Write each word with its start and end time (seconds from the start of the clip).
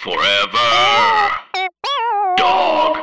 Forever. 0.00 0.56
Dog. 2.38 2.96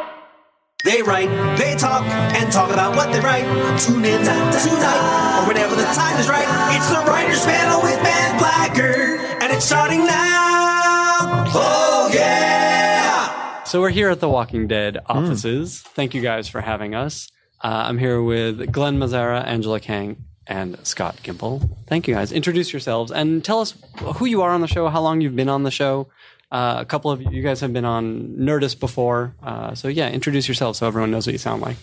They 0.83 1.03
write, 1.03 1.29
they 1.55 1.75
talk, 1.75 2.03
and 2.03 2.51
talk 2.51 2.71
about 2.71 2.95
what 2.95 3.13
they 3.13 3.19
write. 3.19 3.43
Tune 3.79 4.03
in 4.03 4.21
tonight, 4.23 5.43
or 5.43 5.47
whenever 5.47 5.75
the 5.75 5.83
time 5.93 6.19
is 6.19 6.27
right. 6.27 6.47
It's 6.75 6.89
the 6.89 7.05
Writers 7.05 7.45
Panel 7.45 7.83
with 7.83 8.01
Ben 8.01 8.39
Blacker, 8.39 9.17
and 9.43 9.53
it's 9.53 9.63
starting 9.63 10.07
now. 10.07 11.45
Oh, 11.53 12.09
yeah! 12.11 13.63
So 13.65 13.79
we're 13.79 13.91
here 13.91 14.09
at 14.09 14.19
the 14.19 14.29
Walking 14.29 14.67
Dead 14.67 14.97
offices. 15.05 15.83
Thank 15.83 16.15
you 16.15 16.21
guys 16.23 16.47
for 16.47 16.61
having 16.61 16.95
us. 16.95 17.29
Uh, 17.63 17.83
I'm 17.85 17.99
here 17.99 18.23
with 18.23 18.71
Glen 18.71 18.97
Mazzara, 18.97 19.45
Angela 19.45 19.79
Kang, 19.79 20.25
and 20.47 20.79
Scott 20.81 21.17
Gimple. 21.23 21.69
Thank 21.85 22.07
you 22.07 22.15
guys. 22.15 22.31
Introduce 22.31 22.73
yourselves 22.73 23.11
and 23.11 23.45
tell 23.45 23.59
us 23.61 23.75
who 24.15 24.25
you 24.25 24.41
are 24.41 24.49
on 24.49 24.61
the 24.61 24.67
show, 24.67 24.87
how 24.89 25.01
long 25.01 25.21
you've 25.21 25.35
been 25.35 25.49
on 25.49 25.61
the 25.61 25.69
show. 25.69 26.07
Uh, 26.51 26.77
a 26.79 26.85
couple 26.85 27.11
of 27.11 27.21
you 27.21 27.41
guys 27.41 27.59
have 27.61 27.73
been 27.73 27.85
on 27.85 28.35
Nerdist 28.39 28.79
before. 28.79 29.35
Uh, 29.43 29.75
so 29.75 29.87
yeah, 29.87 30.09
introduce 30.09 30.47
yourselves 30.47 30.79
so 30.79 30.87
everyone 30.87 31.11
knows 31.11 31.27
what 31.27 31.33
you 31.33 31.37
sound 31.39 31.61
like. 31.61 31.77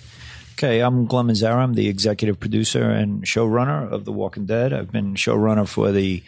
Okay, 0.55 0.81
I'm 0.81 1.07
Glen 1.07 1.27
Mazzara. 1.27 1.57
I'm 1.57 1.75
the 1.75 1.89
executive 1.89 2.39
producer 2.41 2.89
and 2.89 3.25
showrunner 3.25 3.91
of 3.91 4.05
The 4.05 4.13
Walking 4.13 4.47
Dead. 4.47 4.73
I've 4.73 4.91
been 4.93 5.15
showrunner 5.15 5.67
for 5.69 5.91
the 5.93 6.23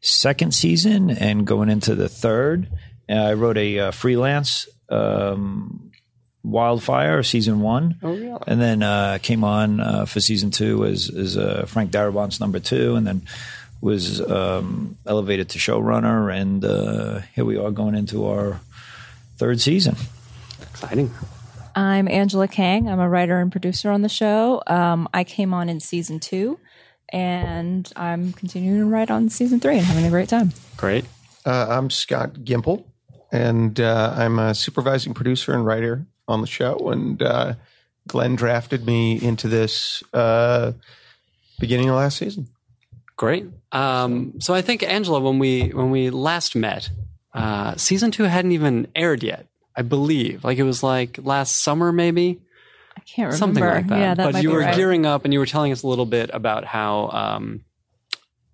second 0.00 0.52
season 0.54 1.10
and 1.10 1.46
going 1.46 1.70
into 1.70 1.94
the 1.94 2.08
third. 2.08 2.68
Uh, 3.08 3.14
I 3.14 3.32
wrote 3.34 3.56
a 3.56 3.78
uh, 3.78 3.90
freelance 3.90 4.68
um, 4.90 5.90
Wildfire 6.44 7.22
season 7.22 7.60
one, 7.60 7.96
Oh, 8.02 8.10
really? 8.10 8.36
and 8.48 8.60
then 8.60 8.82
uh, 8.82 9.18
came 9.22 9.44
on 9.44 9.78
uh, 9.80 10.04
for 10.06 10.20
season 10.20 10.50
two 10.50 10.84
as 10.84 11.08
as 11.08 11.36
uh, 11.36 11.64
Frank 11.68 11.92
Darabont's 11.92 12.40
number 12.40 12.58
two, 12.58 12.96
and 12.96 13.06
then 13.06 13.22
was 13.82 14.20
um, 14.30 14.96
elevated 15.04 15.50
to 15.50 15.58
showrunner, 15.58 16.32
and 16.34 16.64
uh, 16.64 17.20
here 17.34 17.44
we 17.44 17.58
are 17.58 17.72
going 17.72 17.96
into 17.96 18.26
our 18.26 18.60
third 19.36 19.60
season. 19.60 19.96
Exciting. 20.62 21.10
I'm 21.74 22.06
Angela 22.06 22.46
Kang. 22.46 22.88
I'm 22.88 23.00
a 23.00 23.08
writer 23.08 23.40
and 23.40 23.50
producer 23.50 23.90
on 23.90 24.02
the 24.02 24.08
show. 24.08 24.62
Um, 24.68 25.08
I 25.12 25.24
came 25.24 25.52
on 25.52 25.68
in 25.68 25.80
season 25.80 26.20
two, 26.20 26.60
and 27.08 27.90
I'm 27.96 28.32
continuing 28.32 28.78
to 28.78 28.86
write 28.86 29.10
on 29.10 29.28
season 29.28 29.58
three 29.58 29.78
and 29.78 29.84
having 29.84 30.06
a 30.06 30.10
great 30.10 30.28
time. 30.28 30.52
Great. 30.76 31.04
Uh, 31.44 31.66
I'm 31.68 31.90
Scott 31.90 32.34
Gimple, 32.34 32.84
and 33.32 33.80
uh, 33.80 34.14
I'm 34.16 34.38
a 34.38 34.54
supervising 34.54 35.12
producer 35.12 35.54
and 35.54 35.66
writer 35.66 36.06
on 36.28 36.40
the 36.40 36.46
show. 36.46 36.90
And 36.90 37.20
uh, 37.20 37.54
Glen 38.06 38.36
drafted 38.36 38.86
me 38.86 39.20
into 39.20 39.48
this 39.48 40.04
uh, 40.12 40.72
beginning 41.58 41.88
of 41.88 41.96
last 41.96 42.18
season. 42.18 42.48
Great. 43.22 43.46
Um, 43.70 44.40
so 44.40 44.52
I 44.52 44.62
think 44.62 44.82
Angela, 44.82 45.20
when 45.20 45.38
we 45.38 45.68
when 45.68 45.92
we 45.92 46.10
last 46.10 46.56
met, 46.56 46.90
uh, 47.32 47.76
season 47.76 48.10
two 48.10 48.24
hadn't 48.24 48.50
even 48.50 48.88
aired 48.96 49.22
yet. 49.22 49.46
I 49.76 49.82
believe, 49.82 50.42
like 50.42 50.58
it 50.58 50.64
was 50.64 50.82
like 50.82 51.20
last 51.22 51.62
summer, 51.62 51.92
maybe. 51.92 52.40
I 52.96 53.00
can't 53.02 53.26
remember. 53.26 53.36
something 53.36 53.62
like 53.62 53.86
that. 53.86 53.98
Yeah, 54.00 54.14
that 54.14 54.32
but 54.32 54.42
you 54.42 54.50
were 54.50 54.62
right. 54.62 54.74
gearing 54.74 55.06
up, 55.06 55.24
and 55.24 55.32
you 55.32 55.38
were 55.38 55.46
telling 55.46 55.70
us 55.70 55.84
a 55.84 55.86
little 55.86 56.04
bit 56.04 56.30
about 56.32 56.64
how 56.64 57.10
um, 57.10 57.64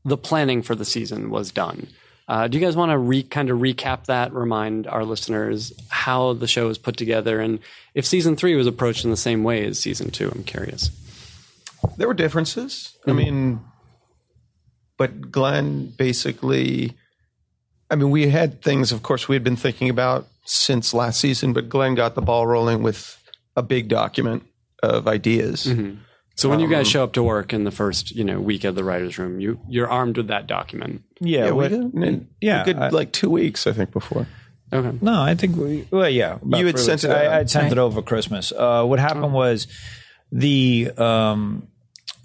the 0.05 0.19
planning 0.19 0.60
for 0.60 0.75
the 0.75 0.84
season 0.84 1.30
was 1.30 1.50
done. 1.50 1.86
Uh, 2.28 2.47
do 2.47 2.58
you 2.58 2.62
guys 2.62 2.77
want 2.77 2.91
to 2.92 2.98
re- 2.98 3.22
kind 3.22 3.48
of 3.48 3.60
recap 3.60 4.05
that? 4.05 4.34
Remind 4.34 4.86
our 4.86 5.03
listeners 5.03 5.72
how 5.88 6.34
the 6.34 6.47
show 6.47 6.66
was 6.66 6.77
put 6.77 6.98
together, 6.98 7.41
and 7.41 7.60
if 7.94 8.05
season 8.05 8.36
three 8.36 8.55
was 8.55 8.66
approached 8.66 9.03
in 9.03 9.10
the 9.10 9.16
same 9.16 9.44
way 9.44 9.64
as 9.64 9.78
season 9.78 10.10
two. 10.10 10.30
I'm 10.30 10.44
curious. 10.44 10.91
There 11.97 12.06
were 12.06 12.12
differences. 12.12 12.98
I 13.06 13.12
mean, 13.12 13.60
but 14.98 15.30
Glen 15.30 15.92
basically, 15.96 16.92
I 17.91 17.94
mean, 17.96 18.10
we 18.10 18.28
had 18.28 18.60
things, 18.62 18.92
of 18.92 19.02
course, 19.02 19.28
we 19.28 19.34
had 19.34 19.44
been 19.44 19.56
thinking 19.56 19.88
about 19.88 20.27
since 20.44 20.92
last 20.92 21.20
season, 21.20 21.52
but 21.54 21.68
Glen 21.70 21.94
got 21.94 22.14
the 22.14 22.20
ball 22.22 22.46
rolling 22.46 22.82
with 22.82 23.16
a 23.56 23.62
big 23.62 23.88
document 23.88 24.42
of 24.82 25.08
ideas. 25.08 25.62
So 26.36 26.48
when 26.48 26.60
you 26.60 26.66
Um, 26.66 26.70
guys 26.72 26.86
show 26.88 27.02
up 27.02 27.14
to 27.14 27.22
work 27.22 27.53
in 27.53 27.64
the 27.64 27.70
first, 27.72 28.12
you 28.14 28.22
know, 28.22 28.38
week 28.41 28.62
of 28.64 28.75
the 28.76 28.84
writers' 28.84 29.19
room, 29.19 29.41
you 29.41 29.59
you're 29.69 29.88
armed 29.88 30.16
with 30.19 30.28
that 30.28 30.47
document. 30.47 31.03
Yeah, 31.20 31.47
Yeah, 31.47 31.50
we 31.50 31.53
what- 31.56 31.70
did. 31.70 31.94
And 31.94 32.26
yeah, 32.41 32.62
a 32.62 32.65
good, 32.65 32.76
I- 32.76 32.88
like 32.91 33.10
two 33.12 33.28
weeks, 33.30 33.66
I 33.66 33.72
think, 33.72 33.91
before. 33.92 34.26
Okay. 34.72 34.98
No, 35.00 35.20
I 35.22 35.34
think 35.34 35.56
we. 35.56 35.88
Well, 35.91 36.09
yeah, 36.10 36.38
You 36.47 36.66
had 36.66 36.78
sent 36.78 37.03
weeks. 37.03 37.04
it. 37.04 37.10
I, 37.10 37.38
I'd 37.41 37.50
sent 37.50 37.72
it 37.72 37.78
over 37.78 38.03
Christmas. 38.03 38.53
Uh, 38.53 38.84
what 38.84 38.98
happened 39.00 39.32
was 39.32 39.66
the 40.30 40.91
um, 40.98 41.66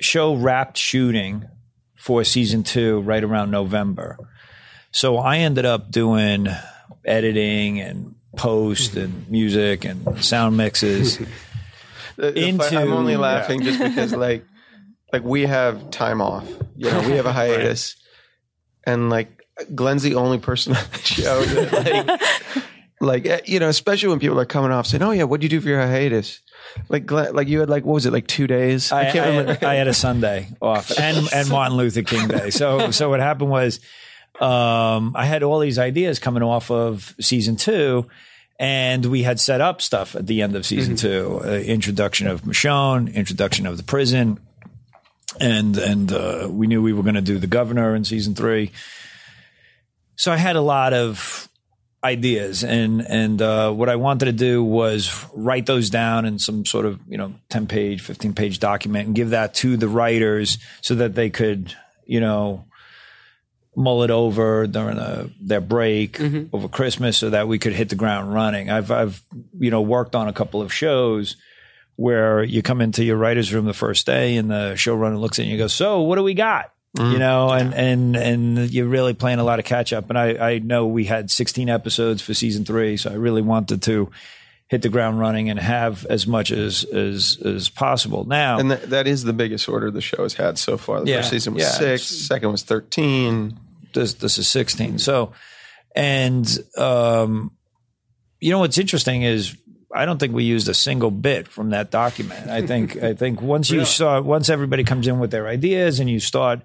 show 0.01 0.35
wrapped 0.35 0.77
shooting 0.77 1.45
for 2.03 2.25
season 2.25 2.63
two 2.63 2.99
right 2.99 3.23
around 3.23 3.49
November. 3.49 4.17
So 4.91 5.17
I 5.17 5.37
ended 5.37 5.63
up 5.63 5.89
doing 5.89 6.49
editing 7.05 7.79
and 7.79 8.15
post 8.35 8.97
and 8.97 9.29
music 9.29 9.85
and 9.85 10.21
sound 10.21 10.57
mixes. 10.57 11.21
Into- 12.17 12.77
I'm 12.77 12.91
only 12.91 13.13
yeah. 13.13 13.19
laughing 13.19 13.61
just 13.61 13.79
because, 13.79 14.11
like, 14.13 14.43
like 15.13 15.23
we 15.23 15.45
have 15.45 15.91
time 15.91 16.21
off. 16.21 16.45
You 16.75 16.91
know, 16.91 16.99
we 17.07 17.13
have 17.13 17.25
a 17.25 17.31
hiatus, 17.41 17.95
and 18.85 19.09
like 19.09 19.41
Glen's 19.73 20.03
the 20.03 20.15
only 20.15 20.39
person 20.39 20.75
on 20.75 20.83
the 20.91 20.99
show 20.99 21.41
that, 21.41 21.71
like, 21.71 22.63
like 22.99 23.25
eh, 23.25 23.39
you 23.45 23.61
know, 23.61 23.69
especially 23.69 24.09
when 24.09 24.19
people 24.19 24.37
are 24.41 24.45
coming 24.45 24.71
off 24.71 24.87
saying, 24.87 25.01
"Oh 25.01 25.11
yeah, 25.11 25.23
what 25.23 25.39
do 25.39 25.45
you 25.45 25.49
do 25.49 25.61
for 25.61 25.69
your 25.69 25.79
hiatus?" 25.79 26.41
Like, 26.89 27.09
like 27.11 27.47
you 27.47 27.59
had 27.59 27.69
like 27.69 27.85
what 27.85 27.93
was 27.93 28.05
it, 28.05 28.13
like 28.13 28.27
two 28.27 28.47
days? 28.47 28.91
I, 28.91 29.09
I, 29.09 29.11
can't 29.11 29.27
remember. 29.27 29.53
had, 29.53 29.63
I 29.63 29.75
had 29.75 29.87
a 29.87 29.93
Sunday 29.93 30.49
off 30.61 30.97
and 30.97 31.27
and 31.33 31.49
Martin 31.49 31.77
Luther 31.77 32.03
King 32.03 32.27
Day. 32.27 32.49
So 32.49 32.91
so 32.91 33.09
what 33.09 33.19
happened 33.19 33.49
was 33.49 33.79
um, 34.39 35.15
I 35.15 35.25
had 35.25 35.43
all 35.43 35.59
these 35.59 35.79
ideas 35.79 36.19
coming 36.19 36.43
off 36.43 36.71
of 36.71 37.15
season 37.19 37.55
two. 37.55 38.07
And 38.59 39.07
we 39.07 39.23
had 39.23 39.39
set 39.39 39.61
up 39.61 39.81
stuff 39.81 40.15
at 40.15 40.27
the 40.27 40.43
end 40.43 40.55
of 40.55 40.63
season 40.65 40.95
two, 40.95 41.41
uh, 41.43 41.49
introduction 41.49 42.27
of 42.27 42.43
Michonne, 42.43 43.13
introduction 43.13 43.65
of 43.65 43.77
the 43.77 43.83
prison, 43.83 44.39
and 45.39 45.75
and 45.75 46.11
uh, 46.13 46.47
we 46.49 46.67
knew 46.67 46.81
we 46.81 46.93
were 46.93 47.01
going 47.01 47.15
to 47.15 47.21
do 47.21 47.39
the 47.39 47.47
governor 47.47 47.95
in 47.95 48.05
season 48.05 48.35
three. 48.35 48.71
So 50.15 50.31
I 50.31 50.37
had 50.37 50.55
a 50.55 50.61
lot 50.61 50.93
of 50.93 51.49
ideas, 52.03 52.63
and 52.63 53.01
and 53.01 53.41
uh, 53.41 53.71
what 53.71 53.89
I 53.89 53.95
wanted 53.95 54.25
to 54.25 54.31
do 54.31 54.63
was 54.63 55.25
write 55.33 55.65
those 55.65 55.89
down 55.89 56.25
in 56.25 56.39
some 56.39 56.65
sort 56.65 56.85
of 56.85 56.99
you 57.07 57.17
know 57.17 57.33
ten 57.49 57.67
page, 57.67 58.01
fifteen 58.01 58.33
page 58.33 58.59
document, 58.59 59.07
and 59.07 59.15
give 59.15 59.31
that 59.31 59.53
to 59.55 59.77
the 59.77 59.87
writers 59.87 60.57
so 60.81 60.95
that 60.95 61.15
they 61.15 61.29
could 61.29 61.75
you 62.05 62.19
know 62.19 62.65
mull 63.75 64.03
it 64.03 64.11
over 64.11 64.67
during 64.67 64.97
a, 64.99 65.29
their 65.41 65.61
break 65.61 66.19
over 66.53 66.67
Christmas, 66.67 67.17
so 67.17 67.29
that 67.31 67.47
we 67.47 67.57
could 67.57 67.73
hit 67.73 67.89
the 67.89 67.95
ground 67.95 68.33
running. 68.33 68.69
I've 68.69 68.91
I've 68.91 69.21
you 69.57 69.71
know 69.71 69.81
worked 69.81 70.15
on 70.15 70.27
a 70.27 70.33
couple 70.33 70.61
of 70.61 70.73
shows 70.73 71.37
where 71.95 72.43
you 72.43 72.61
come 72.61 72.81
into 72.81 73.03
your 73.03 73.17
writer's 73.17 73.53
room 73.53 73.65
the 73.65 73.73
first 73.73 74.05
day 74.05 74.35
and 74.35 74.49
the 74.49 74.73
showrunner 74.75 75.19
looks 75.19 75.39
at 75.39 75.45
you 75.45 75.51
and 75.51 75.59
goes, 75.59 75.73
So 75.73 76.01
what 76.01 76.15
do 76.15 76.23
we 76.23 76.33
got? 76.33 76.71
You 76.95 77.17
know, 77.17 77.49
and, 77.49 77.73
and 77.73 78.15
and 78.15 78.71
you're 78.71 78.87
really 78.87 79.15
playing 79.15 79.39
a 79.39 79.43
lot 79.43 79.57
of 79.57 79.65
catch 79.65 79.91
up. 79.93 80.09
And 80.09 80.17
I, 80.19 80.51
I 80.51 80.59
know 80.59 80.85
we 80.85 81.05
had 81.05 81.31
16 81.31 81.67
episodes 81.67 82.21
for 82.21 82.35
season 82.35 82.65
three, 82.65 82.97
so 82.97 83.09
I 83.09 83.15
really 83.15 83.41
wanted 83.41 83.81
to 83.83 84.11
hit 84.67 84.83
the 84.83 84.89
ground 84.89 85.19
running 85.19 85.49
and 85.49 85.59
have 85.59 86.05
as 86.05 86.27
much 86.27 86.51
as 86.51 86.83
as 86.83 87.39
as 87.43 87.67
possible. 87.69 88.25
Now, 88.25 88.59
and 88.59 88.69
that, 88.69 88.91
that 88.91 89.07
is 89.07 89.23
the 89.23 89.33
biggest 89.33 89.67
order 89.67 89.89
the 89.89 90.01
show 90.01 90.21
has 90.21 90.35
had 90.35 90.59
so 90.59 90.77
far. 90.77 91.01
The 91.01 91.09
Yeah, 91.09 91.17
first 91.17 91.31
season 91.31 91.55
was 91.55 91.63
yeah, 91.63 91.71
six, 91.71 92.03
second 92.03 92.51
was 92.51 92.61
thirteen. 92.61 93.59
this 93.95 94.13
this 94.13 94.37
is 94.37 94.47
16. 94.47 94.99
So, 94.99 95.33
and 95.95 96.47
um, 96.77 97.51
you 98.39 98.51
know 98.51 98.59
what's 98.59 98.77
interesting 98.77 99.23
is 99.23 99.55
I 99.93 100.05
don't 100.05 100.19
think 100.19 100.33
we 100.33 100.43
used 100.43 100.67
a 100.67 100.73
single 100.73 101.11
bit 101.11 101.47
from 101.47 101.69
that 101.71 101.91
document. 101.91 102.49
I 102.49 102.65
think 102.65 103.01
I 103.01 103.13
think 103.13 103.41
once 103.41 103.69
you 103.69 103.85
start, 103.97 104.25
once 104.25 104.49
everybody 104.49 104.83
comes 104.83 105.07
in 105.07 105.19
with 105.19 105.31
their 105.31 105.47
ideas 105.47 105.99
and 105.99 106.09
you 106.09 106.19
start 106.19 106.61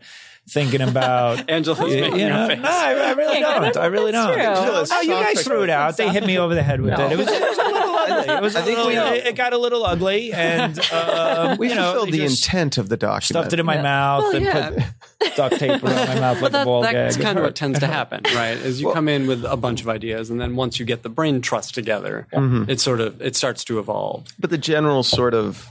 thinking 0.48 0.80
about. 0.80 1.48
Angela's 1.50 1.94
You, 1.94 2.00
making 2.00 2.20
you 2.20 2.26
a 2.26 2.30
know, 2.30 2.48
no, 2.54 2.68
I, 2.68 2.92
I 2.94 3.12
really 3.12 3.40
don't. 3.40 3.76
I 3.76 3.86
really 3.86 4.12
don't. 4.12 4.34
true. 4.34 4.42
Oh, 4.96 5.00
you 5.02 5.10
guys 5.10 5.42
threw 5.44 5.62
it 5.62 5.70
out. 5.70 5.96
They 5.96 6.08
hit 6.08 6.24
me 6.24 6.38
over 6.38 6.54
the 6.54 6.62
head 6.62 6.80
with 6.80 6.94
it. 6.94 7.12
It 7.12 7.18
was, 7.18 7.28
it 7.28 7.40
was 7.40 7.58
a. 8.10 8.36
It 8.36 8.42
was. 8.42 8.54
a 8.54 8.58
I 8.58 8.62
think 8.62 8.78
little- 8.78 9.10
we- 9.10 9.18
it, 9.18 9.26
it 9.28 9.34
got 9.36 9.52
a 9.52 9.58
little 9.58 9.84
ugly, 9.84 10.32
and 10.32 10.78
um, 10.92 11.58
We 11.58 11.68
you 11.70 11.74
know, 11.74 11.92
fulfilled 11.92 12.08
it 12.08 12.12
the 12.12 12.24
intent 12.24 12.78
of 12.78 12.88
the 12.88 12.96
document. 12.96 13.24
Stuffed 13.24 13.52
it 13.52 13.60
in 13.60 13.66
my 13.66 13.80
mouth 13.80 14.34
and 14.34 14.44
yeah. 14.44 14.70
put 15.20 15.36
duct 15.36 15.56
tape 15.58 15.82
around 15.82 16.08
my 16.08 16.20
mouth 16.20 16.40
like 16.42 16.50
a 16.50 16.52
That, 16.52 16.64
ball 16.64 16.82
that's 16.82 17.16
gag. 17.16 17.24
kind 17.24 17.38
of 17.38 17.44
what 17.44 17.54
tends 17.54 17.78
to 17.80 17.86
happen, 17.98 18.20
right? 18.34 18.56
Is 18.56 18.80
you 18.80 18.92
come 18.92 19.08
in 19.08 19.26
with 19.26 19.44
a 19.44 19.56
bunch 19.56 19.80
of 19.80 19.88
ideas, 19.88 20.30
and 20.30 20.40
then 20.40 20.56
once 20.56 20.78
you 20.78 20.86
get 20.86 21.02
the 21.02 21.08
brain 21.08 21.40
trust 21.40 21.74
together, 21.74 22.26
it 22.32 22.80
sort 22.80 23.00
of 23.00 23.20
it 23.22 23.36
starts 23.36 23.64
to 23.64 23.78
evolve. 23.78 24.26
but 24.38 24.50
the 24.50 24.58
general 24.58 25.02
sort 25.02 25.34
of 25.34 25.70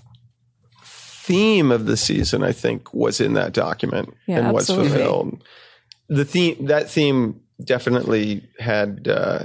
theme 0.84 1.72
of 1.72 1.86
the 1.86 1.98
season, 1.98 2.44
I 2.44 2.52
think, 2.54 2.94
was 2.94 3.20
in 3.20 3.34
that 3.34 3.54
document 3.54 4.14
Yeah, 4.28 4.40
and 4.40 4.54
was 4.54 4.68
fulfilled. 4.68 5.44
The 6.08 6.24
theme 6.24 6.68
that 6.68 6.90
theme 6.90 7.42
definitely 7.64 8.48
had 8.60 9.08
uh, 9.10 9.40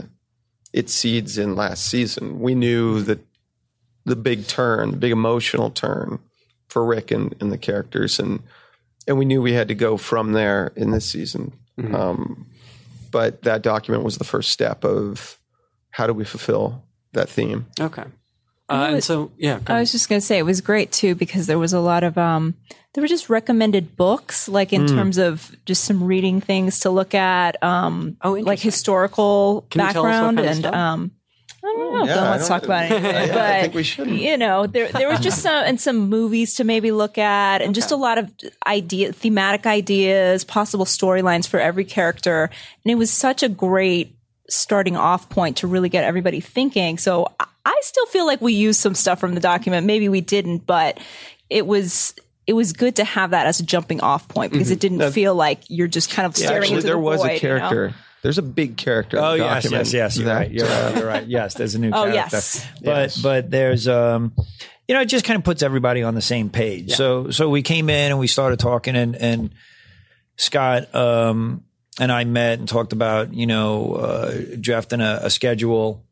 its 0.73 0.93
seeds 0.93 1.39
in 1.39 1.55
last 1.55 1.87
season. 1.87 2.41
We 2.41 2.55
knew 2.55 3.03
that 3.03 3.21
the 4.05 4.17
big 4.17 4.47
turn, 4.47 4.93
the 4.93 4.97
big 4.97 5.13
emotional 5.13 5.71
turn 5.71 6.19
for 6.69 6.85
Rick 6.85 7.11
and, 7.11 7.35
and 7.41 7.53
the 7.53 7.59
characters, 7.59 8.19
and 8.19 8.43
and 9.07 9.19
we 9.19 9.25
knew 9.25 9.43
we 9.43 9.53
had 9.53 9.69
to 9.69 9.75
go 9.75 9.97
from 9.97 10.33
there 10.33 10.73
in 10.77 10.93
this 10.93 11.11
season. 11.11 11.53
Um, 11.95 12.47
but 13.11 13.43
that 13.43 13.63
document 13.63 14.05
was 14.05 14.19
the 14.19 14.25
first 14.25 14.51
step 14.51 14.85
of 14.85 15.39
how 15.91 16.07
do 16.07 16.13
we 16.13 16.25
fulfill 16.25 16.85
that 17.13 17.29
theme? 17.29 17.67
Okay. 17.81 18.05
Uh, 18.73 18.87
and 18.95 19.05
so, 19.05 19.31
yeah. 19.37 19.55
I 19.67 19.73
ahead. 19.73 19.81
was 19.81 19.93
just 19.93 20.09
going 20.09 20.21
to 20.21 20.27
say 20.27 20.39
it 20.39 20.45
was 20.45 20.61
great 20.61 20.91
too 20.93 21.15
because 21.15 21.47
there 21.47 21.59
was 21.59 21.73
a 21.73 21.81
lot 21.81 22.03
of 22.05 22.17
um 22.19 22.55
there 22.95 23.03
were 23.03 23.09
just 23.09 23.31
recommended 23.31 23.97
books 23.97 24.49
like 24.49 24.73
in 24.73 24.87
terms 24.87 25.17
of 25.19 25.51
just 25.65 25.85
some 25.85 26.05
reading 26.05 26.41
things 26.41 26.81
to 26.81 26.91
look 26.91 27.15
at 27.15 27.63
um 27.63 28.17
Oh, 28.23 28.33
like 28.33 28.59
historical 28.61 29.67
Can 29.71 29.87
you 29.87 29.93
tell 29.93 30.05
us 30.07 30.09
what 30.09 30.13
background 30.13 30.37
kind 30.37 30.39
of 30.41 30.47
and 30.53 30.59
stuff? 30.61 30.75
um 30.75 31.11
I 31.65 31.75
don't 31.79 31.93
know. 31.95 32.05
Yeah, 32.07 32.15
Don't 32.17 32.25
I 32.25 32.31
let's 32.33 32.49
don't- 32.49 32.61
talk 32.61 32.65
about 32.65 32.83
anything. 32.91 33.05
Yeah, 33.05 33.27
but 33.29 33.37
I 33.39 33.61
think 33.63 33.75
we 33.75 33.83
shouldn't. 33.85 34.17
you 34.21 34.37
know, 34.37 34.67
there 34.67 34.89
there 34.89 35.09
was 35.09 35.21
just 35.21 35.43
some 35.43 35.65
and 35.65 35.81
some 35.81 36.09
movies 36.09 36.55
to 36.55 36.65
maybe 36.65 36.91
look 36.91 37.19
at, 37.19 37.63
and 37.63 37.73
just 37.73 37.93
a 37.93 37.97
lot 37.97 38.19
of 38.19 38.33
idea, 38.67 39.13
thematic 39.13 39.65
ideas, 39.65 40.43
possible 40.43 40.85
storylines 40.85 41.47
for 41.47 41.61
every 41.61 41.85
character, 41.85 42.51
and 42.85 42.91
it 42.91 42.97
was 42.97 43.13
such 43.13 43.45
a 43.45 43.49
great 43.49 44.17
starting 44.51 44.97
off 44.97 45.29
point 45.29 45.59
to 45.59 45.69
really 45.69 45.89
get 45.89 46.03
everybody 46.03 46.41
thinking. 46.41 46.99
So 46.99 47.29
I- 47.65 47.71
I 47.71 47.79
still 47.83 48.07
feel 48.07 48.27
like 48.27 48.41
we 48.41 48.53
used 48.55 48.81
some 48.81 48.95
stuff 48.95 49.19
from 49.21 49.35
the 49.35 49.41
document. 49.41 49.87
Maybe 49.87 50.09
we 50.09 50.21
didn't, 50.21 50.67
but 50.67 50.99
it 51.51 51.67
was. 51.67 52.15
It 52.45 52.55
was 52.55 52.73
good 52.73 52.97
to 52.97 53.05
have 53.05 53.31
that 53.31 53.47
as 53.47 53.61
a 53.61 53.63
jumping 53.63 54.01
off 54.01 54.27
point 54.27 54.51
because 54.51 54.73
it 54.73 54.81
didn't 54.81 55.13
feel 55.13 55.33
like 55.33 55.61
you're 55.69 55.87
just 55.87 56.11
kind 56.11 56.27
of 56.27 56.37
staring 56.37 56.63
Actually, 56.63 56.75
into 56.79 56.87
there 56.89 56.95
the 56.97 56.99
was 57.01 57.21
void, 57.21 57.27
a 57.31 57.35
you 57.35 57.35
know? 57.35 57.39
character. 57.41 57.95
There's 58.23 58.39
a 58.39 58.43
big 58.43 58.77
character. 58.77 59.17
Oh 59.21 59.33
the 59.33 59.39
yes, 59.39 59.71
yes, 59.71 59.93
yes. 59.93 60.17
You're 60.17 60.27
that, 60.27 60.35
right. 60.35 60.51
You're 60.51 60.67
right. 60.67 60.97
You're 60.97 61.07
right. 61.07 61.27
Yes, 61.29 61.55
there's 61.55 61.77
a 61.77 61.79
new 61.79 61.91
Oh, 61.95 62.03
character. 62.11 62.37
yes. 62.37 62.67
But 62.83 62.87
Yes. 62.97 63.17
but 63.23 63.51
there's 63.53 63.87
um, 63.87 64.33
you 64.89 64.95
know, 64.97 65.03
it 65.03 65.07
just 65.07 65.25
kind 65.25 65.37
of 65.39 65.45
puts 65.45 65.63
everybody 65.63 66.03
on 66.03 66.17
the 66.17 66.21
same 66.21 66.51
page. 66.51 66.93
So 66.95 67.31
so 67.31 67.49
we 67.49 67.63
came 67.63 67.89
in 67.89 68.11
and 68.11 68.19
we 68.19 68.27
started 68.27 68.59
talking 68.59 68.97
and 68.97 69.15
and 69.15 69.51
Scott 70.37 70.93
um 70.95 71.63
and 72.01 72.11
I 72.11 72.25
met 72.25 72.59
and 72.59 72.69
talked 72.69 72.93
about 72.93 73.33
you 73.35 73.47
know 73.47 73.93
uh, 73.95 74.35
drafting 74.61 75.01
a, 75.01 75.21
a 75.23 75.31
schedule, 75.31 76.05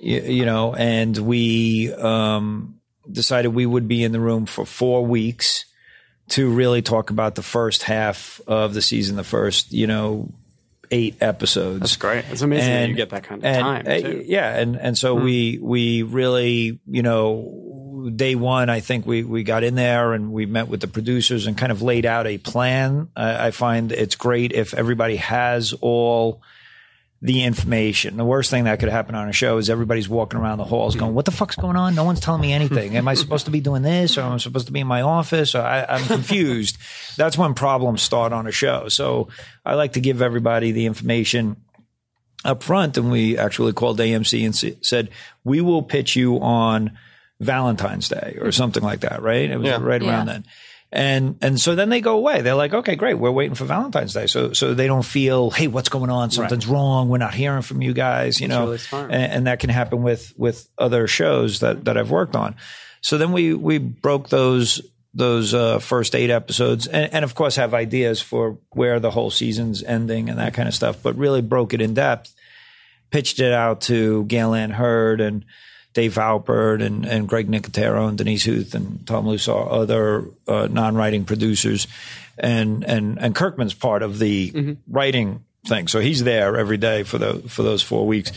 you, 0.00 0.20
you 0.20 0.44
know, 0.44 0.74
and 0.74 1.16
we 1.16 1.92
um 1.94 2.80
decided 3.10 3.48
we 3.48 3.66
would 3.66 3.88
be 3.88 4.04
in 4.04 4.12
the 4.12 4.20
room 4.20 4.46
for 4.46 4.64
four 4.64 5.04
weeks 5.04 5.64
to 6.28 6.48
really 6.48 6.80
talk 6.80 7.10
about 7.10 7.34
the 7.34 7.42
first 7.42 7.82
half 7.82 8.40
of 8.46 8.72
the 8.74 8.82
season, 8.82 9.16
the 9.16 9.24
first 9.24 9.72
you 9.72 9.86
know 9.86 10.32
eight 10.90 11.16
episodes. 11.20 11.80
That's 11.80 11.96
great. 11.96 12.24
It's 12.30 12.42
amazing 12.42 12.72
that 12.72 12.88
you 12.88 12.94
get 12.94 13.10
that 13.10 13.24
kind 13.24 13.40
of 13.40 13.44
and, 13.44 13.60
time. 13.60 13.86
uh, 13.86 14.00
too. 14.00 14.24
yeah, 14.26 14.56
and 14.56 14.76
and 14.76 14.96
so 14.96 15.14
we 15.14 15.58
we 15.60 16.02
really 16.02 16.80
you 16.86 17.02
know 17.02 18.10
day 18.14 18.34
one 18.34 18.70
I 18.70 18.80
think 18.80 19.06
we 19.06 19.24
we 19.24 19.42
got 19.42 19.62
in 19.62 19.74
there 19.74 20.12
and 20.14 20.32
we 20.32 20.46
met 20.46 20.68
with 20.68 20.80
the 20.80 20.88
producers 20.88 21.46
and 21.46 21.56
kind 21.56 21.72
of 21.72 21.82
laid 21.82 22.06
out 22.06 22.26
a 22.26 22.38
plan. 22.38 23.08
I, 23.14 23.48
I 23.48 23.50
find 23.50 23.92
it's 23.92 24.16
great 24.16 24.52
if 24.52 24.74
everybody 24.74 25.16
has 25.16 25.74
all 25.80 26.42
the 27.22 27.44
information. 27.44 28.16
The 28.16 28.24
worst 28.24 28.50
thing 28.50 28.64
that 28.64 28.80
could 28.80 28.88
happen 28.88 29.14
on 29.14 29.28
a 29.28 29.32
show 29.32 29.58
is 29.58 29.68
everybody's 29.68 30.08
walking 30.08 30.40
around 30.40 30.56
the 30.56 30.64
halls 30.64 30.96
going, 30.96 31.12
"What 31.14 31.26
the 31.26 31.30
fuck's 31.30 31.54
going 31.56 31.76
on? 31.76 31.94
No 31.94 32.02
one's 32.04 32.20
telling 32.20 32.40
me 32.40 32.52
anything. 32.52 32.96
Am 32.96 33.06
I 33.08 33.12
supposed 33.14 33.44
to 33.44 33.50
be 33.50 33.60
doing 33.60 33.82
this, 33.82 34.16
or 34.16 34.22
am 34.22 34.32
I 34.32 34.36
supposed 34.38 34.66
to 34.68 34.72
be 34.72 34.80
in 34.80 34.86
my 34.86 35.02
office? 35.02 35.54
Or 35.54 35.60
I, 35.60 35.84
I'm 35.86 36.04
confused." 36.06 36.78
That's 37.18 37.36
when 37.36 37.52
problems 37.52 38.00
start 38.00 38.32
on 38.32 38.46
a 38.46 38.52
show. 38.52 38.88
So 38.88 39.28
I 39.66 39.74
like 39.74 39.92
to 39.94 40.00
give 40.00 40.22
everybody 40.22 40.72
the 40.72 40.86
information 40.86 41.56
up 42.42 42.62
front, 42.62 42.96
and 42.96 43.10
we 43.10 43.36
actually 43.36 43.74
called 43.74 43.98
AMC 43.98 44.42
and 44.46 44.54
s- 44.54 44.76
said, 44.80 45.10
"We 45.44 45.60
will 45.60 45.82
pitch 45.82 46.16
you 46.16 46.40
on 46.40 46.96
Valentine's 47.38 48.08
Day 48.08 48.38
or 48.40 48.50
something 48.50 48.82
like 48.82 49.00
that." 49.00 49.20
Right? 49.20 49.50
It 49.50 49.58
was 49.58 49.66
Yeah. 49.68 49.78
right 49.82 50.02
around 50.02 50.26
Yeah. 50.28 50.32
then. 50.32 50.44
And 50.92 51.38
and 51.40 51.60
so 51.60 51.76
then 51.76 51.88
they 51.88 52.00
go 52.00 52.16
away. 52.16 52.40
They're 52.42 52.56
like, 52.56 52.74
okay, 52.74 52.96
great. 52.96 53.14
We're 53.14 53.30
waiting 53.30 53.54
for 53.54 53.64
Valentine's 53.64 54.12
Day. 54.12 54.26
So 54.26 54.52
so 54.52 54.74
they 54.74 54.88
don't 54.88 55.04
feel, 55.04 55.50
hey, 55.50 55.68
what's 55.68 55.88
going 55.88 56.10
on? 56.10 56.32
Something's 56.32 56.66
wrong. 56.66 57.08
We're 57.08 57.18
not 57.18 57.32
hearing 57.32 57.62
from 57.62 57.80
you 57.80 57.92
guys. 57.92 58.40
You 58.40 58.48
know, 58.48 58.72
really. 58.72 58.78
And, 58.92 59.12
and 59.12 59.46
that 59.46 59.60
can 59.60 59.70
happen 59.70 60.02
with 60.02 60.32
with 60.36 60.68
other 60.78 61.06
shows 61.06 61.60
that 61.60 61.84
that 61.84 61.96
I've 61.96 62.10
worked 62.10 62.34
on. 62.34 62.56
So 63.02 63.18
then 63.18 63.30
we 63.30 63.54
we 63.54 63.78
broke 63.78 64.30
those 64.30 64.82
those 65.14 65.54
uh, 65.54 65.78
first 65.78 66.14
eight 66.14 66.30
episodes, 66.30 66.86
and, 66.86 67.12
and 67.14 67.24
of 67.24 67.34
course 67.34 67.56
have 67.56 67.72
ideas 67.72 68.20
for 68.20 68.58
where 68.70 68.98
the 68.98 69.10
whole 69.10 69.30
season's 69.30 69.82
ending 69.84 70.28
and 70.28 70.38
that 70.38 70.54
kind 70.54 70.68
of 70.68 70.74
stuff. 70.74 71.02
But 71.02 71.16
really 71.16 71.40
broke 71.40 71.72
it 71.72 71.80
in 71.80 71.94
depth, 71.94 72.34
pitched 73.10 73.38
it 73.38 73.52
out 73.52 73.82
to 73.82 74.24
Gale 74.24 74.54
Anne 74.54 74.70
Hurd 74.70 75.20
and 75.20 75.44
Dave 75.92 76.14
Alpert 76.14 76.82
and, 76.84 77.04
and 77.04 77.28
Greg 77.28 77.48
Nicotero 77.48 78.08
and 78.08 78.16
Denise 78.16 78.44
Huth 78.44 78.74
and 78.74 79.06
Tom 79.06 79.26
Lusaw, 79.26 79.68
other 79.70 80.24
uh, 80.46 80.68
non-writing 80.70 81.24
producers, 81.24 81.86
and 82.38 82.84
and 82.84 83.18
and 83.20 83.34
Kirkman's 83.34 83.74
part 83.74 84.02
of 84.02 84.18
the 84.18 84.76
writing 84.88 85.44
thing. 85.66 85.88
So 85.88 86.00
he's 86.00 86.24
there 86.24 86.56
every 86.56 86.76
day 86.78 87.02
for 87.02 87.18
the 87.18 87.40
for 87.48 87.62
those 87.62 87.82
four 87.82 88.06
weeks, 88.06 88.32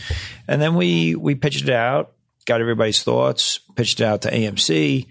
and 0.48 0.60
then 0.60 0.74
we 0.74 1.14
we 1.14 1.34
pitched 1.34 1.62
it 1.62 1.74
out, 1.74 2.12
got 2.44 2.60
everybody's 2.60 3.02
thoughts, 3.02 3.60
pitched 3.76 4.00
it 4.00 4.04
out 4.04 4.22
to 4.22 4.30
AMC, 4.30 5.06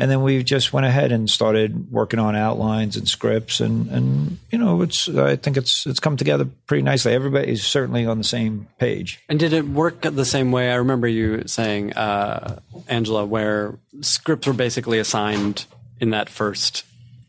and 0.00 0.10
then 0.10 0.22
we 0.22 0.42
just 0.42 0.72
went 0.72 0.86
ahead 0.86 1.12
and 1.12 1.28
started 1.28 1.92
working 1.92 2.18
on 2.18 2.34
outlines 2.34 2.96
and 2.96 3.06
scripts, 3.06 3.60
and 3.60 3.90
and 3.90 4.38
you 4.50 4.56
know 4.56 4.80
it's 4.80 5.10
I 5.10 5.36
think 5.36 5.58
it's 5.58 5.86
it's 5.86 6.00
come 6.00 6.16
together 6.16 6.46
pretty 6.66 6.82
nicely. 6.82 7.12
Everybody 7.12 7.52
is 7.52 7.62
certainly 7.62 8.06
on 8.06 8.16
the 8.16 8.24
same 8.24 8.66
page. 8.78 9.20
And 9.28 9.38
did 9.38 9.52
it 9.52 9.66
work 9.66 10.00
the 10.00 10.24
same 10.24 10.52
way? 10.52 10.72
I 10.72 10.76
remember 10.76 11.06
you 11.06 11.46
saying, 11.46 11.92
uh, 11.92 12.60
Angela, 12.88 13.26
where 13.26 13.78
scripts 14.00 14.46
were 14.46 14.54
basically 14.54 14.98
assigned 14.98 15.66
in 16.00 16.10
that 16.10 16.30
first 16.30 16.84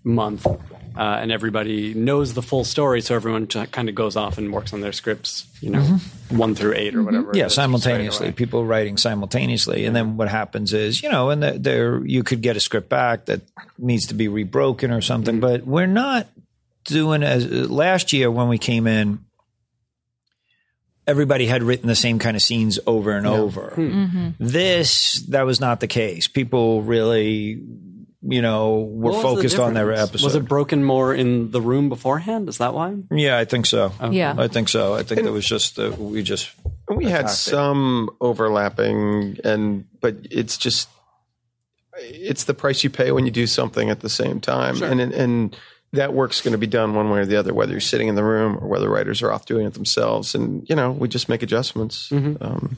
month, 0.05 0.47
uh, 0.95 1.19
and 1.21 1.31
everybody 1.31 1.93
knows 1.93 2.33
the 2.33 2.41
full 2.41 2.63
story, 2.63 3.01
so 3.01 3.15
everyone 3.15 3.47
kind 3.47 3.87
of 3.87 3.95
goes 3.95 4.15
off 4.15 4.37
and 4.37 4.51
works 4.51 4.73
on 4.73 4.81
their 4.81 4.91
scripts, 4.91 5.45
you 5.61 5.69
know, 5.69 5.79
mm-hmm. 5.79 6.37
one 6.37 6.53
through 6.53 6.73
eight 6.73 6.93
or 6.93 6.97
mm-hmm. 6.97 7.05
whatever. 7.05 7.31
it 7.31 7.37
Yeah, 7.37 7.47
simultaneously. 7.47 8.27
away. 8.27 8.33
People 8.33 8.65
writing 8.65 8.97
simultaneously, 8.97 9.85
and 9.85 9.95
then 9.95 10.17
what 10.17 10.27
happens 10.27 10.73
is, 10.73 11.01
you 11.01 11.09
know, 11.09 11.29
and 11.29 11.41
the- 11.41 11.57
there 11.57 12.05
you 12.05 12.23
could 12.23 12.41
get 12.41 12.57
a 12.57 12.59
script 12.59 12.89
back 12.89 13.25
that 13.25 13.41
needs 13.77 14.07
to 14.07 14.13
be 14.13 14.27
rebroken 14.27 14.95
or 14.95 15.01
something. 15.01 15.35
Mm-hmm. 15.35 15.41
But 15.41 15.65
we're 15.65 15.87
not 15.87 16.27
doing 16.83 17.23
as 17.23 17.69
last 17.69 18.13
year 18.13 18.29
when 18.29 18.47
we 18.47 18.57
came 18.57 18.87
in. 18.87 19.19
Everybody 21.07 21.47
had 21.47 21.63
written 21.63 21.87
the 21.87 21.95
same 21.95 22.19
kind 22.19 22.37
of 22.37 22.43
scenes 22.43 22.79
over 22.85 23.11
and 23.11 23.25
over. 23.25 23.71
Hmm. 23.73 24.29
This 24.39 25.25
that 25.29 25.45
was 25.45 25.59
not 25.59 25.79
the 25.79 25.87
case. 25.87 26.27
People 26.27 26.83
really, 26.83 27.61
you 28.21 28.41
know, 28.41 28.79
were 28.79 29.11
What 29.11 29.13
was 29.13 29.17
the 29.17 29.21
focused 29.21 29.59
on 29.59 29.73
their 29.73 29.91
episode. 29.91 30.23
Was 30.23 30.35
it 30.35 30.47
broken 30.47 30.83
more 30.83 31.13
in 31.13 31.51
the 31.51 31.61
room 31.61 31.89
beforehand? 31.89 32.49
Is 32.49 32.59
that 32.59 32.73
why? 32.73 32.95
yeah, 33.09 33.37
I 33.37 33.45
think 33.45 33.65
so. 33.65 33.93
Yeah. 34.11 34.35
I 34.37 34.47
think 34.47 34.69
so. 34.69 34.93
I 34.93 35.03
think 35.03 35.21
it 35.21 35.31
was 35.31 35.45
just 35.45 35.79
uh, 35.79 35.91
we 35.97 36.21
just 36.21 36.51
we 36.87 37.05
had 37.05 37.21
attacked 37.21 37.33
it. 37.33 37.35
some 37.37 38.09
overlapping, 38.21 39.37
and 39.43 39.85
but 40.01 40.15
it's 40.29 40.57
just 40.57 40.89
it's 41.97 42.43
the 42.43 42.53
price 42.53 42.83
you 42.83 42.89
pay 42.89 43.11
when 43.11 43.25
you 43.25 43.31
do 43.31 43.47
something 43.47 43.89
at 43.89 44.01
the 44.01 44.09
same 44.09 44.39
time, 44.39 44.81
and 44.83 45.01
and 45.01 45.57
that 45.93 46.13
work's 46.13 46.41
going 46.41 46.53
to 46.53 46.57
be 46.57 46.67
done 46.67 46.93
one 46.93 47.09
way 47.09 47.19
or 47.19 47.25
the 47.25 47.35
other, 47.35 47.53
whether 47.53 47.71
you're 47.71 47.81
sitting 47.81 48.07
in 48.07 48.15
the 48.15 48.23
room 48.23 48.57
or 48.57 48.67
whether 48.67 48.89
writers 48.89 49.21
are 49.21 49.31
off 49.31 49.45
doing 49.45 49.65
it 49.65 49.73
themselves, 49.73 50.35
and 50.35 50.67
you 50.69 50.75
know 50.75 50.91
we 50.91 51.07
just 51.07 51.27
make 51.27 51.43
adjustments. 51.43 52.09
Mm-hmm. 52.09 52.43
Um, 52.43 52.77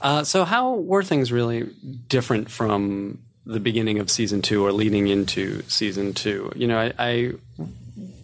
Uh, 0.00 0.24
so, 0.24 0.44
how 0.44 0.74
were 0.74 1.04
things 1.04 1.30
really 1.30 1.70
different 2.08 2.50
from 2.50 3.20
the 3.46 3.60
beginning 3.60 3.98
of 3.98 4.10
season 4.10 4.42
two 4.42 4.64
or 4.66 4.72
leading 4.72 5.06
into 5.08 5.62
season 5.68 6.12
two? 6.12 6.52
You 6.54 6.66
know, 6.66 6.78
I, 6.78 6.92
I 6.98 7.32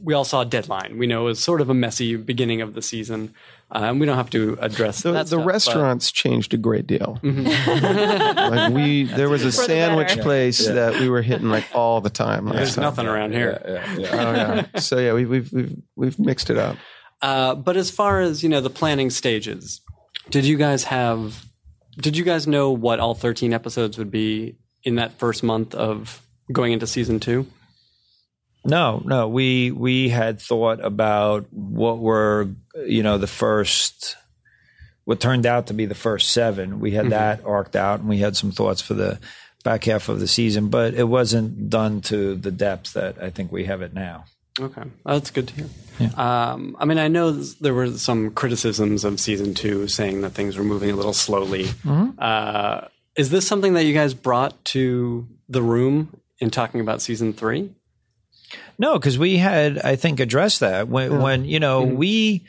we 0.02 0.14
all 0.14 0.24
saw 0.24 0.40
a 0.42 0.44
Deadline. 0.44 0.98
We 0.98 1.06
know 1.06 1.22
it 1.22 1.24
was 1.30 1.42
sort 1.42 1.60
of 1.60 1.70
a 1.70 1.74
messy 1.74 2.16
beginning 2.16 2.60
of 2.60 2.74
the 2.74 2.82
season, 2.82 3.32
uh, 3.70 3.78
and 3.84 4.00
we 4.00 4.06
don't 4.06 4.16
have 4.16 4.30
to 4.30 4.58
address 4.60 5.02
the 5.02 5.12
that. 5.12 5.20
the 5.22 5.26
stuff, 5.28 5.40
but- 5.40 5.46
restaurants 5.46 6.10
changed 6.12 6.52
a 6.54 6.56
great 6.56 6.86
deal. 6.88 7.20
like 7.22 8.72
we, 8.72 9.04
there 9.04 9.28
was 9.28 9.42
a 9.42 9.46
the 9.46 9.52
sandwich 9.52 10.08
better. 10.08 10.22
place 10.22 10.66
that 10.66 10.98
we 10.98 11.08
were 11.08 11.22
hitting 11.22 11.48
like 11.50 11.66
all 11.72 12.00
the 12.00 12.10
time. 12.10 12.46
last 12.46 12.56
There's 12.56 12.74
time. 12.74 12.82
nothing 12.82 13.06
around 13.06 13.32
here. 13.32 13.60
Oh 14.12 14.32
yeah. 14.32 14.66
So 14.76 14.98
yeah, 14.98 15.12
we, 15.14 15.24
we've 15.24 15.52
we've 15.52 15.76
we've 15.96 16.18
mixed 16.18 16.50
it 16.50 16.58
up. 16.58 16.76
Uh, 17.20 17.54
but 17.54 17.76
as 17.76 17.90
far 17.90 18.20
as 18.20 18.42
you 18.42 18.48
know, 18.48 18.60
the 18.60 18.70
planning 18.70 19.08
stages, 19.10 19.80
did 20.30 20.44
you 20.44 20.56
guys 20.56 20.84
have? 20.84 21.46
Did 21.98 22.16
you 22.16 22.24
guys 22.24 22.46
know 22.46 22.70
what 22.72 22.98
all 23.00 23.14
13 23.14 23.52
episodes 23.52 23.98
would 23.98 24.10
be 24.10 24.56
in 24.84 24.96
that 24.96 25.18
first 25.18 25.42
month 25.42 25.74
of 25.74 26.22
going 26.50 26.72
into 26.72 26.86
season 26.86 27.20
two? 27.20 27.46
No, 28.64 29.02
no. 29.04 29.28
We 29.28 29.70
we 29.70 30.08
had 30.08 30.40
thought 30.40 30.84
about 30.84 31.46
what 31.52 31.98
were 31.98 32.50
you 32.86 33.02
know 33.02 33.18
the 33.18 33.26
first, 33.26 34.16
what 35.04 35.20
turned 35.20 35.46
out 35.46 35.66
to 35.66 35.74
be 35.74 35.86
the 35.86 35.94
first 35.94 36.30
seven. 36.30 36.78
We 36.78 36.92
had 36.92 37.10
that 37.10 37.44
arced 37.44 37.74
out, 37.74 38.00
and 38.00 38.08
we 38.08 38.18
had 38.18 38.36
some 38.36 38.52
thoughts 38.52 38.80
for 38.80 38.94
the 38.94 39.18
back 39.64 39.84
half 39.84 40.08
of 40.08 40.20
the 40.20 40.28
season, 40.28 40.68
but 40.68 40.94
it 40.94 41.04
wasn't 41.04 41.70
done 41.70 42.00
to 42.02 42.34
the 42.34 42.50
depth 42.50 42.92
that 42.94 43.22
I 43.22 43.30
think 43.30 43.52
we 43.52 43.64
have 43.64 43.82
it 43.82 43.94
now. 43.94 44.24
Okay, 44.60 44.82
that's 45.04 45.30
good 45.30 45.48
to 45.48 45.54
hear. 45.54 45.68
Um, 46.16 46.76
I 46.78 46.84
mean, 46.84 46.98
I 46.98 47.08
know 47.08 47.30
there 47.32 47.74
were 47.74 47.90
some 47.92 48.32
criticisms 48.32 49.04
of 49.04 49.18
season 49.18 49.54
two, 49.54 49.88
saying 49.88 50.20
that 50.22 50.30
things 50.30 50.56
were 50.56 50.64
moving 50.64 50.90
a 50.90 50.96
little 50.96 51.12
slowly. 51.12 51.68
Uh, 52.18 52.88
is 53.16 53.30
this 53.30 53.46
something 53.46 53.74
that 53.74 53.84
you 53.84 53.94
guys 53.94 54.14
brought 54.14 54.64
to 54.66 55.26
the 55.48 55.62
room 55.62 56.20
in 56.38 56.50
talking 56.50 56.80
about 56.80 57.02
season 57.02 57.32
three? 57.32 57.70
No, 58.78 58.94
because 58.94 59.18
we 59.18 59.36
had, 59.36 59.78
I 59.78 59.96
think, 59.96 60.20
addressed 60.20 60.60
that 60.60 60.88
when, 60.88 61.20
when 61.20 61.44
you 61.44 61.60
know, 61.60 61.82
we 61.82 62.44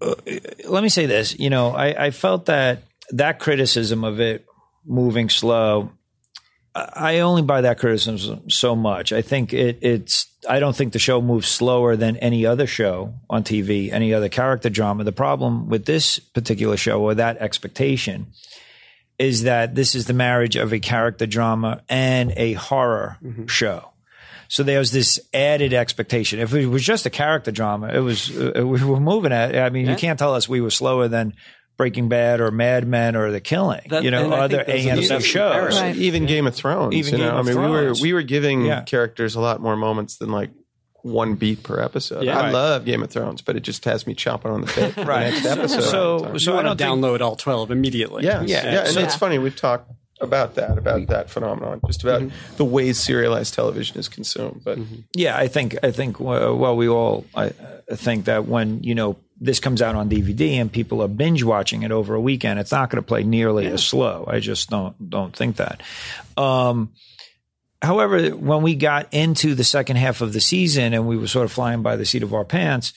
uh, 0.00 0.14
let 0.68 0.82
me 0.82 0.88
say 0.88 1.06
this. 1.06 1.38
You 1.38 1.50
know, 1.50 1.70
I, 1.70 2.06
I 2.06 2.10
felt 2.10 2.46
that 2.46 2.82
that 3.10 3.38
criticism 3.38 4.04
of 4.04 4.20
it 4.20 4.46
moving 4.84 5.28
slow. 5.28 5.92
I 6.74 6.90
I 6.94 7.18
only 7.20 7.42
buy 7.42 7.62
that 7.62 7.78
criticism 7.78 8.48
so 8.48 8.76
much. 8.76 9.12
I 9.12 9.22
think 9.22 9.52
it, 9.52 9.78
it's. 9.82 10.26
I 10.48 10.58
don't 10.58 10.74
think 10.74 10.94
the 10.94 10.98
show 10.98 11.20
moves 11.20 11.48
slower 11.48 11.96
than 11.96 12.16
any 12.16 12.46
other 12.46 12.66
show 12.66 13.14
on 13.28 13.44
TV, 13.44 13.92
any 13.92 14.14
other 14.14 14.28
character 14.28 14.70
drama. 14.70 15.04
The 15.04 15.12
problem 15.12 15.68
with 15.68 15.84
this 15.84 16.18
particular 16.18 16.76
show 16.76 17.02
or 17.02 17.14
that 17.14 17.38
expectation 17.38 18.28
is 19.20 19.42
that 19.42 19.74
this 19.74 19.94
is 19.94 20.06
the 20.06 20.14
marriage 20.14 20.56
of 20.56 20.72
a 20.72 20.80
character 20.80 21.26
drama 21.26 21.82
and 21.90 22.32
a 22.36 22.54
horror 22.54 23.18
show. 23.46 23.92
So 24.48 24.62
there 24.64 24.78
was 24.78 24.90
this 24.92 25.20
added 25.34 25.74
expectation. 25.74 26.40
If 26.40 26.54
it 26.54 26.66
was 26.66 26.82
just 26.82 27.04
a 27.06 27.10
character 27.10 27.52
drama, 27.52 27.88
it 27.88 28.00
was 28.00 28.36
uh, 28.36 28.66
we 28.66 28.82
were 28.82 28.98
moving 28.98 29.30
at. 29.32 29.56
I 29.56 29.68
mean, 29.70 29.86
you 29.86 29.94
can't 29.94 30.18
tell 30.18 30.34
us 30.34 30.48
we 30.48 30.60
were 30.62 30.70
slower 30.70 31.06
than 31.06 31.34
Breaking 31.76 32.08
Bad 32.08 32.40
or 32.40 32.50
Mad 32.50 32.88
Men 32.88 33.14
or 33.14 33.30
The 33.30 33.40
Killing. 33.40 33.82
That- 33.90 34.02
you 34.04 34.10
know, 34.10 34.32
other 34.32 34.64
think 34.64 34.90
are 34.90 34.96
the 34.96 35.02
AMC 35.02 35.08
best 35.10 35.26
shows. 35.26 35.80
Right. 35.80 35.94
even 35.96 36.26
Game 36.26 36.46
of 36.46 36.54
Thrones. 36.54 36.94
Even 36.94 37.12
you 37.12 37.18
know? 37.18 37.30
Game 37.30 37.36
I 37.36 37.40
of 37.40 37.46
mean, 37.46 37.62
we 37.62 37.70
were 37.70 37.92
we 38.00 38.12
were 38.14 38.22
giving 38.22 38.64
Yeah. 38.64 38.82
characters 38.82 39.34
a 39.36 39.40
lot 39.40 39.60
more 39.60 39.76
moments 39.76 40.16
than 40.16 40.30
like 40.30 40.50
one 41.02 41.34
beat 41.34 41.62
per 41.62 41.80
episode. 41.80 42.24
Yeah. 42.24 42.38
I 42.38 42.42
Right. 42.44 42.52
love 42.52 42.84
Game 42.84 43.02
of 43.02 43.10
Thrones, 43.10 43.42
but 43.42 43.56
it 43.56 43.60
just 43.60 43.84
has 43.84 44.06
me 44.06 44.14
chomping 44.14 44.46
on 44.52 44.60
the 44.62 44.66
bit 44.74 44.94
for 44.94 45.04
Right. 45.04 45.24
the 45.24 45.40
next 45.40 45.46
episode. 45.46 45.80
So, 45.82 46.36
so 46.38 46.52
I 46.52 46.54
want 46.56 46.66
don't 46.66 46.78
to 46.78 46.84
think 46.84 47.04
download 47.04 47.20
all 47.20 47.36
12 47.36 47.70
immediately. 47.70 48.24
yeah, 48.24 48.42
Yeah. 48.42 48.64
yeah, 48.64 48.78
and 48.80 48.88
So- 48.88 49.00
it's 49.00 49.14
funny 49.14 49.38
we've 49.38 49.56
talked 49.56 49.90
about 50.20 50.54
that 50.56 50.76
about 50.76 51.06
that 51.06 51.30
phenomenon, 51.30 51.80
just 51.86 52.02
about 52.02 52.20
Mm-hmm. 52.20 52.56
the 52.58 52.64
ways 52.66 52.98
serialized 53.00 53.54
television 53.54 53.98
is 53.98 54.08
consumed. 54.08 54.60
But 54.64 54.78
Yeah, 55.14 55.36
I 55.36 55.48
think 55.48 55.78
I 55.82 55.90
think 55.92 56.20
uh, 56.20 56.54
well, 56.54 56.76
we 56.76 56.88
all 56.88 57.24
I 57.34 57.46
uh, 57.46 57.50
think 57.96 58.26
that 58.26 58.46
when 58.46 58.82
you 58.82 58.94
know 58.94 59.16
this 59.42 59.58
comes 59.60 59.80
out 59.80 59.94
on 59.94 60.10
DVD 60.10 60.60
and 60.60 60.70
people 60.70 61.02
are 61.02 61.08
binge 61.08 61.42
watching 61.42 61.82
it 61.84 61.90
over 61.90 62.14
a 62.14 62.20
weekend, 62.20 62.60
it's 62.60 62.70
not 62.72 62.90
going 62.90 63.02
to 63.02 63.06
play 63.06 63.22
nearly 63.22 63.66
as 63.66 63.82
slow. 63.82 64.26
I 64.30 64.40
just 64.40 64.68
don't 64.68 64.94
don't 65.08 65.34
think 65.34 65.56
that. 65.56 65.80
Um, 66.36 66.90
however, 67.82 68.30
when 68.30 68.62
we 68.62 68.74
got 68.74 69.08
into 69.12 69.54
the 69.54 69.64
second 69.64 69.96
half 69.96 70.20
of 70.20 70.32
the 70.32 70.40
season 70.40 70.92
and 70.94 71.06
we 71.06 71.16
were 71.16 71.26
sort 71.26 71.44
of 71.44 71.52
flying 71.52 71.82
by 71.82 71.96
the 71.96 72.04
seat 72.04 72.22
of 72.22 72.34
our 72.34 72.44
pants, 72.44 72.92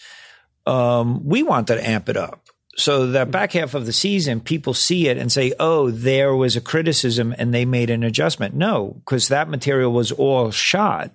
um, 0.65 1.25
we 1.25 1.43
wanted 1.43 1.75
to 1.75 1.87
amp 1.89 2.09
it 2.09 2.17
up. 2.17 2.39
So 2.75 3.11
that 3.11 3.29
back 3.29 3.51
half 3.53 3.75
of 3.75 3.85
the 3.85 3.93
season, 3.93 4.39
people 4.41 4.73
see 4.73 5.07
it 5.07 5.17
and 5.17 5.31
say, 5.31 5.53
"Oh, 5.59 5.91
there 5.91 6.35
was 6.35 6.55
a 6.55 6.61
criticism, 6.61 7.35
and 7.37 7.53
they 7.53 7.65
made 7.65 7.91
an 7.91 8.03
adjustment." 8.03 8.55
No, 8.55 8.95
because 9.05 9.27
that 9.27 9.47
material 9.47 9.91
was 9.91 10.11
all 10.11 10.49
shot 10.49 11.11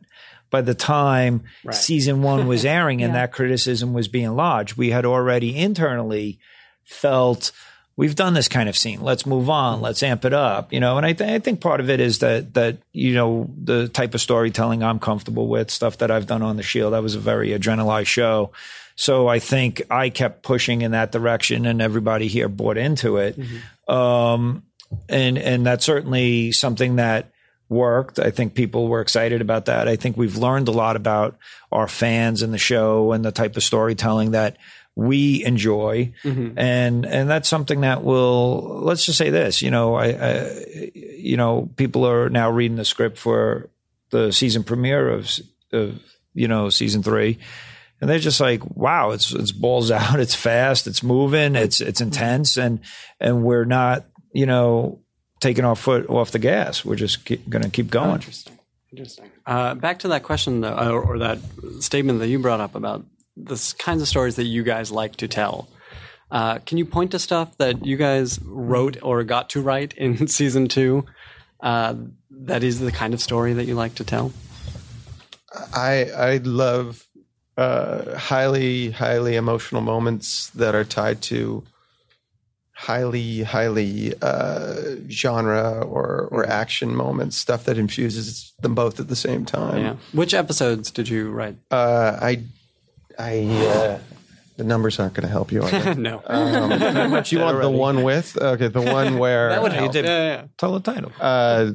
by 0.50 0.60
the 0.60 0.74
time 0.74 1.42
season 1.72 2.22
one 2.22 2.46
was 2.46 2.64
airing, 2.76 3.02
and 3.02 3.12
Yeah. 3.12 3.20
that 3.22 3.32
criticism 3.32 3.92
was 3.92 4.06
being 4.06 4.36
lodged. 4.36 4.76
We 4.76 4.90
had 4.90 5.04
already 5.04 5.56
internally 5.56 6.38
felt 6.84 7.50
we've 7.98 8.14
done 8.14 8.32
this 8.32 8.46
kind 8.46 8.68
of 8.68 8.76
scene. 8.78 9.02
Let's 9.02 9.26
move 9.26 9.50
on. 9.50 9.80
Let's 9.82 10.02
amp 10.04 10.24
it 10.24 10.32
up. 10.32 10.72
You 10.72 10.78
know, 10.78 10.96
and 10.96 11.04
I, 11.04 11.12
th- 11.12 11.28
I 11.28 11.40
think 11.40 11.60
part 11.60 11.80
of 11.80 11.90
it 11.90 12.00
is 12.00 12.20
that 12.20 12.54
that 12.54 12.78
you 12.92 13.12
know 13.12 13.50
the 13.62 13.88
type 13.88 14.14
of 14.14 14.22
storytelling 14.22 14.82
I'm 14.82 15.00
comfortable 15.00 15.48
with, 15.48 15.70
stuff 15.70 15.98
that 15.98 16.10
I've 16.10 16.26
done 16.26 16.40
on 16.40 16.56
the 16.56 16.62
Shield. 16.62 16.94
That 16.94 17.02
was 17.02 17.16
a 17.16 17.20
very 17.20 17.50
adrenalized 17.50 18.06
show. 18.06 18.52
So 18.96 19.28
I 19.28 19.38
think 19.38 19.82
I 19.90 20.08
kept 20.08 20.42
pushing 20.42 20.80
in 20.82 20.92
that 20.92 21.12
direction, 21.12 21.66
and 21.66 21.82
everybody 21.82 22.28
here 22.28 22.48
bought 22.48 22.78
into 22.78 23.18
it. 23.18 23.38
Um, 23.86 24.62
and 25.08 25.36
and 25.36 25.66
that's 25.66 25.84
certainly 25.84 26.52
something 26.52 26.96
that 26.96 27.32
worked. 27.68 28.18
I 28.18 28.30
think 28.30 28.54
people 28.54 28.88
were 28.88 29.00
excited 29.00 29.42
about 29.42 29.66
that. 29.66 29.88
I 29.88 29.96
think 29.96 30.16
we've 30.16 30.36
learned 30.36 30.68
a 30.68 30.72
lot 30.72 30.96
about 30.96 31.36
our 31.70 31.86
fans 31.86 32.42
and 32.42 32.54
the 32.54 32.58
show 32.58 33.12
and 33.12 33.24
the 33.24 33.32
type 33.32 33.56
of 33.56 33.62
storytelling 33.62 34.30
that 34.30 34.56
we 34.98 35.44
enjoy, 35.44 36.12
and 36.24 37.06
and 37.06 37.30
that's 37.30 37.48
something 37.48 37.82
that 37.82 38.02
will. 38.02 38.80
Let's 38.82 39.06
just 39.06 39.16
say 39.16 39.30
this. 39.30 39.62
You 39.62 39.70
know, 39.70 39.94
I, 39.94 40.06
I 40.06 40.90
you 40.94 41.36
know 41.36 41.70
people 41.76 42.04
are 42.04 42.28
now 42.28 42.50
reading 42.50 42.76
the 42.76 42.84
script 42.84 43.16
for 43.16 43.70
the 44.10 44.32
season 44.32 44.64
premiere 44.64 45.08
of 45.08 45.30
of 45.72 46.00
you 46.34 46.48
know 46.48 46.68
season 46.68 47.04
three 47.04 47.38
and 48.00 48.10
they're 48.10 48.18
just 48.18 48.40
like, 48.40 48.64
wow, 48.76 49.10
it's 49.10 49.32
it's 49.32 49.52
balls 49.52 49.90
out, 49.92 50.18
it's 50.18 50.34
fast, 50.34 50.88
it's 50.88 51.02
moving, 51.02 51.54
it's 51.54 51.80
it's 51.80 52.00
intense, 52.00 52.56
and 52.56 52.80
and 53.20 53.44
we're 53.44 53.64
not, 53.64 54.04
you 54.32 54.46
know, 54.46 55.00
taking 55.40 55.64
our 55.64 55.76
foot 55.76 56.08
off 56.08 56.32
the 56.32 56.40
gas. 56.40 56.84
We're 56.84 56.96
just 56.96 57.24
going 57.24 57.62
to 57.62 57.70
keep 57.70 57.88
going. 57.88 58.14
Interesting. 58.14 58.58
Interesting. 58.90 59.30
Uh, 59.46 59.74
back 59.74 60.00
to 60.00 60.08
that 60.08 60.22
question, 60.22 60.62
though, 60.62 60.74
or, 60.74 61.02
or 61.02 61.18
that 61.18 61.38
statement 61.80 62.18
that 62.20 62.28
you 62.28 62.38
brought 62.38 62.60
up 62.60 62.74
about 62.74 63.04
the 63.44 63.74
kinds 63.78 64.02
of 64.02 64.08
stories 64.08 64.36
that 64.36 64.44
you 64.44 64.62
guys 64.62 64.90
like 64.90 65.16
to 65.16 65.28
tell. 65.28 65.68
Uh, 66.30 66.58
can 66.58 66.76
you 66.76 66.84
point 66.84 67.12
to 67.12 67.18
stuff 67.18 67.56
that 67.58 67.86
you 67.86 67.96
guys 67.96 68.38
wrote 68.44 68.98
or 69.02 69.24
got 69.24 69.48
to 69.50 69.62
write 69.62 69.94
in 69.94 70.26
season 70.28 70.68
two 70.68 71.04
uh, 71.60 71.94
that 72.30 72.62
is 72.62 72.80
the 72.80 72.92
kind 72.92 73.14
of 73.14 73.20
story 73.20 73.54
that 73.54 73.64
you 73.64 73.74
like 73.74 73.94
to 73.94 74.04
tell? 74.04 74.32
I 75.74 76.10
I 76.14 76.36
love 76.38 77.06
uh, 77.56 78.16
highly 78.16 78.90
highly 78.90 79.36
emotional 79.36 79.80
moments 79.80 80.50
that 80.50 80.74
are 80.74 80.84
tied 80.84 81.22
to 81.22 81.64
highly 82.74 83.42
highly 83.42 84.14
uh, 84.22 84.96
genre 85.08 85.80
or 85.80 86.28
or 86.30 86.46
action 86.46 86.94
moments, 86.94 87.36
stuff 87.36 87.64
that 87.64 87.78
infuses 87.78 88.52
them 88.60 88.74
both 88.74 89.00
at 89.00 89.08
the 89.08 89.16
same 89.16 89.44
time. 89.44 89.78
Yeah. 89.78 89.96
Which 90.12 90.34
episodes 90.34 90.90
did 90.90 91.08
you 91.08 91.30
write? 91.30 91.56
Uh, 91.70 92.18
I 92.20 92.42
I 93.18 93.40
uh, 93.44 93.98
the 94.56 94.64
numbers 94.64 94.98
aren't 95.00 95.14
going 95.14 95.22
to 95.26 95.28
help 95.32 95.50
you. 95.52 95.62
Are 95.62 95.70
they? 95.70 95.94
no. 95.96 96.18
Do 97.22 97.34
you 97.36 97.40
want 97.42 97.60
the 97.60 97.70
one 97.70 98.02
with? 98.02 98.36
Okay, 98.40 98.68
the 98.68 98.80
one 98.82 99.18
where 99.22 99.48
that 99.50 99.62
would 99.62 99.72
help. 99.72 99.92
did- 99.92 100.04
Yeah, 100.04 100.18
yeah, 100.42 100.44
Tell 100.56 100.78
the 100.78 100.92
title. 100.92 101.12
Uh, 101.20 101.72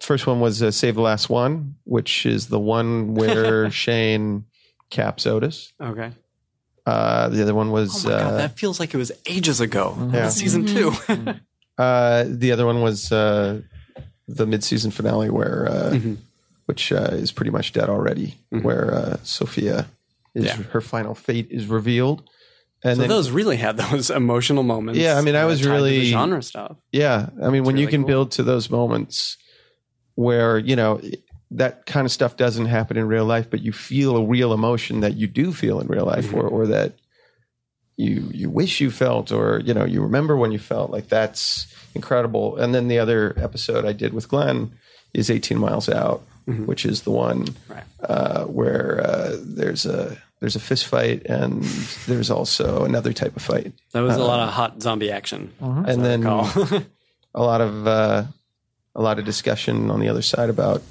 first 0.00 0.26
one 0.26 0.40
was 0.40 0.62
uh, 0.62 0.70
Save 0.70 0.94
the 0.96 1.00
Last 1.00 1.28
One, 1.30 1.76
which 1.84 2.26
is 2.26 2.48
the 2.48 2.58
one 2.60 3.14
where 3.14 3.70
Shane 3.82 4.44
caps 4.90 5.26
Otis. 5.26 5.72
Okay. 5.80 6.12
Uh, 6.86 7.30
the 7.30 7.40
other 7.40 7.54
one 7.54 7.70
was 7.70 8.04
Oh 8.04 8.10
my 8.10 8.16
god, 8.18 8.32
uh, 8.34 8.36
that 8.36 8.58
feels 8.58 8.78
like 8.78 8.92
it 8.92 8.98
was 8.98 9.10
ages 9.26 9.60
ago. 9.60 9.96
Yeah. 10.12 10.28
Season 10.28 10.66
two. 10.66 10.92
uh, 11.78 12.24
the 12.28 12.52
other 12.52 12.66
one 12.66 12.82
was 12.82 13.10
uh, 13.10 13.62
the 14.28 14.46
mid-season 14.46 14.90
finale, 14.90 15.30
where 15.30 15.66
uh, 15.66 15.90
Mm-hmm. 15.92 16.14
which 16.66 16.92
uh, 16.92 17.08
is 17.12 17.32
pretty 17.32 17.50
much 17.50 17.72
dead 17.72 17.88
already, 17.88 18.34
where 18.50 18.94
uh, 18.94 19.16
Sophia 19.22 19.86
is 20.34 20.44
Yeah. 20.44 20.56
her 20.72 20.80
final 20.80 21.14
fate 21.14 21.48
is 21.50 21.66
revealed, 21.66 22.28
and 22.82 22.96
so 22.96 23.00
then 23.02 23.08
those 23.08 23.30
really 23.30 23.56
had 23.56 23.76
those 23.76 24.10
emotional 24.22 24.62
moments. 24.62 24.98
Yeah, 25.00 25.16
I 25.16 25.20
mean, 25.22 25.36
I 25.36 25.44
was 25.44 25.58
tied 25.60 25.64
to 25.64 25.68
the 25.70 25.74
really- 25.76 26.04
genre 26.06 26.42
stuff. 26.42 26.76
Yeah, 26.92 27.28
I 27.42 27.50
mean, 27.50 27.64
when 27.64 27.76
you 27.76 27.86
can 27.86 28.02
cool. 28.02 28.08
build 28.08 28.30
to 28.32 28.42
those 28.42 28.70
moments 28.70 29.36
where 30.16 30.58
you 30.58 30.76
know 30.76 31.00
that 31.50 31.86
kind 31.86 32.04
of 32.04 32.10
stuff 32.12 32.36
doesn't 32.36 32.66
happen 32.66 32.96
in 32.96 33.06
real 33.06 33.24
life, 33.24 33.48
but 33.50 33.60
you 33.62 33.72
feel 33.72 34.16
a 34.16 34.24
real 34.24 34.52
emotion 34.52 35.00
that 35.00 35.14
you 35.16 35.26
do 35.26 35.52
feel 35.52 35.78
in 35.80 35.86
real 35.86 36.04
life, 36.06 36.32
or 36.34 36.46
or 36.46 36.66
that 36.66 36.94
you 37.96 38.28
you 38.32 38.50
wish 38.50 38.80
you 38.80 38.90
felt, 38.90 39.30
or 39.30 39.60
you 39.64 39.72
know 39.72 39.84
you 39.84 40.02
remember 40.02 40.36
when 40.36 40.50
you 40.52 40.58
felt. 40.58 40.90
Like 40.90 41.08
that's 41.08 41.66
incredible. 41.94 42.56
And 42.56 42.74
then 42.74 42.88
the 42.88 42.98
other 42.98 43.34
episode 43.36 43.84
I 43.84 43.92
did 43.92 44.12
with 44.12 44.28
Glen 44.28 44.72
is 45.12 45.30
18 45.30 45.58
Miles 45.58 45.88
Out, 45.88 46.22
which 46.66 46.84
is 46.84 47.02
the 47.02 47.12
one 47.12 47.46
Right. 47.68 47.84
uh, 48.02 48.44
where 48.46 49.00
uh, 49.06 49.36
there's 49.40 49.86
a 49.86 50.18
there's 50.44 50.56
a 50.56 50.60
fist 50.60 50.86
fight 50.86 51.24
and 51.24 51.62
there's 52.06 52.30
also 52.30 52.84
another 52.84 53.14
type 53.14 53.34
of 53.34 53.40
fight, 53.40 53.72
That 53.92 54.02
was 54.02 54.14
a 54.16 54.22
lot 54.22 54.40
of 54.46 54.50
hot 54.52 54.82
zombie 54.82 55.10
action. 55.10 55.54
and 55.58 56.04
then 56.04 56.22
a 57.34 57.42
lot 57.42 57.62
of 57.62 57.86
uh, 57.86 58.24
a 58.94 59.00
lot 59.00 59.18
of 59.18 59.24
discussion 59.24 59.90
on 59.90 60.00
the 60.00 60.08
other 60.10 60.20
side 60.20 60.50
about 60.50 60.82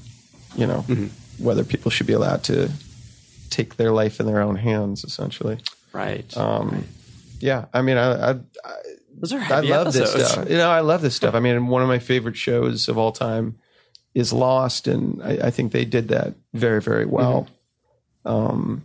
you 0.55 0.65
know 0.65 0.81
whether 1.38 1.63
people 1.63 1.91
should 1.91 2.07
be 2.07 2.13
allowed 2.13 2.43
to 2.45 2.72
take 3.51 3.75
their 3.75 3.91
life 3.91 4.19
in 4.19 4.25
their 4.25 4.41
own 4.41 4.55
hands 4.55 5.03
essentially. 5.03 5.60
Right. 5.93 6.36
um, 6.36 6.86
yeah 7.39 7.65
i 7.75 7.83
mean 7.83 7.98
i 7.98 8.31
i, 8.31 8.36
Those 9.19 9.33
are 9.33 9.39
I 9.39 9.60
love 9.60 9.88
episodes. 9.88 10.13
this 10.15 10.31
stuff. 10.31 10.50
You 10.50 10.57
know 10.57 10.69
i 10.72 10.79
love 10.79 11.01
this 11.03 11.15
stuff. 11.15 11.36
I 11.36 11.39
mean 11.39 11.67
one 11.67 11.83
of 11.83 11.88
my 11.88 12.00
favorite 12.00 12.38
shows 12.38 12.89
of 12.89 12.98
all 12.98 13.12
time 13.12 13.60
is 14.15 14.33
lost 14.33 14.88
and 14.88 15.22
i, 15.22 15.48
I 15.48 15.51
think 15.51 15.72
they 15.74 15.86
did 15.86 16.07
that 16.07 16.33
very 16.55 16.81
very 16.81 17.05
well. 17.05 17.45
Um, 18.25 18.81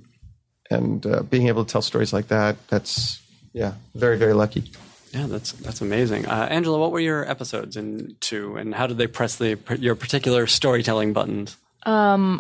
and 0.70 1.06
uh, 1.06 1.22
being 1.22 1.48
able 1.48 1.64
to 1.64 1.72
tell 1.72 1.82
stories 1.82 2.12
like 2.12 2.28
that 2.28 2.56
that's 2.68 3.20
yeah 3.52 3.75
very 3.94 4.16
very 4.18 4.34
lucky 4.34 4.70
Yeah, 5.12 5.26
that's 5.26 5.52
that's 5.52 5.80
amazing. 5.80 6.26
Uh, 6.26 6.48
Angela, 6.50 6.78
what 6.78 6.92
were 6.92 7.00
your 7.00 7.28
episodes 7.28 7.76
in 7.76 8.16
two, 8.20 8.56
and 8.56 8.75
how 8.75 8.87
did 8.87 8.98
they 8.98 9.06
press 9.06 9.37
the 9.37 9.58
your 9.78 9.94
particular 9.94 10.46
storytelling 10.46 11.12
buttons? 11.12 11.56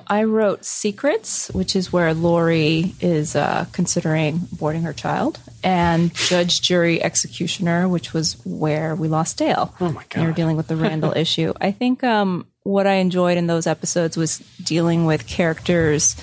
I 0.06 0.24
wrote 0.24 0.64
Secrets, 0.66 1.48
which 1.54 1.74
is 1.74 1.92
where 1.92 2.12
Lori 2.12 2.94
is 3.00 3.34
uh, 3.34 3.64
considering 3.72 4.40
boarding 4.52 4.82
her 4.82 4.92
child, 4.92 5.40
and 5.64 6.12
Judge, 6.14 6.60
Jury, 6.60 7.02
Executioner, 7.02 7.88
which 7.88 8.12
was 8.12 8.36
where 8.44 8.94
we 8.94 9.08
lost 9.08 9.38
Dale. 9.38 9.74
Oh 9.80 9.90
my 9.90 10.04
god! 10.10 10.22
you're 10.22 10.32
dealing 10.32 10.56
with 10.58 10.68
the 10.68 10.76
Randall 10.76 11.12
issue. 11.16 11.54
I 11.60 11.72
think 11.72 12.04
um, 12.04 12.46
what 12.64 12.86
I 12.86 12.94
enjoyed 12.94 13.38
in 13.38 13.46
those 13.46 13.66
episodes 13.66 14.16
was 14.16 14.38
dealing 14.62 15.06
with 15.06 15.26
characters 15.26 16.16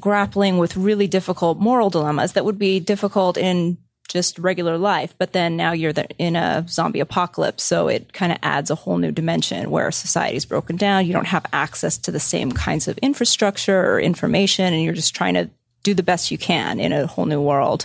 grappling 0.00 0.58
with 0.58 0.76
really 0.76 1.06
difficult 1.06 1.58
moral 1.58 1.90
dilemmas 1.90 2.32
that 2.32 2.44
would 2.44 2.58
be 2.58 2.80
difficult 2.80 3.36
in 3.36 3.78
just 4.08 4.38
regular 4.38 4.78
life. 4.78 5.14
But 5.18 5.32
then 5.32 5.56
now 5.56 5.72
you're 5.72 5.92
the, 5.92 6.08
in 6.16 6.36
a 6.36 6.64
zombie 6.68 7.00
apocalypse. 7.00 7.62
So 7.62 7.88
it 7.88 8.12
kind 8.12 8.32
of 8.32 8.38
adds 8.42 8.70
a 8.70 8.74
whole 8.74 8.96
new 8.96 9.12
dimension 9.12 9.70
where 9.70 9.90
society's 9.90 10.46
broken 10.46 10.76
down. 10.76 11.06
You 11.06 11.12
don't 11.12 11.26
have 11.26 11.44
access 11.52 11.98
to 11.98 12.10
the 12.10 12.20
same 12.20 12.52
kinds 12.52 12.88
of 12.88 12.96
infrastructure 12.98 13.92
or 13.92 14.00
information, 14.00 14.72
and 14.72 14.82
you're 14.82 14.94
just 14.94 15.14
trying 15.14 15.34
to 15.34 15.50
do 15.82 15.94
the 15.94 16.02
best 16.02 16.30
you 16.30 16.38
can 16.38 16.80
in 16.80 16.92
a 16.92 17.06
whole 17.06 17.26
new 17.26 17.42
world. 17.42 17.84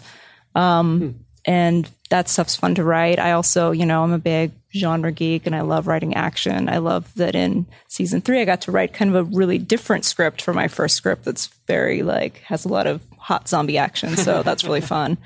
Um, 0.56 1.26
And 1.46 1.90
that 2.10 2.30
stuff's 2.30 2.56
fun 2.56 2.76
to 2.76 2.86
write. 2.86 3.20
I 3.20 3.34
also, 3.34 3.72
you 3.72 3.86
know, 3.86 4.02
I'm 4.02 4.14
a 4.14 4.18
big 4.18 4.52
genre 4.74 5.12
geek 5.12 5.46
and 5.46 5.56
I 5.56 5.62
love 5.62 5.88
writing 5.88 6.16
action. 6.16 6.68
I 6.68 6.78
love 6.78 7.14
that 7.16 7.36
in 7.36 7.66
season 7.88 8.22
three, 8.22 8.42
I 8.42 8.46
got 8.46 8.62
to 8.62 8.72
write 8.72 8.94
kind 8.94 9.14
of 9.14 9.16
a 9.16 9.36
really 9.36 9.58
different 9.58 10.06
script 10.06 10.42
for 10.42 10.54
my 10.54 10.68
first 10.68 10.96
script 10.96 11.26
that's 11.26 11.48
very 11.68 12.02
like, 12.02 12.38
has 12.40 12.66
a 12.66 12.70
lot 12.70 12.88
of 12.88 13.02
hot 13.18 13.48
zombie 13.48 13.78
action. 13.78 14.18
So 14.18 14.44
that's 14.44 14.64
really 14.64 14.82
fun. 14.82 15.18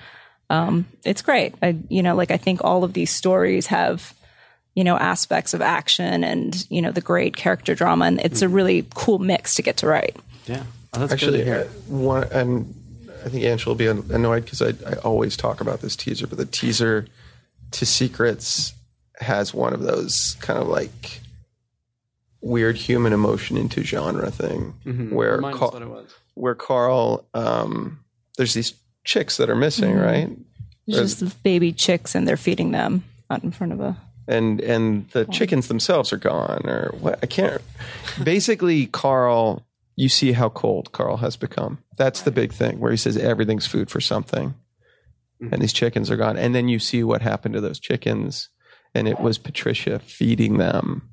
Um, 0.49 0.85
it's 1.03 1.21
great. 1.21 1.55
I, 1.61 1.77
you 1.89 2.03
know, 2.03 2.15
like 2.15 2.31
I 2.31 2.37
think 2.37 2.63
all 2.63 2.83
of 2.83 2.93
these 2.93 3.11
stories 3.11 3.67
have, 3.67 4.13
you 4.75 4.83
know, 4.83 4.97
aspects 4.97 5.53
of 5.53 5.61
action 5.61 6.23
and, 6.23 6.65
you 6.69 6.81
know, 6.81 6.91
the 6.91 7.01
great 7.01 7.35
character 7.35 7.73
drama. 7.73 8.05
And 8.05 8.19
it's 8.21 8.41
a 8.41 8.49
really 8.49 8.85
cool 8.95 9.19
mix 9.19 9.55
to 9.55 9.61
get 9.61 9.77
to 9.77 9.87
write. 9.87 10.15
Yeah. 10.45 10.63
Oh, 10.93 10.99
that's 10.99 11.13
Actually, 11.13 11.39
good 11.39 11.45
to 11.45 11.51
uh, 11.51 11.63
hear. 11.63 11.71
one, 11.87 12.23
and 12.31 12.73
I 13.25 13.29
think 13.29 13.43
Angela 13.43 13.73
will 13.73 13.77
be 13.77 13.87
annoyed 13.87 14.45
because 14.45 14.61
I, 14.61 14.73
I 14.89 14.93
always 15.03 15.35
talk 15.35 15.59
about 15.59 15.81
this 15.81 15.95
teaser, 15.95 16.27
but 16.27 16.37
the 16.37 16.45
teaser 16.45 17.07
to 17.71 17.85
Secrets 17.85 18.73
has 19.19 19.53
one 19.53 19.73
of 19.73 19.81
those 19.81 20.35
kind 20.41 20.59
of 20.59 20.67
like 20.67 21.21
weird 22.41 22.77
human 22.77 23.13
emotion 23.13 23.57
into 23.57 23.83
genre 23.83 24.31
thing 24.31 24.73
mm-hmm. 24.85 25.13
where 25.13 25.35
Remind 25.37 25.55
us 25.55 25.59
Ca- 25.59 25.69
what 25.69 25.81
it 25.81 25.89
was. 25.89 26.15
where 26.35 26.55
Carl, 26.55 27.27
um, 27.33 27.99
there's 28.37 28.53
these 28.53 28.73
chicks 29.03 29.37
that 29.37 29.49
are 29.49 29.55
missing, 29.55 29.95
mm-hmm. 29.95 30.01
right? 30.01 30.29
It's 30.85 31.19
just 31.19 31.43
baby 31.43 31.73
chicks 31.73 32.15
and 32.15 32.27
they're 32.27 32.37
feeding 32.37 32.71
them 32.71 33.03
out 33.29 33.43
in 33.43 33.51
front 33.51 33.73
of 33.73 33.81
a. 33.81 33.97
and 34.27 34.61
and 34.61 35.09
the 35.09 35.25
chickens 35.25 35.67
themselves 35.67 36.13
are 36.13 36.17
gone 36.17 36.61
or 36.65 36.93
what? 36.99 37.19
I 37.21 37.25
can't 37.25 37.61
basically 38.23 38.85
carl 38.85 39.65
you 39.97 40.07
see 40.07 40.31
how 40.31 40.47
cold 40.47 40.91
carl 40.93 41.17
has 41.17 41.35
become. 41.35 41.79
That's 41.97 42.21
the 42.21 42.31
big 42.31 42.53
thing 42.53 42.79
where 42.79 42.91
he 42.91 42.97
says 42.97 43.17
everything's 43.17 43.65
food 43.65 43.89
for 43.89 43.99
something. 43.99 44.53
Mm-hmm. 45.41 45.53
And 45.53 45.61
these 45.61 45.73
chickens 45.73 46.09
are 46.09 46.17
gone. 46.17 46.37
And 46.37 46.55
then 46.55 46.67
you 46.69 46.79
see 46.79 47.03
what 47.03 47.21
happened 47.21 47.55
to 47.55 47.61
those 47.61 47.79
chickens 47.79 48.49
and 48.97 49.07
it 49.07 49.19
was 49.19 49.37
patricia 49.37 49.99
feeding 49.99 50.57
them 50.57 51.07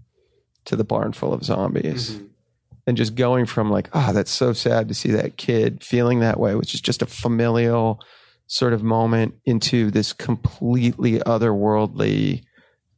to 0.64 0.76
the 0.76 0.84
barn 0.84 1.12
full 1.12 1.32
of 1.32 1.44
zombies 1.44 2.12
mm-hmm. 2.12 2.24
and 2.86 2.96
just 2.96 3.14
going 3.14 3.46
from 3.46 3.70
like 3.70 3.88
oh 3.92 4.12
that's 4.12 4.30
so 4.30 4.52
sad 4.52 4.88
to 4.88 4.94
see 4.94 5.10
that 5.10 5.36
kid 5.36 5.84
feeling 5.84 6.20
that 6.20 6.40
way 6.40 6.54
which 6.54 6.74
is 6.74 6.80
just 6.80 7.02
a 7.02 7.06
familial 7.06 8.00
sort 8.46 8.72
of 8.72 8.82
moment 8.82 9.34
into 9.44 9.90
this 9.90 10.12
completely 10.12 11.18
otherworldly 11.20 12.42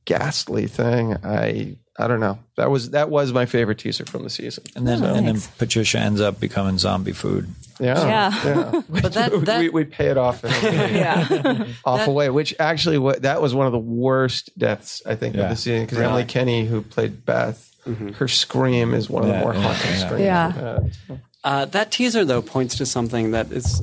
ghastly 0.06 0.66
thing. 0.66 1.16
I 1.22 1.76
I 1.98 2.08
don't 2.08 2.20
know. 2.20 2.38
That 2.56 2.70
was 2.70 2.90
that 2.90 3.08
was 3.10 3.32
my 3.32 3.46
favorite 3.46 3.78
teaser 3.78 4.04
from 4.04 4.22
the 4.22 4.30
season. 4.30 4.64
And 4.76 4.86
then, 4.86 5.02
Oh, 5.02 5.14
and 5.14 5.26
then. 5.28 5.40
Patricia 5.58 5.98
ends 5.98 6.20
up 6.20 6.38
becoming 6.38 6.76
zombie 6.78 7.12
food. 7.12 7.48
Yeah, 7.80 8.06
Yeah. 8.06 8.44
yeah. 8.44 8.80
But 9.02 9.12
that, 9.14 9.32
that 9.46 9.60
we, 9.60 9.68
we 9.70 9.84
pay 9.84 10.06
it 10.08 10.18
off 10.18 10.44
in 10.44 10.50
a 10.50 10.92
Yeah. 10.92 11.66
awful 11.84 12.14
way. 12.14 12.28
Which 12.30 12.54
actually, 12.58 12.98
what 12.98 13.22
that 13.22 13.40
was 13.40 13.54
one 13.54 13.66
of 13.66 13.72
the 13.72 13.78
worst 13.78 14.50
deaths 14.58 15.00
I 15.06 15.14
think 15.14 15.36
Yeah. 15.36 15.44
of 15.44 15.50
the 15.50 15.56
season 15.56 15.84
because 15.86 15.98
Really? 15.98 16.08
Emily 16.10 16.24
Kinney, 16.24 16.66
who 16.66 16.82
played 16.82 17.24
Beth, 17.24 17.72
her 18.16 18.26
scream 18.28 18.92
is 18.94 19.08
one 19.08 19.22
of 19.22 19.28
the 19.28 19.38
more 19.38 19.52
haunting 19.54 19.90
yeah. 19.92 20.06
screams. 20.52 20.96
Yeah. 21.08 21.16
Uh, 21.44 21.64
that 21.66 21.92
teaser, 21.92 22.24
though, 22.24 22.42
points 22.42 22.76
to 22.78 22.84
something 22.84 23.30
that 23.30 23.52
is 23.52 23.80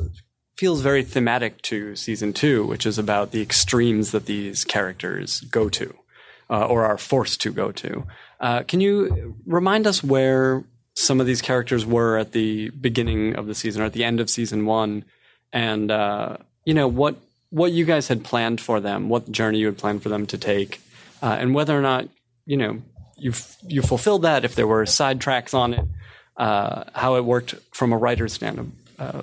feels 0.57 0.81
very 0.81 1.03
thematic 1.03 1.61
to 1.63 1.95
season 1.95 2.33
two, 2.33 2.65
which 2.65 2.85
is 2.85 2.99
about 2.99 3.31
the 3.31 3.41
extremes 3.41 4.11
that 4.11 4.25
these 4.25 4.63
characters 4.65 5.39
go 5.49 5.69
to, 5.69 5.95
uh, 6.49 6.65
or 6.65 6.85
are 6.85 6.97
forced 6.97 7.41
to 7.41 7.51
go 7.51 7.71
to. 7.71 8.05
Uh, 8.39 8.63
can 8.63 8.81
you 8.81 9.35
remind 9.45 9.87
us 9.87 10.03
where 10.03 10.63
some 10.95 11.19
of 11.19 11.25
these 11.25 11.41
characters 11.41 11.85
were 11.85 12.17
at 12.17 12.33
the 12.33 12.69
beginning 12.69 13.35
of 13.35 13.47
the 13.47 13.55
season, 13.55 13.81
or 13.81 13.85
at 13.85 13.93
the 13.93 14.03
end 14.03 14.19
of 14.19 14.29
season 14.29 14.65
one, 14.65 15.05
and 15.51 15.89
uh, 15.91 16.37
you 16.65 16.73
know 16.73 16.87
what 16.87 17.15
what 17.49 17.71
you 17.71 17.85
guys 17.85 18.07
had 18.07 18.23
planned 18.23 18.59
for 18.59 18.79
them, 18.79 19.09
what 19.09 19.31
journey 19.31 19.59
you 19.59 19.67
had 19.67 19.77
planned 19.77 20.03
for 20.03 20.09
them 20.09 20.25
to 20.27 20.37
take, 20.37 20.81
uh, 21.21 21.37
and 21.39 21.55
whether 21.55 21.77
or 21.77 21.81
not 21.81 22.07
you 22.45 22.57
know 22.57 22.81
you 23.17 23.33
you 23.67 23.81
fulfilled 23.81 24.23
that, 24.23 24.45
if 24.45 24.55
there 24.55 24.67
were 24.67 24.83
sidetracks 24.83 25.53
on 25.53 25.73
it 25.73 25.87
uh, 26.37 26.83
how 26.93 27.15
it 27.15 27.25
worked 27.25 27.55
from 27.71 27.93
a 27.93 27.97
writer's 27.97 28.33
stand, 28.33 28.71
uh, 28.99 29.21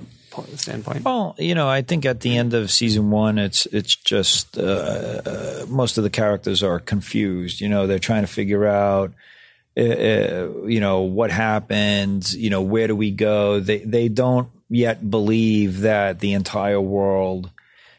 standpoint. 0.57 1.05
Well, 1.05 1.35
you 1.39 1.55
know, 1.55 1.69
I 1.69 1.83
think 1.83 2.07
at 2.07 2.21
the 2.21 2.37
end 2.37 2.55
of 2.55 2.71
season 2.71 3.11
one, 3.11 3.39
it's 3.39 3.67
it's 3.67 3.97
just 3.97 4.59
uh, 4.59 5.23
uh, 5.25 5.67
most 5.69 5.99
of 5.99 6.05
the 6.05 6.11
characters 6.11 6.63
are 6.63 6.79
confused. 6.79 7.61
You 7.61 7.69
know, 7.69 7.87
they're 7.87 7.99
trying 7.99 8.23
to 8.23 8.33
figure 8.33 8.67
out, 8.67 9.13
uh, 9.77 9.81
uh, 9.81 10.49
you 10.67 10.81
know, 10.81 11.01
what 11.03 11.31
happened. 11.31 12.33
You 12.33 12.51
know, 12.51 12.63
where 12.63 12.87
do 12.87 12.97
we 12.97 13.11
go? 13.11 13.61
They 13.61 13.79
they 13.79 14.09
don't 14.09 14.49
yet 14.69 15.11
believe 15.11 15.81
that 15.81 16.21
the 16.21 16.33
entire 16.33 16.81
world 16.81 17.51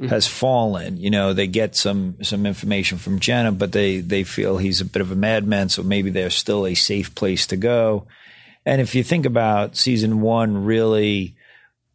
has 0.09 0.25
fallen. 0.25 0.97
You 0.97 1.11
know, 1.11 1.33
they 1.33 1.47
get 1.47 1.75
some 1.75 2.15
some 2.23 2.45
information 2.45 2.97
from 2.97 3.19
Jenner, 3.19 3.51
but 3.51 3.71
they 3.71 3.99
they 3.99 4.23
feel 4.23 4.57
he's 4.57 4.81
a 4.81 4.85
bit 4.85 5.01
of 5.01 5.11
a 5.11 5.15
madman. 5.15 5.69
So 5.69 5.83
maybe 5.83 6.09
there's 6.09 6.35
still 6.35 6.65
a 6.65 6.73
safe 6.73 7.13
place 7.13 7.45
to 7.47 7.57
go. 7.57 8.07
And 8.65 8.81
if 8.81 8.95
you 8.95 9.03
think 9.03 9.25
about 9.25 9.77
season 9.77 10.21
one, 10.21 10.65
really 10.65 11.35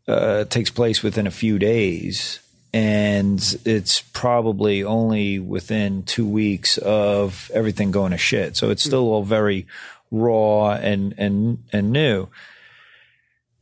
uh, 0.08 0.44
takes 0.44 0.70
place 0.70 1.02
within 1.02 1.26
a 1.26 1.30
few 1.30 1.58
days, 1.58 2.40
and 2.72 3.40
it's 3.64 4.02
probably 4.12 4.84
only 4.84 5.38
within 5.38 6.02
two 6.02 6.26
weeks 6.26 6.78
of 6.78 7.50
everything 7.54 7.90
going 7.90 8.12
to 8.12 8.18
shit. 8.18 8.56
So 8.56 8.70
it's 8.70 8.84
still 8.84 9.08
all 9.08 9.24
very 9.24 9.66
raw 10.10 10.72
and 10.72 11.14
and 11.18 11.64
and 11.72 11.90
new. 11.90 12.28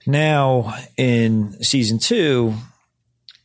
Now 0.07 0.77
in 0.97 1.63
season 1.63 1.99
two, 1.99 2.55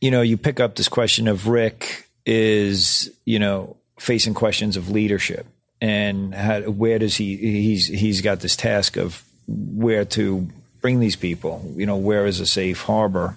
you 0.00 0.10
know, 0.10 0.22
you 0.22 0.36
pick 0.36 0.60
up 0.60 0.76
this 0.76 0.88
question 0.88 1.28
of 1.28 1.48
Rick 1.48 2.08
is 2.26 3.10
you 3.24 3.38
know 3.38 3.76
facing 3.98 4.34
questions 4.34 4.76
of 4.76 4.90
leadership 4.90 5.46
and 5.80 6.34
how, 6.34 6.60
where 6.62 6.98
does 6.98 7.16
he 7.16 7.36
he's 7.36 7.86
he's 7.86 8.20
got 8.20 8.40
this 8.40 8.56
task 8.56 8.96
of 8.96 9.24
where 9.46 10.04
to 10.04 10.48
bring 10.80 11.00
these 11.00 11.16
people 11.16 11.72
you 11.76 11.86
know 11.86 11.96
where 11.96 12.26
is 12.26 12.40
a 12.40 12.46
safe 12.46 12.82
harbor? 12.82 13.36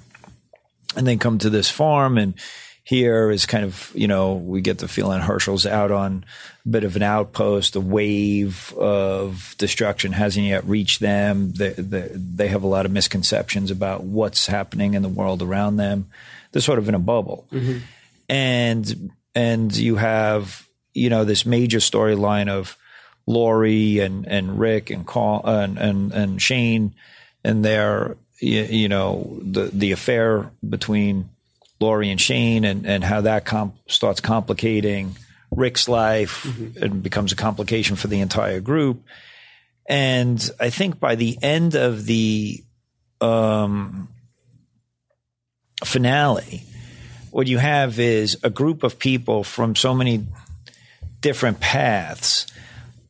And 0.96 1.08
then 1.08 1.18
come 1.18 1.40
to 1.40 1.50
this 1.50 1.70
farm 1.70 2.18
and 2.18 2.36
here 2.84 3.32
is 3.32 3.46
kind 3.46 3.64
of 3.64 3.92
you 3.96 4.08
know 4.08 4.34
we 4.34 4.62
get 4.62 4.80
the 4.80 4.88
feeling 4.88 5.22
Hershel's 5.22 5.66
out 5.66 5.92
on 5.92 6.26
a 6.66 6.70
bit 6.70 6.84
of 6.84 6.96
an 6.96 7.04
outpost. 7.04 7.76
A 7.76 7.82
wave 7.82 8.74
of 8.78 9.56
destruction 9.58 10.12
hasn't 10.12 10.46
yet 10.46 10.66
reached 10.66 11.00
them. 11.00 11.54
They, 11.54 11.70
they, 11.70 12.10
they 12.14 12.48
have 12.50 12.64
a 12.64 12.68
lot 12.68 12.86
of 12.86 12.92
misconceptions 12.92 13.72
about 13.72 14.04
what's 14.04 14.48
happening 14.48 14.94
in 14.94 15.02
the 15.02 15.10
world 15.10 15.42
around 15.42 15.78
them. 15.78 16.10
They're 16.52 16.62
sort 16.62 16.80
of 16.80 16.90
in 16.90 16.96
a 16.96 17.00
bubble. 17.00 17.48
Mm-hmm. 17.52 17.78
And 18.28 19.12
and 19.34 19.76
you 19.76 19.96
have 19.96 20.68
you 20.94 21.10
know 21.10 21.24
this 21.24 21.46
major 21.46 21.80
storyline 21.80 22.50
of 22.50 22.78
Lori 23.26 24.00
and 24.00 24.28
and 24.28 24.60
Rick 24.60 24.90
and 24.90 25.08
Carl 25.08 25.42
and 25.46 25.78
and, 25.78 26.12
and 26.12 26.42
Shane 26.42 26.94
and 27.44 27.64
their 27.64 28.18
you, 28.40 28.64
you 28.64 28.90
know 28.90 29.38
the 29.42 29.66
the 29.66 29.92
affair 29.92 30.52
between 30.68 31.30
Lori 31.80 32.10
and 32.10 32.20
Shane 32.20 32.64
and 32.64 32.86
and 32.86 33.04
how 33.04 33.22
that 33.22 33.46
comp- 33.46 33.78
starts 33.88 34.22
complicating 34.22 35.16
Rick's 35.52 35.88
life. 35.88 36.46
And 36.82 37.04
becomes 37.04 37.32
a 37.32 37.36
complication 37.36 37.96
for 37.96 38.08
the 38.08 38.22
entire 38.22 38.60
group. 38.60 39.04
And 39.88 40.50
I 40.60 40.70
think 40.70 41.00
by 41.00 41.16
the 41.16 41.38
end 41.42 41.76
of 41.76 42.06
the 42.06 42.64
um 43.22 44.10
finale 45.84 46.64
what 47.34 47.48
you 47.48 47.58
have 47.58 48.00
is 48.00 48.38
a 48.44 48.50
group 48.50 48.84
of 48.84 49.00
people 49.00 49.44
from 49.44 49.76
so 49.76 49.94
many 49.94 50.26
different 51.20 51.60
paths 51.60 52.46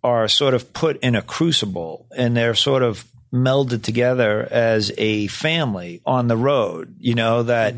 are 0.02 0.28
sort 0.30 0.54
of 0.54 0.72
put 0.72 0.98
in 1.02 1.16
a 1.16 1.22
crucible 1.22 2.06
and 2.16 2.36
they're 2.36 2.56
sort 2.56 2.84
of 2.84 3.06
melded 3.34 3.82
together 3.82 4.48
as 4.50 4.92
a 4.98 5.28
family 5.28 6.02
on 6.06 6.28
the 6.28 6.38
road. 6.38 6.96
You 7.00 7.16
know, 7.16 7.44
that 7.44 7.76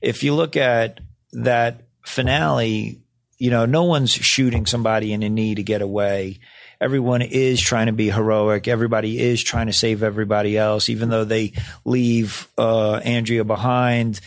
if 0.00 0.22
you 0.22 0.34
look 0.34 0.56
at 0.56 1.00
that 1.32 1.82
finale, 2.02 3.00
you 3.38 3.50
know, 3.50 3.66
no 3.66 3.84
one's 3.84 4.12
shooting 4.12 4.66
somebody 4.66 5.12
in 5.12 5.22
a 5.22 5.28
knee 5.28 5.54
to 5.54 5.62
get 5.62 5.82
away. 5.82 6.38
Everyone 6.80 7.22
is 7.22 7.60
trying 7.60 7.86
to 7.86 7.92
be 7.92 8.10
heroic. 8.10 8.66
Everybody 8.66 9.18
is 9.18 9.42
trying 9.42 9.66
to 9.66 9.72
save 9.72 10.02
everybody 10.02 10.58
else, 10.58 10.88
even 10.88 11.10
though 11.10 11.24
they 11.24 11.52
leave 11.84 12.48
uh, 12.58 12.96
Andrea 12.96 13.44
behind 13.44 14.20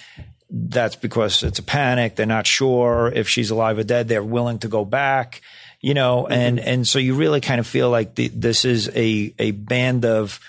that's 0.50 0.96
because 0.96 1.44
it's 1.44 1.60
a 1.60 1.64
panic. 1.64 2.16
They're 2.16 2.26
not 2.26 2.48
sure 2.48 3.12
if 3.14 3.28
she's 3.28 3.50
alive 3.50 3.78
or 3.78 3.84
dead. 3.84 4.08
They're 4.08 4.24
willing 4.24 4.60
to 4.60 4.68
go 4.68 4.86
back, 4.86 5.42
you 5.82 5.94
know, 5.94 6.28
and, 6.28 6.60
and 6.60 6.88
so 6.88 7.00
you 7.00 7.16
really 7.16 7.42
kind 7.42 7.60
of 7.60 7.68
feel 7.68 7.90
like 7.90 8.16
the, 8.16 8.30
this 8.30 8.64
is 8.64 8.90
a, 8.96 9.34
a 9.38 9.52
band 9.52 10.06
of, 10.06 10.40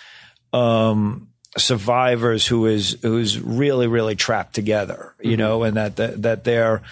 um, 0.56 1.28
survivors 1.58 2.46
who 2.46 2.66
is 2.66 2.96
who's 3.02 3.38
really 3.40 3.86
really 3.86 4.16
trapped 4.16 4.54
together, 4.54 5.14
you 5.20 5.36
know, 5.36 5.62
and 5.62 5.76
that 5.76 5.96
that, 5.96 6.22
that 6.22 6.44
their 6.44 6.82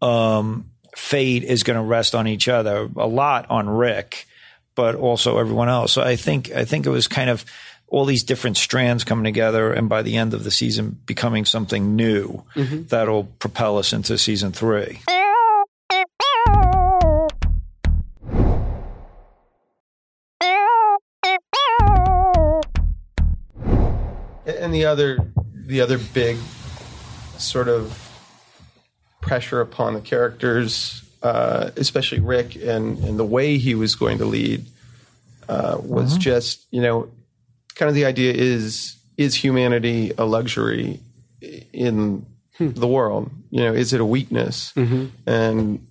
um, 0.00 0.70
fate 0.96 1.44
is 1.44 1.62
going 1.62 1.76
to 1.76 1.82
rest 1.82 2.14
on 2.14 2.28
each 2.28 2.48
other 2.48 2.88
a 2.96 3.06
lot 3.06 3.50
on 3.50 3.68
Rick, 3.68 4.26
but 4.74 4.94
also 4.94 5.38
everyone 5.38 5.68
else. 5.68 5.92
So 5.92 6.02
I 6.02 6.16
think 6.16 6.52
I 6.52 6.64
think 6.64 6.86
it 6.86 6.90
was 6.90 7.08
kind 7.08 7.30
of 7.30 7.44
all 7.88 8.04
these 8.04 8.22
different 8.22 8.56
strands 8.58 9.02
coming 9.02 9.24
together, 9.24 9.72
and 9.72 9.88
by 9.88 10.02
the 10.02 10.16
end 10.16 10.34
of 10.34 10.44
the 10.44 10.50
season, 10.50 10.98
becoming 11.06 11.44
something 11.44 11.96
new 11.96 12.44
that'll 12.88 13.24
propel 13.24 13.78
us 13.78 13.92
into 13.92 14.16
season 14.18 14.52
three. 14.52 15.00
And 24.68 24.74
the 24.74 24.84
other 24.84 25.18
the 25.54 25.80
other 25.80 25.98
big 25.98 26.36
sort 27.38 27.68
of 27.68 28.04
pressure 29.22 29.60
upon 29.60 29.94
the 29.94 30.00
characters 30.00 31.02
uh, 31.22 31.70
especially 31.76 32.20
rick 32.20 32.54
and 32.54 32.98
and 32.98 33.18
the 33.18 33.24
way 33.24 33.58
he 33.58 33.74
was 33.74 33.94
going 33.94 34.18
to 34.18 34.24
lead 34.24 34.64
uh, 35.48 35.78
was 35.82 36.16
just 36.18 36.66
you 36.70 36.82
know 36.82 37.08
kind 37.74 37.88
of 37.88 37.94
the 37.94 38.04
idea 38.04 38.32
is 38.32 38.96
is 39.16 39.34
humanity 39.34 40.12
a 40.18 40.24
luxury 40.24 41.00
in 41.72 42.26
the 42.58 42.86
world? 42.86 43.30
You 43.50 43.64
know 43.64 43.72
is 43.72 43.92
it 43.92 44.00
a 44.00 44.04
weakness? 44.04 44.72
And 45.26 45.86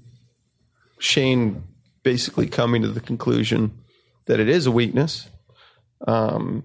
shane 1.00 1.64
basically 2.04 2.48
coming 2.48 2.82
to 2.84 2.88
the 2.88 3.02
conclusion 3.02 3.72
that 4.26 4.40
it 4.40 4.50
is 4.50 4.66
a 4.66 4.72
weakness 4.72 5.28
um, 6.08 6.64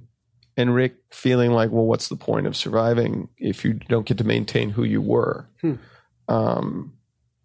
and 0.56 0.74
Rick 0.74 0.96
feeling 1.10 1.52
like, 1.52 1.70
well, 1.70 1.86
what's 1.86 2.08
the 2.08 2.16
point 2.16 2.46
of 2.46 2.56
surviving 2.56 3.28
if 3.38 3.64
you 3.64 3.74
don't 3.74 4.06
get 4.06 4.18
to 4.18 4.24
maintain 4.24 4.70
who 4.70 4.84
you 4.84 5.00
were? 5.00 5.46
Um, 6.28 6.92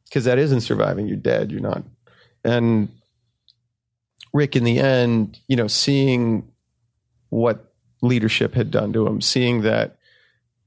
because 0.05 0.23
that 0.25 0.37
isn't 0.37 0.61
surviving. 0.61 1.07
You're 1.07 1.17
dead. 1.17 1.51
You're 1.51 1.61
not. 1.61 1.83
And 2.43 2.89
Rick, 4.33 4.55
in 4.55 4.63
the 4.63 4.79
end, 4.79 5.39
you 5.47 5.55
know, 5.55 5.67
seeing 5.67 6.49
what 7.29 7.73
leadership 8.01 8.53
had 8.53 8.71
done 8.71 8.93
to 8.93 9.05
him, 9.05 9.19
seeing 9.21 9.61
that 9.61 9.97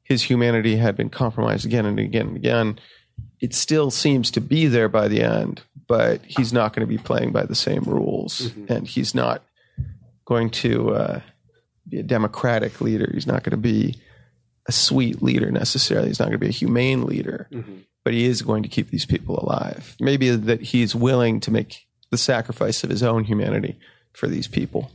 his 0.02 0.22
humanity 0.24 0.76
had 0.76 0.96
been 0.96 1.08
compromised 1.08 1.64
again 1.64 1.86
and 1.86 1.98
again 1.98 2.28
and 2.28 2.36
again, 2.36 2.78
it 3.40 3.54
still 3.54 3.90
seems 3.90 4.30
to 4.32 4.40
be 4.40 4.66
there 4.66 4.88
by 4.88 5.08
the 5.08 5.22
end, 5.22 5.62
but 5.86 6.20
he's 6.26 6.52
not 6.52 6.74
going 6.74 6.86
to 6.86 6.92
be 6.92 6.98
playing 6.98 7.32
by 7.32 7.44
the 7.44 7.54
same 7.54 7.82
rules, 7.84 8.50
and 8.68 8.86
he's 8.86 9.14
not 9.14 9.42
going 10.24 10.50
to. 10.50 10.90
Uh, 10.94 11.20
be 11.90 12.00
a 12.00 12.02
democratic 12.02 12.80
leader. 12.80 13.10
He's 13.12 13.26
not 13.26 13.42
going 13.42 13.52
to 13.52 13.56
be 13.56 13.96
a 14.66 14.72
sweet 14.72 15.22
leader 15.22 15.50
necessarily. 15.50 16.08
He's 16.08 16.18
not 16.18 16.26
going 16.26 16.38
to 16.38 16.46
be 16.46 16.48
a 16.48 16.52
humane 16.52 17.04
leader, 17.04 17.48
but 18.04 18.12
he 18.12 18.26
is 18.26 18.42
going 18.42 18.62
to 18.62 18.68
keep 18.68 18.90
these 18.90 19.06
people 19.06 19.38
alive. 19.40 19.96
Maybe 20.00 20.30
that 20.30 20.60
he's 20.60 20.94
willing 20.94 21.40
to 21.40 21.50
make 21.50 21.86
the 22.10 22.18
sacrifice 22.18 22.84
of 22.84 22.90
his 22.90 23.02
own 23.02 23.24
humanity 23.24 23.78
for 24.12 24.26
these 24.26 24.48
people. 24.48 24.90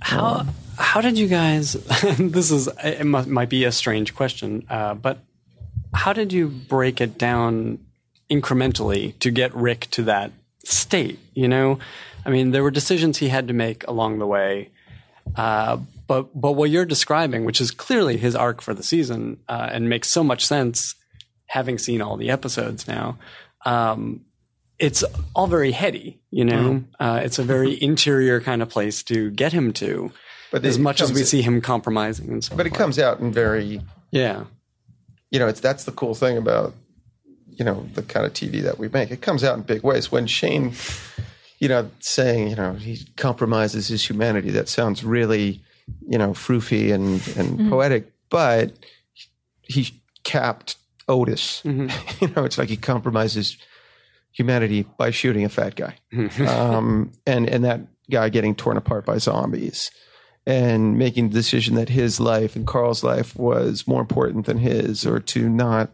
How 0.00 0.46
how 0.78 1.00
did 1.00 1.18
you 1.18 1.26
guys? 1.26 1.72
this 2.18 2.50
is 2.50 2.68
it 2.82 3.04
mu- 3.04 3.26
might 3.26 3.50
be 3.50 3.64
a 3.64 3.72
strange 3.72 4.14
question, 4.14 4.66
uh, 4.70 4.94
but 4.94 5.18
how 5.92 6.12
did 6.12 6.32
you 6.32 6.48
break 6.48 7.00
it 7.00 7.18
down 7.18 7.78
incrementally 8.30 9.18
to 9.18 9.30
get 9.30 9.54
Rick 9.54 9.88
to 9.90 10.02
that 10.04 10.32
state? 10.64 11.18
You 11.34 11.48
know, 11.48 11.78
I 12.24 12.30
mean, 12.30 12.52
there 12.52 12.62
were 12.62 12.70
decisions 12.70 13.18
he 13.18 13.28
had 13.28 13.48
to 13.48 13.54
make 13.54 13.86
along 13.86 14.18
the 14.18 14.26
way, 14.26 14.70
uh, 15.36 15.78
but 16.10 16.28
but 16.34 16.52
what 16.52 16.70
you're 16.70 16.84
describing, 16.84 17.44
which 17.44 17.60
is 17.60 17.70
clearly 17.70 18.16
his 18.16 18.34
arc 18.34 18.60
for 18.60 18.74
the 18.74 18.82
season, 18.82 19.38
uh, 19.48 19.68
and 19.70 19.88
makes 19.88 20.08
so 20.08 20.24
much 20.24 20.44
sense, 20.44 20.96
having 21.46 21.78
seen 21.78 22.02
all 22.02 22.16
the 22.16 22.30
episodes 22.30 22.88
now. 22.88 23.16
Um, 23.64 24.22
it's 24.76 25.04
all 25.36 25.46
very 25.46 25.70
heady, 25.70 26.20
you 26.32 26.44
know. 26.44 26.82
Uh, 26.98 27.20
it's 27.22 27.38
a 27.38 27.44
very 27.44 27.80
interior 27.80 28.40
kind 28.40 28.60
of 28.60 28.68
place 28.68 29.04
to 29.04 29.30
get 29.30 29.52
him 29.52 29.72
to, 29.74 30.10
But 30.50 30.64
as 30.64 30.80
much 30.80 31.00
as 31.00 31.12
we 31.12 31.20
comes- 31.20 31.28
see 31.28 31.42
him 31.42 31.60
compromising 31.60 32.28
and 32.30 32.42
so 32.42 32.56
But 32.56 32.66
it 32.66 32.74
comes 32.74 32.98
out 32.98 33.20
in 33.20 33.30
very, 33.32 33.80
yeah, 34.10 34.46
you 35.30 35.38
know, 35.38 35.46
it's 35.46 35.60
that's 35.60 35.84
the 35.84 35.92
cool 35.92 36.16
thing 36.16 36.36
about, 36.36 36.74
you 37.46 37.64
know, 37.64 37.86
the 37.94 38.02
kind 38.02 38.26
of 38.26 38.32
TV 38.32 38.62
that 38.62 38.80
we 38.80 38.88
make. 38.88 39.12
It 39.12 39.20
comes 39.20 39.44
out 39.44 39.56
in 39.56 39.62
big 39.62 39.84
ways. 39.84 40.10
When 40.10 40.26
Shane, 40.26 40.72
you 41.60 41.68
know, 41.68 41.88
saying, 42.00 42.48
you 42.48 42.56
know, 42.56 42.72
he 42.72 43.06
compromises 43.16 43.86
his 43.86 44.02
humanity, 44.10 44.50
that 44.50 44.68
sounds 44.68 45.04
really, 45.04 45.62
you 46.06 46.18
know, 46.18 46.30
froofy 46.30 46.92
and 46.92 47.12
and 47.36 47.58
mm-hmm. 47.58 47.70
poetic, 47.70 48.12
but 48.28 48.72
he 49.62 50.00
capped 50.24 50.76
Otis. 51.08 51.62
Mm-hmm. 51.64 52.24
you 52.24 52.32
know, 52.34 52.44
it's 52.44 52.58
like 52.58 52.68
he 52.68 52.76
compromises 52.76 53.56
humanity 54.32 54.86
by 54.96 55.10
shooting 55.10 55.44
a 55.44 55.48
fat 55.48 55.74
guy, 55.74 55.96
mm-hmm. 56.12 56.46
um, 56.48 57.12
and 57.26 57.48
and 57.48 57.64
that 57.64 57.80
guy 58.10 58.28
getting 58.28 58.54
torn 58.54 58.76
apart 58.76 59.04
by 59.04 59.18
zombies, 59.18 59.90
and 60.46 60.98
making 60.98 61.28
the 61.28 61.34
decision 61.34 61.74
that 61.76 61.88
his 61.88 62.20
life 62.20 62.56
and 62.56 62.66
Carl's 62.66 63.04
life 63.04 63.36
was 63.36 63.86
more 63.86 64.00
important 64.00 64.46
than 64.46 64.58
his, 64.58 65.06
or 65.06 65.20
to 65.20 65.48
not. 65.48 65.90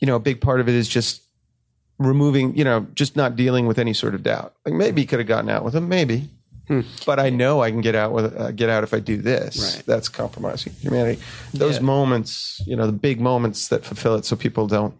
You 0.00 0.06
know, 0.06 0.14
a 0.14 0.20
big 0.20 0.40
part 0.40 0.60
of 0.60 0.68
it 0.68 0.76
is 0.76 0.88
just 0.88 1.22
removing. 1.98 2.56
You 2.56 2.64
know, 2.64 2.86
just 2.94 3.16
not 3.16 3.36
dealing 3.36 3.66
with 3.66 3.78
any 3.78 3.92
sort 3.92 4.14
of 4.14 4.22
doubt. 4.22 4.54
Like 4.64 4.74
maybe 4.74 5.02
he 5.02 5.06
could 5.06 5.18
have 5.18 5.28
gotten 5.28 5.50
out 5.50 5.64
with 5.64 5.74
him, 5.74 5.88
maybe. 5.88 6.30
But 7.06 7.18
I 7.18 7.30
know 7.30 7.62
I 7.62 7.70
can 7.70 7.80
get 7.80 7.94
out 7.94 8.12
with 8.12 8.36
uh, 8.36 8.50
get 8.52 8.68
out 8.70 8.84
if 8.84 8.92
I 8.94 9.00
do 9.00 9.16
this. 9.16 9.76
Right. 9.76 9.86
That's 9.86 10.08
compromising 10.08 10.72
humanity. 10.74 11.20
Those 11.54 11.76
Yeah. 11.76 11.82
moments, 11.82 12.60
you 12.66 12.76
know, 12.76 12.86
the 12.86 12.92
big 12.92 13.20
moments 13.20 13.68
that 13.68 13.84
fulfill 13.84 14.16
it, 14.16 14.24
so 14.24 14.36
people 14.36 14.66
don't 14.66 14.94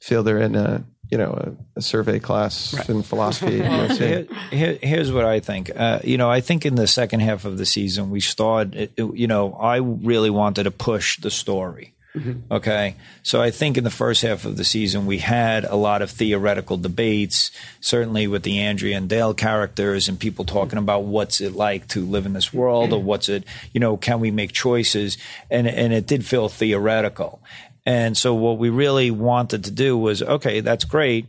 feel 0.00 0.22
they're 0.22 0.40
in 0.40 0.54
a 0.56 0.82
you 1.10 1.18
know 1.18 1.30
a, 1.76 1.78
a 1.78 1.82
survey 1.82 2.18
class 2.18 2.72
in 2.88 3.02
philosophy. 3.02 3.54
you 3.56 3.62
know, 3.62 3.86
Here, 3.98 4.26
here- 4.50 4.78
here's 4.82 5.12
what 5.12 5.24
I 5.26 5.40
think. 5.40 5.70
Uh, 5.74 6.00
you 6.02 6.16
know, 6.16 6.30
I 6.30 6.40
think 6.40 6.64
in 6.66 6.74
the 6.74 6.86
second 6.86 7.20
half 7.20 7.44
of 7.44 7.58
the 7.58 7.66
season, 7.66 8.10
we 8.10 8.20
started, 8.20 8.74
it- 8.74 8.92
it- 8.96 9.14
you 9.14 9.26
know, 9.26 9.52
I 9.60 9.76
really 9.76 10.30
wanted 10.30 10.64
to 10.64 10.70
push 10.70 11.18
the 11.20 11.30
story. 11.30 11.92
Mm-hmm. 12.14 12.52
Okay. 12.52 12.96
So 13.22 13.40
I 13.40 13.50
think 13.50 13.78
in 13.78 13.84
the 13.84 13.90
first 13.90 14.20
half 14.20 14.44
of 14.44 14.58
the 14.58 14.64
season, 14.64 15.06
we 15.06 15.18
had 15.18 15.64
a 15.64 15.76
lot 15.76 16.02
of 16.02 16.10
theoretical 16.10 16.76
debates, 16.76 17.50
certainly 17.80 18.26
with 18.26 18.42
the 18.42 18.58
Andrea 18.60 18.98
and 18.98 19.08
Dale 19.08 19.32
characters 19.32 20.08
and 20.08 20.20
people 20.20 20.44
talking 20.44 20.70
mm-hmm. 20.70 20.78
about 20.78 21.04
what's 21.04 21.40
it 21.40 21.54
like 21.54 21.88
to 21.88 22.04
live 22.04 22.26
in 22.26 22.34
this 22.34 22.52
world 22.52 22.92
or 22.92 23.02
what's 23.02 23.30
it, 23.30 23.44
you 23.72 23.80
know, 23.80 23.96
can 23.96 24.20
we 24.20 24.30
make 24.30 24.52
choices? 24.52 25.16
And, 25.50 25.66
and 25.66 25.92
it 25.94 26.06
did 26.06 26.26
feel 26.26 26.50
theoretical. 26.50 27.42
And 27.84 28.16
so 28.16 28.34
what 28.34 28.58
we 28.58 28.68
really 28.68 29.10
wanted 29.10 29.64
to 29.64 29.70
do 29.70 29.96
was, 29.96 30.22
okay, 30.22 30.60
that's 30.60 30.84
great. 30.84 31.26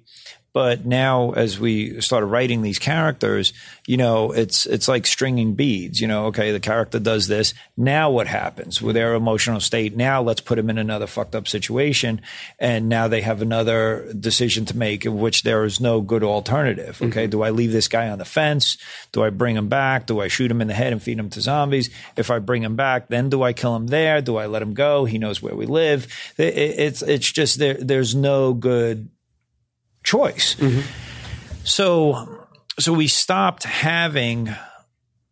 But 0.54 0.86
now, 0.86 1.32
as 1.32 1.60
we 1.60 2.00
started 2.00 2.28
writing 2.28 2.62
these 2.62 2.78
characters, 2.78 3.54
you 3.88 3.98
know, 3.98 4.32
it's 4.32 4.68
it's 4.68 4.88
like 4.88 5.08
stringing 5.08 5.56
beads. 5.56 6.00
You 6.00 6.08
know, 6.08 6.28
okay, 6.28 6.52
the 6.52 6.60
character 6.60 7.00
does 7.00 7.28
this. 7.28 7.56
Now, 7.76 8.12
what 8.12 8.28
happens 8.28 8.80
with 8.80 8.94
their 8.94 9.16
emotional 9.16 9.60
state? 9.60 9.98
Now, 9.98 10.22
let's 10.22 10.42
put 10.42 10.58
them 10.58 10.70
in 10.70 10.78
another 10.78 11.08
fucked 11.08 11.34
up 11.34 11.48
situation, 11.48 12.22
and 12.60 12.88
now 12.88 13.08
they 13.08 13.22
have 13.22 13.42
another 13.42 14.14
decision 14.14 14.66
to 14.66 14.78
make, 14.78 15.06
in 15.06 15.18
which 15.20 15.42
there 15.42 15.64
is 15.64 15.80
no 15.80 16.02
good 16.02 16.24
alternative. 16.24 17.02
Okay, 17.02 17.24
mm-hmm. 17.24 17.32
do 17.32 17.42
I 17.42 17.50
leave 17.50 17.72
this 17.72 17.88
guy 17.88 18.10
on 18.10 18.20
the 18.20 18.26
fence? 18.26 18.78
Do 19.12 19.24
I 19.24 19.32
bring 19.32 19.56
him 19.56 19.70
back? 19.70 20.06
Do 20.06 20.22
I 20.22 20.28
shoot 20.28 20.52
him 20.52 20.62
in 20.62 20.68
the 20.68 20.76
head 20.76 20.94
and 20.94 21.02
feed 21.02 21.18
him 21.18 21.32
to 21.32 21.42
zombies? 21.42 21.90
If 22.16 22.30
I 22.30 22.38
bring 22.38 22.62
him 22.62 22.76
back, 22.76 23.08
then 23.08 23.30
do 23.30 23.42
I 23.42 23.54
kill 23.54 23.76
him 23.76 23.88
there? 23.88 24.22
Do 24.22 24.38
I 24.38 24.46
let 24.46 24.62
him 24.62 24.76
go? 24.76 25.06
He 25.06 25.18
knows 25.18 25.42
where 25.42 25.56
we 25.56 25.66
live. 25.66 26.08
It- 26.38 26.56
it- 26.56 26.80
it's 26.80 27.02
it's 27.02 27.32
just 27.32 27.58
there. 27.58 27.74
There's 27.74 28.14
no 28.14 28.54
good 28.54 29.10
choice. 30.04 30.56
Mm-hmm. 30.56 30.82
So 31.64 32.48
so 32.80 32.94
we 32.94 33.08
stopped 33.08 33.64
having 33.64 34.50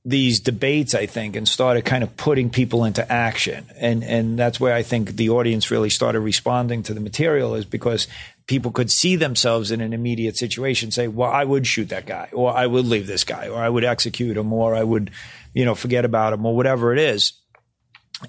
these 0.04 0.40
debates, 0.40 0.96
I 0.96 1.06
think, 1.06 1.36
and 1.36 1.48
started 1.48 1.86
kind 1.86 2.04
of 2.04 2.18
putting 2.18 2.50
people 2.50 2.86
into 2.86 3.10
action. 3.12 3.66
And 3.78 4.04
and 4.04 4.38
that's 4.38 4.60
where 4.60 4.74
I 4.74 4.84
think 4.84 5.16
the 5.16 5.30
audience 5.30 5.72
really 5.72 5.90
started 5.90 6.22
responding 6.22 6.84
to 6.84 6.94
the 6.94 7.00
material 7.02 7.56
is 7.56 7.66
because 7.66 8.08
people 8.48 8.72
could 8.72 8.92
see 8.92 9.16
themselves 9.16 9.72
in 9.72 9.82
an 9.82 9.94
immediate 9.94 10.38
situation, 10.38 10.92
say, 10.92 11.08
well, 11.08 11.32
I 11.32 11.44
would 11.44 11.68
shoot 11.68 11.90
that 11.90 12.06
guy, 12.06 12.30
or 12.34 12.52
I 12.52 12.66
would 12.66 12.86
leave 12.86 13.08
this 13.08 13.24
guy, 13.24 13.48
or 13.48 13.62
I 13.62 13.70
would 13.70 13.84
execute 13.84 14.36
him, 14.36 14.52
or 14.52 14.76
I 14.76 14.84
would, 14.84 15.12
you 15.54 15.64
know, 15.66 15.76
forget 15.76 16.04
about 16.04 16.34
him, 16.34 16.46
or 16.46 16.56
whatever 16.56 16.92
it 16.94 17.00
is 17.00 17.34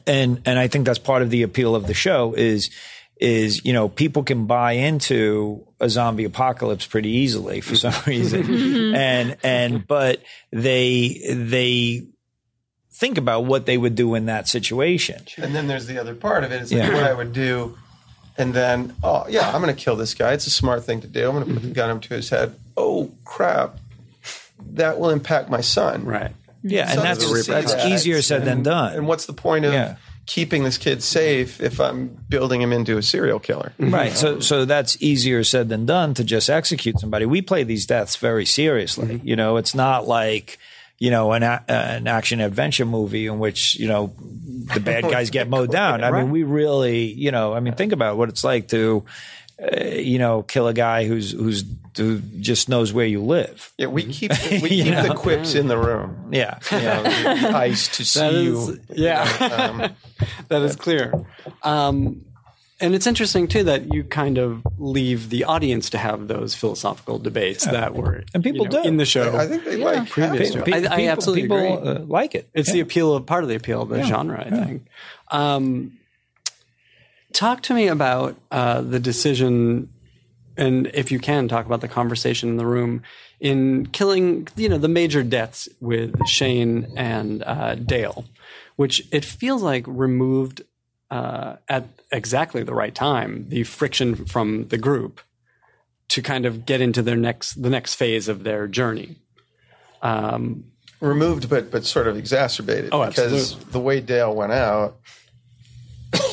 and 0.06 0.40
and 0.44 0.58
I 0.58 0.68
think 0.68 0.86
that's 0.86 0.98
part 0.98 1.22
of 1.22 1.30
the 1.30 1.42
appeal 1.42 1.74
of 1.74 1.86
the 1.86 1.94
show 1.94 2.34
is 2.34 2.70
is 3.22 3.64
you 3.64 3.72
know 3.72 3.88
people 3.88 4.24
can 4.24 4.46
buy 4.46 4.72
into 4.72 5.64
a 5.78 5.88
zombie 5.88 6.24
apocalypse 6.24 6.86
pretty 6.86 7.10
easily 7.10 7.60
for 7.60 7.76
some 7.76 7.94
reason 8.06 8.42
mm-hmm. 8.42 8.52
Mm-hmm. 8.52 8.94
and 8.96 9.36
and 9.44 9.86
but 9.86 10.20
they 10.50 11.20
they 11.32 12.04
think 12.90 13.18
about 13.18 13.44
what 13.44 13.64
they 13.64 13.78
would 13.78 13.94
do 13.94 14.16
in 14.16 14.26
that 14.26 14.48
situation 14.48 15.22
and 15.38 15.54
then 15.54 15.68
there's 15.68 15.86
the 15.86 15.98
other 15.98 16.14
part 16.16 16.42
of 16.42 16.50
it. 16.50 16.62
Is 16.62 16.72
like 16.72 16.82
Yeah. 16.82 16.94
what 16.94 17.04
I 17.04 17.12
would 17.12 17.32
do, 17.32 17.78
and 18.36 18.52
then 18.52 18.94
oh 19.02 19.24
yeah, 19.28 19.50
I'm 19.52 19.62
going 19.62 19.74
to 19.74 19.80
kill 19.80 19.96
this 19.96 20.14
guy. 20.14 20.32
It's 20.32 20.46
a 20.46 20.50
smart 20.50 20.84
thing 20.84 21.00
to 21.02 21.06
do. 21.06 21.28
I'm 21.28 21.34
going 21.34 21.46
to 21.46 21.52
put 21.52 21.62
the 21.62 21.68
mm-hmm. 21.68 21.74
gun 21.74 21.90
up 21.90 22.02
to 22.02 22.14
his 22.14 22.28
head. 22.28 22.54
Oh 22.76 23.10
crap, 23.24 23.78
that 24.72 24.98
will 24.98 25.10
impact 25.10 25.48
my 25.48 25.60
son. 25.60 26.04
right. 26.04 26.32
yeah 26.62 26.90
and 26.90 27.00
that's 27.00 27.24
will 27.24 27.42
that's 27.42 27.74
that. 27.74 27.90
easier 27.90 28.22
said 28.22 28.44
than 28.44 28.62
done 28.62 28.94
And 28.94 29.06
what's 29.08 29.26
the 29.26 29.32
point 29.32 29.64
of 29.64 29.72
Yeah. 29.72 29.96
Keeping 30.26 30.62
this 30.62 30.78
kid 30.78 31.02
safe 31.02 31.60
if 31.60 31.80
I'm 31.80 32.08
building 32.28 32.62
him 32.62 32.72
into 32.72 32.96
a 32.96 33.02
serial 33.02 33.38
killer. 33.38 33.72
Right. 33.78 34.12
Mm-hmm. 34.12 34.16
So 34.16 34.40
so 34.40 34.64
that's 34.64 35.00
easier 35.02 35.42
said 35.44 35.68
than 35.68 35.86
done 35.86 36.14
to 36.14 36.24
just 36.24 36.48
execute 36.48 36.98
somebody. 37.00 37.26
We 37.26 37.42
play 37.42 37.64
these 37.64 37.86
deaths 37.86 38.16
very 38.16 38.46
seriously. 38.46 39.16
Mm-hmm. 39.16 39.28
You 39.28 39.36
know, 39.36 39.56
it's 39.56 39.74
not 39.74 40.06
like 40.06 40.58
you 40.98 41.10
know 41.10 41.32
an 41.32 41.42
a, 41.42 41.64
an 41.68 42.06
action 42.06 42.40
adventure 42.40 42.86
movie 42.86 43.26
in 43.26 43.40
which 43.40 43.74
you 43.74 43.88
know 43.88 44.14
the 44.74 44.80
bad 44.80 45.02
guys 45.04 45.30
get 45.30 45.48
mowed 45.48 45.72
down. 45.72 46.04
I 46.04 46.10
mean, 46.12 46.30
we 46.30 46.44
really 46.44 47.12
you 47.12 47.30
know. 47.30 47.54
I 47.54 47.60
mean, 47.60 47.74
think 47.74 47.92
about 47.92 48.16
what 48.16 48.28
it's 48.28 48.44
like 48.44 48.68
to. 48.68 49.04
Uh, 49.62 49.84
you 49.94 50.18
know, 50.18 50.42
kill 50.42 50.66
a 50.66 50.74
guy 50.74 51.04
who's 51.06 51.30
who's 51.32 51.64
who 51.96 52.18
just 52.40 52.68
knows 52.68 52.92
where 52.92 53.06
you 53.06 53.20
live. 53.22 53.72
Yeah, 53.78 53.86
we 53.86 54.02
keep 54.04 54.32
we 54.62 54.68
keep 54.68 54.94
the 54.94 55.14
quips 55.16 55.54
in 55.54 55.68
the 55.68 55.76
room. 55.78 56.30
Yeah, 56.32 56.58
You 56.72 56.78
know, 56.80 57.56
ice 57.56 57.86
to 57.98 58.04
see 58.04 58.18
That 58.20 58.32
you. 58.34 58.58
is- 58.58 58.80
yeah, 58.98 59.22
Um, 59.40 59.94
that 60.48 60.62
is 60.62 60.74
clear. 60.74 61.12
Um, 61.62 62.24
and 62.80 62.96
it's 62.96 63.06
interesting 63.06 63.46
too 63.46 63.62
that 63.64 63.94
you 63.94 64.02
kind 64.02 64.38
of 64.38 64.66
leave 64.78 65.28
the 65.30 65.44
audience 65.44 65.90
to 65.90 65.98
have 65.98 66.26
those 66.26 66.54
philosophical 66.56 67.18
debates 67.20 67.64
that 67.66 67.94
were 67.94 68.24
And 68.34 68.42
people 68.42 68.66
you 68.66 68.72
know, 68.72 68.82
do. 68.82 68.88
in 68.88 68.96
the 68.96 69.04
show. 69.04 69.36
I 69.36 69.46
think 69.46 69.64
they 69.64 69.76
like 69.76 70.08
previous 70.10 70.54
having 70.54 70.64
to 70.72 70.76
it. 70.78 70.84
it. 70.84 70.90
I, 70.90 70.94
I 70.94 70.96
People- 70.96 71.12
absolutely 71.12 71.42
people, 71.42 71.56
agree. 71.78 71.90
uh, 71.90 71.98
like 72.06 72.34
it. 72.34 72.48
It's 72.54 72.72
the 72.72 72.80
appeal 72.80 73.14
of 73.14 73.24
part 73.26 73.44
of 73.44 73.48
the 73.50 73.54
appeal 73.54 73.82
of 73.82 73.90
the 73.90 74.02
genre, 74.02 74.40
I 74.44 74.50
think. 74.50 74.86
Um, 75.30 75.98
talk 77.32 77.62
to 77.62 77.74
me 77.74 77.88
about 77.88 78.36
uh, 78.50 78.80
the 78.80 79.00
decision, 79.00 79.88
and 80.56 80.88
if 80.94 81.10
you 81.10 81.18
can, 81.18 81.48
talk 81.48 81.66
about 81.66 81.80
the 81.80 81.88
conversation 81.88 82.48
in 82.48 82.56
the 82.56 82.66
room 82.66 83.02
in 83.40 83.86
killing, 83.86 84.46
you 84.54 84.68
know, 84.68 84.78
the 84.78 84.88
major 84.88 85.22
deaths 85.22 85.68
with 85.80 86.14
Shane 86.26 86.92
and 86.96 87.42
uh, 87.42 87.74
Dale, 87.74 88.24
which 88.76 89.02
it 89.10 89.24
feels 89.24 89.62
like 89.62 89.84
removed 89.88 90.62
uh, 91.10 91.56
at 91.68 91.88
exactly 92.10 92.62
the 92.62 92.74
right 92.74 92.94
time 92.94 93.48
the 93.48 93.64
friction 93.64 94.14
from 94.14 94.68
the 94.68 94.78
group 94.78 95.20
to 96.08 96.22
kind 96.22 96.46
of 96.46 96.64
get 96.66 96.80
into 96.80 97.02
their 97.02 97.16
next 97.16 97.62
the 97.62 97.70
next 97.70 97.94
phase 97.94 98.28
of 98.28 98.44
their 98.44 98.68
journey. 98.68 99.16
Um, 100.02 100.64
removed, 101.00 101.50
but 101.50 101.70
but 101.70 101.84
sort 101.84 102.06
of 102.06 102.16
exacerbated. 102.16 102.90
Oh, 102.92 103.06
because 103.06 103.32
absolutely. 103.32 103.72
the 103.72 103.80
way 103.80 104.00
Dale 104.00 104.34
went 104.34 104.52
out, 104.52 104.98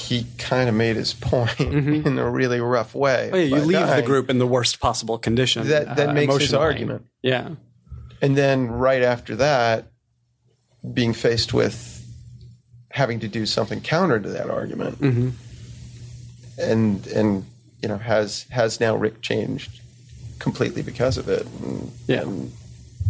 he 0.01 0.25
kind 0.37 0.67
of 0.67 0.75
made 0.75 0.95
his 0.95 1.13
point 1.13 1.59
in 1.59 2.17
a 2.19 2.29
really 2.29 2.59
rough 2.59 2.93
way. 2.95 3.29
Mm-hmm. 3.31 3.35
Oh, 3.35 3.37
yeah, 3.37 3.55
you 3.57 3.61
leave 3.63 3.87
the 3.95 4.01
group 4.01 4.29
in 4.29 4.37
the 4.39 4.47
worst 4.47 4.79
possible 4.79 5.17
condition. 5.17 5.67
That 5.67 5.95
that 5.95 6.09
uh, 6.09 6.13
makes 6.13 6.35
his 6.37 6.53
argument, 6.53 7.05
Yeah. 7.21 7.51
and 8.21 8.35
then 8.37 8.67
right 8.67 9.01
after 9.01 9.35
that, 9.37 9.91
being 10.93 11.13
faced 11.13 11.53
with 11.53 11.95
having 12.91 13.19
to 13.21 13.27
do 13.27 13.45
something 13.45 13.81
counter 13.81 14.19
to 14.19 14.29
that 14.29 14.49
argument, 14.49 14.99
Mm-hmm. 14.99 15.29
and 16.59 17.07
and 17.07 17.45
you 17.81 17.87
know 17.87 17.97
has 17.97 18.45
has 18.49 18.79
now 18.79 18.95
Rick 18.95 19.21
changed 19.21 19.79
completely 20.39 20.81
because 20.81 21.17
of 21.17 21.27
it. 21.29 21.45
And, 21.61 21.91
Yeah. 22.07 22.21
and 22.21 22.51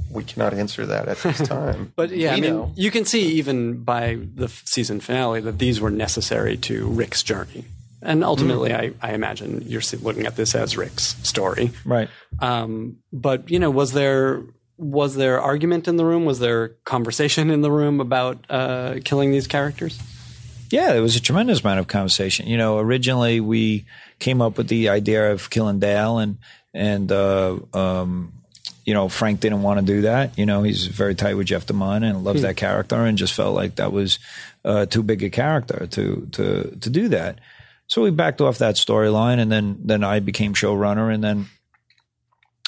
we 0.10 0.24
cannot 0.24 0.54
answer 0.54 0.86
that 0.86 1.08
at 1.08 1.18
this 1.20 1.38
time. 1.48 1.94
But 1.96 2.10
yeah, 2.12 2.34
I 2.34 2.40
mean, 2.40 2.54
know. 2.54 2.72
you 2.76 2.92
can 2.92 3.06
see 3.06 3.24
even 3.34 3.84
by 3.84 4.18
the 4.36 4.48
season 4.66 5.00
finale 5.00 5.42
that 5.42 5.60
these 5.60 5.80
were 5.80 5.92
necessary 5.92 6.58
to 6.58 6.88
Rick's 6.88 7.24
journey. 7.24 7.66
And 8.02 8.24
ultimately, 8.24 8.70
Mm. 8.70 8.96
I, 9.02 9.10
I 9.10 9.14
imagine 9.14 9.62
you're 9.68 9.82
looking 10.02 10.26
at 10.26 10.36
this 10.38 10.56
as 10.56 10.78
Rick's 10.78 11.16
story. 11.28 11.72
right. 11.86 12.08
Um, 12.40 12.98
but 13.12 13.50
you 13.50 13.60
know, 13.60 13.70
was 13.70 13.92
there 13.94 14.42
was 14.78 15.16
there 15.16 15.42
argument 15.42 15.88
in 15.90 15.98
the 15.98 16.06
room? 16.06 16.24
Was 16.24 16.40
there 16.40 16.70
conversation 16.86 17.50
in 17.50 17.60
the 17.62 17.70
room 17.72 18.00
about 18.00 18.38
uh, 18.50 18.96
killing 19.04 19.32
these 19.32 19.46
characters? 19.48 20.00
Yeah, 20.72 20.94
there 20.94 21.02
was 21.02 21.16
a 21.18 21.22
tremendous 21.22 21.60
amount 21.62 21.80
of 21.82 21.88
conversation. 21.88 22.48
You 22.48 22.56
know, 22.56 22.78
originally 22.80 23.42
we 23.42 23.86
came 24.20 24.42
up 24.42 24.58
with 24.58 24.70
the 24.70 24.88
idea 24.90 25.32
of 25.34 25.50
killing 25.50 25.80
Dale, 25.80 26.20
and 26.20 26.38
and 26.74 27.12
uh, 27.12 27.58
um, 27.74 28.32
you 28.90 28.96
know 28.96 29.08
Frank 29.08 29.40
didn't 29.40 29.62
want 29.62 29.80
to 29.80 29.86
do 29.86 30.02
that. 30.02 30.36
You 30.36 30.48
know, 30.48 30.64
he's 30.64 30.88
very 30.88 31.14
tight 31.14 31.36
with 31.36 31.46
Jeff 31.46 31.68
DeMunn 31.68 32.02
and 32.04 32.24
loves 32.24 32.42
that 32.42 32.58
character, 32.58 32.96
and 33.06 33.20
just 33.20 33.36
felt 33.36 33.54
like 33.54 33.76
that 33.76 33.92
was 33.92 34.18
uh, 34.66 34.88
too 34.88 35.04
big 35.04 35.22
a 35.22 35.30
character 35.30 35.86
to 35.86 36.28
to 36.32 36.76
to 36.82 36.90
do 36.90 37.10
that. 37.10 37.38
So 37.86 38.02
we 38.02 38.10
backed 38.10 38.42
off 38.42 38.58
that 38.58 38.78
storyline, 38.78 39.38
and 39.38 39.52
then 39.52 39.78
then 39.86 40.04
I 40.04 40.22
became 40.22 40.56
showrunner, 40.56 41.14
and 41.14 41.24
then 41.24 41.46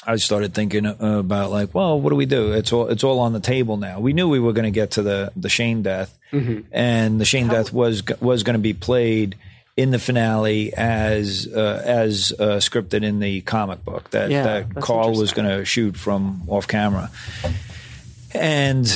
I 0.06 0.14
started 0.16 0.54
thinking 0.54 0.86
uh, 0.86 0.96
about 1.00 1.50
like, 1.50 1.74
well, 1.74 2.00
what 2.00 2.10
do 2.10 2.16
we 2.16 2.26
do? 2.26 2.52
It's 2.52 2.72
all 2.72 2.86
it's 2.86 3.02
all 3.02 3.18
on 3.18 3.32
the 3.32 3.40
table 3.40 3.76
now. 3.76 3.98
We 3.98 4.12
knew 4.12 4.28
we 4.28 4.38
were 4.38 4.52
going 4.52 4.72
to 4.72 4.80
get 4.80 4.92
to 4.92 5.02
the 5.02 5.32
the 5.34 5.48
Shane 5.48 5.82
death, 5.82 6.16
and 6.70 7.20
the 7.20 7.24
Shane 7.24 7.48
death 7.48 7.72
was 7.72 8.04
was 8.20 8.44
going 8.44 8.54
to 8.54 8.62
be 8.62 8.74
played 8.74 9.36
in 9.76 9.90
the 9.90 9.98
finale 9.98 10.74
as 10.74 11.48
uh, 11.54 11.82
as 11.84 12.32
uh, 12.38 12.56
scripted 12.56 13.02
in 13.02 13.20
the 13.20 13.40
comic 13.42 13.84
book 13.84 14.10
that 14.10 14.30
Yeah, 14.30 14.42
that 14.42 14.82
Carl 14.82 15.14
was 15.14 15.32
going 15.32 15.48
to 15.48 15.64
shoot 15.64 15.96
from 15.96 16.42
off 16.48 16.68
camera. 16.68 17.10
And 18.34 18.90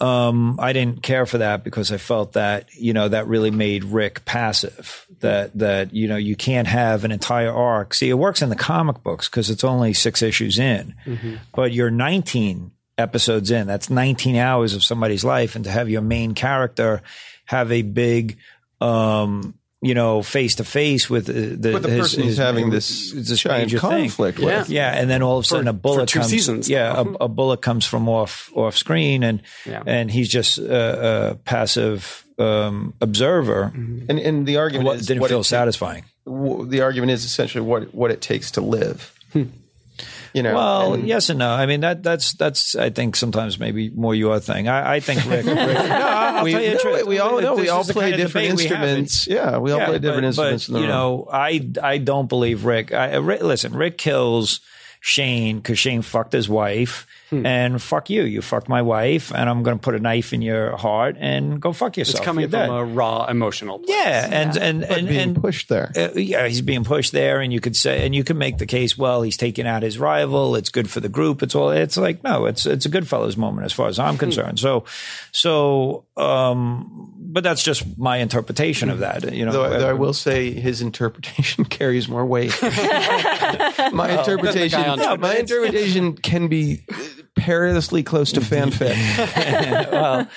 um, 0.00 0.58
I 0.60 0.72
didn't 0.72 1.02
care 1.02 1.24
for 1.24 1.38
that 1.38 1.62
because 1.62 1.92
I 1.92 1.98
felt 1.98 2.32
that 2.32 2.68
you 2.74 2.92
know 2.92 3.08
that 3.08 3.26
really 3.26 3.50
made 3.50 3.84
Rick 3.84 4.24
passive. 4.24 5.06
That 5.20 5.56
that 5.58 5.94
you 5.94 6.08
know 6.08 6.16
you 6.16 6.34
can't 6.36 6.66
have 6.68 7.04
an 7.04 7.12
entire 7.12 7.52
arc. 7.52 7.94
See, 7.94 8.08
it 8.08 8.14
works 8.14 8.42
in 8.42 8.48
the 8.48 8.56
comic 8.56 9.02
books 9.02 9.28
because 9.28 9.50
it's 9.50 9.64
only 9.64 9.92
six 9.92 10.22
issues 10.22 10.58
in, 10.58 10.94
but 11.54 11.72
you're 11.72 11.90
19 11.90 12.72
episodes 12.98 13.50
in. 13.50 13.66
That's 13.66 13.88
19 13.88 14.36
hours 14.36 14.74
of 14.74 14.82
somebody's 14.82 15.24
life, 15.24 15.54
and 15.54 15.64
to 15.64 15.70
have 15.70 15.88
your 15.88 16.02
main 16.02 16.34
character 16.34 17.02
have 17.44 17.70
a 17.70 17.82
big 17.82 18.38
um, 18.80 19.54
you 19.82 19.94
know, 19.94 20.22
face 20.22 20.54
to 20.56 20.64
face 20.64 21.10
with 21.10 21.28
uh, 21.28 21.32
the, 21.32 21.72
With 21.74 21.82
the 21.82 21.90
his- 21.90 22.00
person 22.00 22.20
who's 22.22 22.36
his- 22.36 22.38
having 22.38 22.70
this 22.70 23.10
this 23.12 23.40
giant 23.40 23.64
major 23.64 23.78
thing. 23.80 23.90
conflict 23.90 24.38
Yeah. 24.38 24.60
with. 24.60 24.70
Yeah, 24.70 24.92
and 24.94 25.10
then 25.10 25.22
all 25.22 25.38
of 25.38 25.44
a 25.44 25.48
sudden 25.48 25.66
a 25.68 25.72
bullet 25.72 26.08
two 26.08 26.20
comes. 26.20 26.30
seasons. 26.30 26.68
Yeah, 26.70 26.96
a, 27.00 27.24
a 27.24 27.28
bullet 27.28 27.62
comes 27.62 27.84
from 27.84 28.08
off 28.08 28.50
off 28.54 28.76
screen, 28.76 29.22
and 29.24 29.42
Yeah. 29.66 29.82
and 29.86 30.10
he's 30.10 30.28
just 30.28 30.58
a, 30.58 31.32
a 31.32 31.34
passive 31.34 32.24
um, 32.38 32.94
observer. 33.00 33.72
And, 33.74 34.18
and 34.18 34.46
the 34.46 34.56
argument 34.56 34.86
What 34.86 34.96
is 35.00 35.06
didn't 35.06 35.20
what 35.22 35.30
feel 35.30 35.40
it, 35.40 35.44
satisfying. 35.44 36.04
the 36.26 36.80
argument 36.80 37.10
is 37.12 37.24
essentially 37.24 37.62
what 37.64 37.92
what 37.94 38.10
it 38.12 38.20
takes 38.20 38.52
to 38.52 38.60
live. 38.60 39.12
You 40.34 40.42
know, 40.42 40.54
Well, 40.54 40.94
and- 40.94 41.06
yes 41.06 41.28
and 41.28 41.38
no. 41.38 41.50
I 41.50 41.66
mean 41.66 41.80
that 41.80 42.02
that's 42.02 42.32
that's 42.32 42.74
I 42.74 42.88
think 42.90 43.16
sometimes 43.16 43.58
maybe 43.58 43.90
more 43.90 44.14
your 44.14 44.40
thing. 44.40 44.66
I, 44.68 44.94
I 44.94 45.00
think 45.00 45.24
Rick. 45.26 45.44
Rick 45.44 45.56
no, 45.56 45.62
I'll 45.62 46.44
we, 46.44 46.52
tell 46.52 46.62
you 46.62 46.70
the 46.78 46.84
no, 46.84 47.04
we 47.06 47.18
all 47.18 47.40
know 47.40 47.54
we 47.54 47.68
all 47.68 47.84
play 47.84 48.16
different 48.16 48.48
instruments. 48.48 49.26
Yeah, 49.26 49.58
we 49.58 49.72
all 49.72 49.78
Yeah, 49.80 49.86
play 49.86 49.98
different 49.98 50.22
but, 50.22 50.52
instruments. 50.52 50.68
But, 50.68 50.76
in 50.76 50.82
you 50.84 50.88
room. 50.88 50.96
know, 50.96 51.28
I 51.30 51.70
I 51.82 51.98
don't 51.98 52.28
believe 52.28 52.64
Rick. 52.64 52.92
I, 52.94 53.16
Rick 53.16 53.42
listen, 53.42 53.74
Rick 53.74 53.98
kills 53.98 54.60
Shane 55.00 55.56
because 55.58 55.78
Shane 55.78 56.00
fucked 56.02 56.32
his 56.32 56.48
wife, 56.48 57.06
Hmm. 57.32 57.46
and 57.46 57.80
fuck 57.82 58.10
you. 58.10 58.24
You 58.24 58.42
fucked 58.42 58.68
my 58.68 58.82
wife, 58.82 59.32
and 59.34 59.48
I'm 59.48 59.62
going 59.62 59.78
to 59.78 59.82
put 59.82 59.94
a 59.94 59.98
knife 59.98 60.34
in 60.34 60.42
your 60.42 60.76
heart 60.76 61.16
and 61.18 61.60
go 61.62 61.72
fuck 61.72 61.96
yourself. 61.96 62.16
It's 62.18 62.24
coming 62.24 62.42
You're 62.42 62.50
from 62.50 62.68
dead. 62.68 62.70
a 62.70 62.84
raw 62.84 63.24
emotional 63.24 63.78
place. 63.78 63.88
yeah, 63.90 64.28
and 64.30 64.56
and 64.58 64.84
and, 64.84 65.08
being 65.08 65.20
and 65.20 65.40
pushed 65.40 65.70
there. 65.70 65.90
uh, 65.96 66.10
yeah, 66.14 66.46
he's 66.46 66.60
being 66.60 66.84
pushed 66.84 67.12
there, 67.12 67.40
and 67.40 67.50
you 67.50 67.60
could 67.60 67.74
say, 67.74 68.04
and 68.04 68.14
you 68.14 68.22
can 68.22 68.36
make 68.36 68.58
the 68.58 68.66
case. 68.66 68.98
Well, 68.98 69.22
he's 69.22 69.38
taking 69.38 69.66
out 69.66 69.82
his 69.82 69.98
rival. 69.98 70.56
It's 70.56 70.68
good 70.68 70.90
for 70.90 71.00
the 71.00 71.08
group. 71.08 71.42
It's 71.42 71.54
all. 71.54 71.70
It's 71.70 71.96
like 71.96 72.22
no, 72.22 72.44
it's 72.44 72.66
it's 72.66 72.84
a 72.84 72.90
Goodfellas 72.90 73.38
moment 73.38 73.64
as 73.64 73.72
far 73.72 73.88
as 73.88 73.96
Hmm. 73.96 74.02
I'm 74.02 74.18
concerned. 74.18 74.58
So, 74.58 74.84
so, 75.32 76.04
um, 76.18 77.14
but 77.16 77.42
that's 77.44 77.62
just 77.62 77.96
my 77.98 78.18
interpretation 78.18 78.90
of 78.90 78.98
that. 78.98 79.32
You 79.32 79.46
know, 79.46 79.52
Though, 79.52 79.78
though 79.78 79.88
I 79.88 79.94
will 79.94 80.12
say 80.12 80.50
his 80.50 80.82
interpretation 80.82 81.64
carries 81.78 82.08
more 82.08 82.26
weight. 82.26 82.52
my 82.62 84.16
interpretation, 84.18 84.80
guy 84.82 84.88
on 84.88 84.98
yeah, 84.98 85.06
Twitter. 85.06 85.20
my 85.22 85.34
interpretation 85.36 86.14
can 86.16 86.48
be 86.48 86.82
perilously 87.42 88.02
close 88.02 88.32
to 88.32 88.40
fanfic. 88.40 88.96
well, 89.92 90.28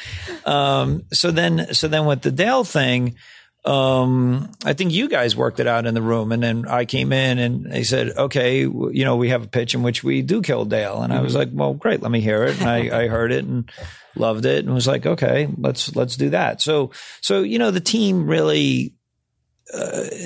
um, 0.45 1.03
so 1.13 1.31
then, 1.31 1.73
so 1.73 1.87
then 1.87 2.05
with 2.05 2.21
the 2.21 2.31
Dale 2.31 2.63
thing, 2.63 3.15
um, 3.63 4.51
I 4.63 4.73
think 4.73 4.91
you 4.91 5.09
guys 5.09 5.35
worked 5.35 5.59
it 5.59 5.67
out 5.67 5.85
in 5.85 5.93
the 5.93 6.01
room, 6.01 6.31
and 6.31 6.43
then 6.43 6.67
I 6.67 6.85
came 6.85 7.11
in 7.11 7.39
and 7.39 7.65
they 7.65 7.83
said, 7.83 8.11
"Okay, 8.15 8.65
w- 8.65 8.91
you 8.91 9.05
know, 9.05 9.15
we 9.15 9.29
have 9.29 9.43
a 9.43 9.47
pitch 9.47 9.73
in 9.73 9.81
which 9.81 10.03
we 10.03 10.21
do 10.21 10.43
kill 10.43 10.65
Dale," 10.65 11.01
and 11.01 11.11
I 11.11 11.21
was 11.21 11.33
like, 11.33 11.49
"Well, 11.51 11.73
great, 11.73 12.01
let 12.01 12.11
me 12.11 12.21
hear 12.21 12.43
it." 12.43 12.59
And 12.59 12.69
I, 12.69 13.03
I 13.03 13.07
heard 13.07 13.31
it 13.31 13.43
and 13.43 13.67
loved 14.15 14.45
it, 14.45 14.65
and 14.65 14.73
was 14.73 14.85
like, 14.85 15.07
"Okay, 15.07 15.49
let's 15.57 15.95
let's 15.95 16.15
do 16.15 16.29
that." 16.29 16.61
So, 16.61 16.91
so 17.21 17.41
you 17.41 17.57
know, 17.57 17.71
the 17.71 17.79
team 17.79 18.27
really 18.27 18.93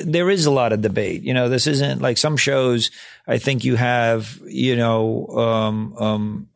there 0.05 0.29
is 0.29 0.45
a 0.45 0.51
lot 0.51 0.73
of 0.73 0.81
debate. 0.81 1.23
You 1.23 1.33
know, 1.33 1.49
this 1.49 1.67
isn't 1.67 2.01
like 2.01 2.17
some 2.17 2.37
shows. 2.37 2.91
I 3.27 3.37
think 3.37 3.63
you 3.63 3.75
have, 3.75 4.39
you 4.45 4.75
know, 4.75 5.27
um, 5.27 5.95
um, 5.97 6.48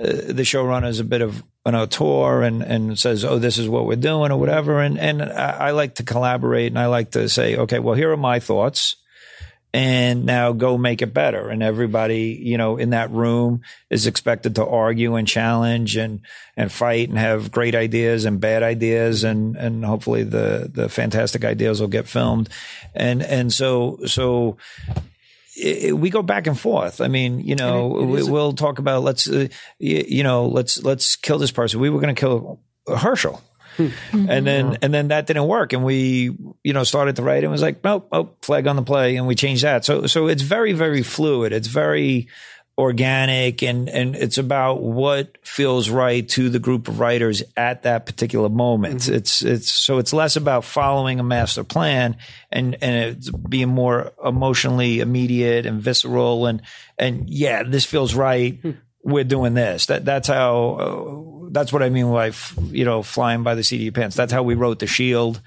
uh, 0.00 0.32
the 0.32 0.42
showrunner 0.42 0.88
is 0.88 1.00
a 1.00 1.04
bit 1.04 1.22
of 1.22 1.42
an 1.66 1.74
auteur 1.74 2.42
and 2.42 2.62
and 2.62 2.98
says, 2.98 3.24
"Oh, 3.24 3.38
this 3.38 3.58
is 3.58 3.68
what 3.68 3.86
we're 3.86 3.96
doing" 3.96 4.30
or 4.30 4.38
whatever. 4.38 4.80
And 4.80 4.98
and 4.98 5.22
I, 5.22 5.68
I 5.68 5.70
like 5.72 5.96
to 5.96 6.02
collaborate 6.02 6.68
and 6.68 6.78
I 6.78 6.86
like 6.86 7.12
to 7.12 7.28
say, 7.28 7.56
"Okay, 7.56 7.78
well, 7.78 7.94
here 7.94 8.12
are 8.12 8.16
my 8.16 8.40
thoughts." 8.40 8.96
and 9.74 10.24
now 10.24 10.52
go 10.52 10.78
make 10.78 11.02
it 11.02 11.12
better. 11.12 11.48
And 11.48 11.62
everybody, 11.62 12.40
you 12.42 12.56
know, 12.56 12.78
in 12.78 12.90
that 12.90 13.10
room 13.10 13.60
is 13.90 14.06
expected 14.06 14.54
to 14.54 14.66
argue 14.66 15.16
and 15.16 15.28
challenge 15.28 15.96
and, 15.96 16.20
and 16.56 16.72
fight 16.72 17.10
and 17.10 17.18
have 17.18 17.52
great 17.52 17.74
ideas 17.74 18.24
and 18.24 18.40
bad 18.40 18.62
ideas. 18.62 19.24
And, 19.24 19.56
and 19.56 19.84
hopefully 19.84 20.22
the, 20.22 20.70
the 20.72 20.88
fantastic 20.88 21.44
ideas 21.44 21.80
will 21.80 21.88
get 21.88 22.08
filmed. 22.08 22.48
And, 22.94 23.22
and 23.22 23.52
so, 23.52 23.98
so, 24.06 24.56
it, 25.58 25.98
we 25.98 26.10
go 26.10 26.22
back 26.22 26.46
and 26.46 26.58
forth. 26.58 27.00
I 27.00 27.08
mean, 27.08 27.40
you 27.40 27.56
know, 27.56 27.88
we, 27.88 28.22
we'll 28.22 28.52
talk 28.52 28.78
about 28.78 29.02
let's, 29.02 29.28
uh, 29.28 29.48
you, 29.78 30.04
you 30.06 30.22
know, 30.22 30.46
let's 30.46 30.82
let's 30.82 31.16
kill 31.16 31.38
this 31.38 31.50
person. 31.50 31.80
We 31.80 31.90
were 31.90 32.00
going 32.00 32.14
to 32.14 32.20
kill 32.20 32.60
Hershel, 32.86 33.40
and 34.12 34.46
then 34.46 34.78
and 34.82 34.92
then 34.92 35.08
that 35.08 35.26
didn't 35.26 35.46
work, 35.46 35.72
and 35.72 35.84
we 35.84 36.36
you 36.64 36.72
know 36.72 36.84
started 36.84 37.16
to 37.16 37.22
write 37.22 37.42
and 37.42 37.52
was 37.52 37.62
like, 37.62 37.82
nope, 37.84 38.08
oh, 38.12 38.30
flag 38.42 38.66
on 38.66 38.76
the 38.76 38.82
play, 38.82 39.16
and 39.16 39.26
we 39.26 39.34
changed 39.34 39.64
that. 39.64 39.84
So 39.84 40.06
so 40.06 40.28
it's 40.28 40.42
very 40.42 40.72
very 40.72 41.02
fluid. 41.02 41.52
It's 41.52 41.68
very 41.68 42.28
organic 42.78 43.60
and 43.64 43.88
and 43.88 44.14
it's 44.14 44.38
about 44.38 44.80
what 44.80 45.36
feels 45.44 45.90
right 45.90 46.28
to 46.28 46.48
the 46.48 46.60
group 46.60 46.86
of 46.86 47.00
writers 47.00 47.42
at 47.56 47.82
that 47.82 48.06
particular 48.06 48.48
moment. 48.48 49.08
It's 49.08 49.42
it's 49.42 49.70
so 49.70 49.98
it's 49.98 50.12
less 50.12 50.36
about 50.36 50.64
following 50.64 51.18
a 51.18 51.24
master 51.24 51.64
plan 51.64 52.16
and 52.52 52.76
and 52.80 53.16
it's 53.16 53.30
being 53.30 53.68
more 53.68 54.12
emotionally 54.24 55.00
immediate 55.00 55.66
and 55.66 55.80
visceral 55.80 56.46
and 56.46 56.62
and 56.96 57.28
yeah 57.28 57.64
this 57.64 57.84
feels 57.84 58.14
right. 58.14 58.60
We're 59.02 59.24
doing 59.24 59.54
this. 59.54 59.86
That 59.86 60.04
that's 60.04 60.28
how 60.28 61.46
uh, 61.46 61.48
that's 61.50 61.72
what 61.72 61.82
i 61.82 61.88
mean 61.88 62.12
by 62.12 62.28
f- 62.28 62.56
you 62.66 62.84
know 62.84 63.02
flying 63.02 63.42
by 63.42 63.56
the 63.56 63.64
seat 63.64 63.76
of 63.76 63.82
your 63.82 63.92
pants. 63.92 64.14
That's 64.14 64.32
how 64.32 64.44
we 64.44 64.54
wrote 64.54 64.78
the 64.78 64.86
shield. 64.86 65.40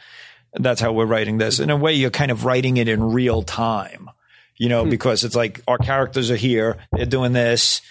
That's 0.53 0.81
how 0.81 0.91
we're 0.91 1.05
writing 1.05 1.37
this. 1.37 1.61
In 1.61 1.69
a 1.69 1.77
way 1.77 1.93
you're 1.93 2.09
kind 2.09 2.31
of 2.31 2.43
writing 2.43 2.75
it 2.75 2.89
in 2.89 3.01
real 3.01 3.41
time 3.41 4.09
you 4.61 4.69
know, 4.69 4.85
because 4.85 5.23
it's 5.23 5.35
like 5.35 5.59
our 5.67 5.79
characters 5.79 6.29
are 6.29 6.35
here, 6.35 6.77
they're 6.91 7.07
doing 7.07 7.33
this. 7.33 7.81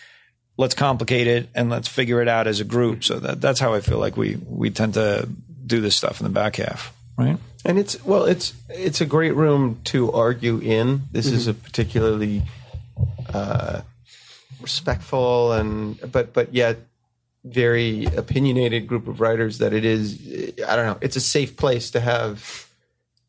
Let's 0.56 0.74
complicate 0.74 1.26
it 1.26 1.48
and 1.52 1.68
let's 1.68 1.88
figure 1.88 2.22
it 2.22 2.28
out 2.28 2.46
as 2.46 2.60
a 2.60 2.64
group. 2.64 3.02
So 3.02 3.18
that 3.18 3.40
that's 3.40 3.58
how 3.58 3.74
I 3.74 3.80
feel 3.80 3.98
like 3.98 4.16
we 4.16 4.36
we 4.46 4.70
tend 4.70 4.94
to 4.94 5.28
do 5.66 5.80
this 5.80 5.96
stuff 5.96 6.20
in 6.20 6.24
the 6.24 6.30
back 6.30 6.56
half, 6.56 6.94
right? 7.16 7.38
And 7.64 7.76
it's 7.76 8.04
well, 8.04 8.24
it's 8.24 8.54
it's 8.68 9.00
a 9.00 9.06
great 9.06 9.34
room 9.34 9.80
to 9.86 10.12
argue 10.12 10.58
in. 10.58 11.02
This 11.10 11.26
is 11.26 11.48
Mm-hmm. 11.48 11.50
a 11.50 11.54
particularly 11.54 12.42
uh, 13.34 13.80
respectful 14.60 15.52
and 15.52 15.98
but 16.12 16.32
but 16.32 16.54
yet 16.54 16.76
very 17.42 18.04
opinionated 18.04 18.86
group 18.86 19.08
of 19.08 19.20
writers. 19.20 19.58
That 19.58 19.72
it 19.72 19.84
is, 19.84 20.20
I 20.68 20.76
don't 20.76 20.86
know, 20.86 20.98
it's 21.00 21.16
a 21.16 21.20
safe 21.20 21.56
place 21.56 21.90
to 21.92 22.00
have 22.00 22.69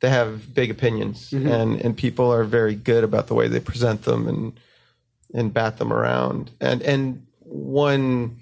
to 0.02 0.10
have 0.10 0.54
big 0.54 0.70
opinions, 0.72 1.32
Mm-hmm. 1.32 1.48
and 1.48 1.82
and 1.82 1.98
people 1.98 2.32
are 2.34 2.44
very 2.44 2.76
good 2.76 3.04
about 3.04 3.28
the 3.28 3.34
way 3.36 3.48
they 3.48 3.60
present 3.60 4.04
them 4.04 4.28
and 4.28 4.54
and 5.34 5.54
bat 5.54 5.78
them 5.78 5.94
around. 5.94 6.52
And 6.60 6.82
and 6.82 7.26
one 7.40 8.38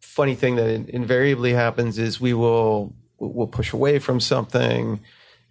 funny 0.00 0.34
thing 0.34 0.56
that 0.56 0.68
in- 0.68 0.88
invariably 0.88 1.52
happens 1.52 1.98
is 1.98 2.20
we 2.20 2.34
will 2.34 2.92
we'll 3.18 3.46
push 3.46 3.72
away 3.72 3.98
from 3.98 4.18
something 4.20 5.00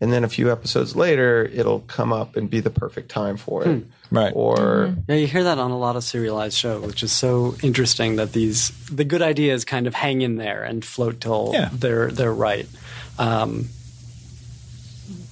and 0.01 0.11
then 0.13 0.23
a 0.23 0.29
few 0.29 0.51
episodes 0.51 0.95
later 0.95 1.49
it'll 1.53 1.81
come 1.81 2.11
up 2.11 2.35
and 2.35 2.49
be 2.49 2.59
the 2.59 2.69
perfect 2.69 3.09
time 3.09 3.37
for 3.37 3.67
it 3.67 3.83
Right. 4.11 4.33
or 4.35 4.95
Yeah, 5.07 5.15
you 5.15 5.27
hear 5.27 5.43
that 5.43 5.59
on 5.59 5.71
a 5.71 5.77
lot 5.77 5.95
of 5.95 6.03
serialized 6.03 6.57
shows 6.57 6.85
which 6.85 7.03
is 7.03 7.11
so 7.11 7.55
interesting 7.61 8.15
that 8.17 8.33
these 8.33 8.71
the 8.89 9.03
good 9.05 9.21
ideas 9.21 9.65
kind 9.65 9.87
of 9.87 9.93
hang 9.93 10.21
in 10.21 10.35
there 10.37 10.63
and 10.63 10.83
float 10.83 11.21
till 11.21 11.51
Yeah. 11.53 11.69
they're 11.71 12.09
they're 12.11 12.33
right. 12.33 12.67
Um, 13.19 13.69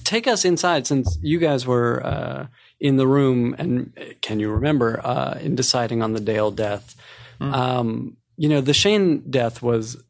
take 0.08 0.26
us 0.26 0.46
inside, 0.46 0.86
since 0.86 1.18
you 1.20 1.38
guys 1.38 1.66
were 1.66 2.04
uh, 2.04 2.46
in 2.80 2.96
the 2.96 3.06
room, 3.06 3.54
and 3.58 3.92
uh, 4.00 4.14
can 4.22 4.40
you 4.40 4.50
remember 4.50 5.00
uh, 5.04 5.38
in 5.40 5.54
deciding 5.54 6.02
on 6.02 6.14
the 6.14 6.20
Dale 6.20 6.50
death? 6.50 6.96
Um, 7.40 8.16
you 8.36 8.48
know, 8.48 8.62
the 8.62 8.72
Shane 8.72 9.30
death 9.30 9.62
was 9.62 10.02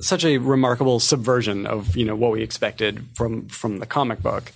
such 0.00 0.24
a 0.24 0.38
remarkable 0.38 1.00
subversion 1.00 1.66
of 1.66 1.96
you 1.96 2.04
know 2.04 2.16
what 2.16 2.32
we 2.32 2.42
expected 2.42 3.04
from 3.14 3.46
from 3.48 3.78
the 3.78 3.86
comic 3.86 4.22
book, 4.22 4.52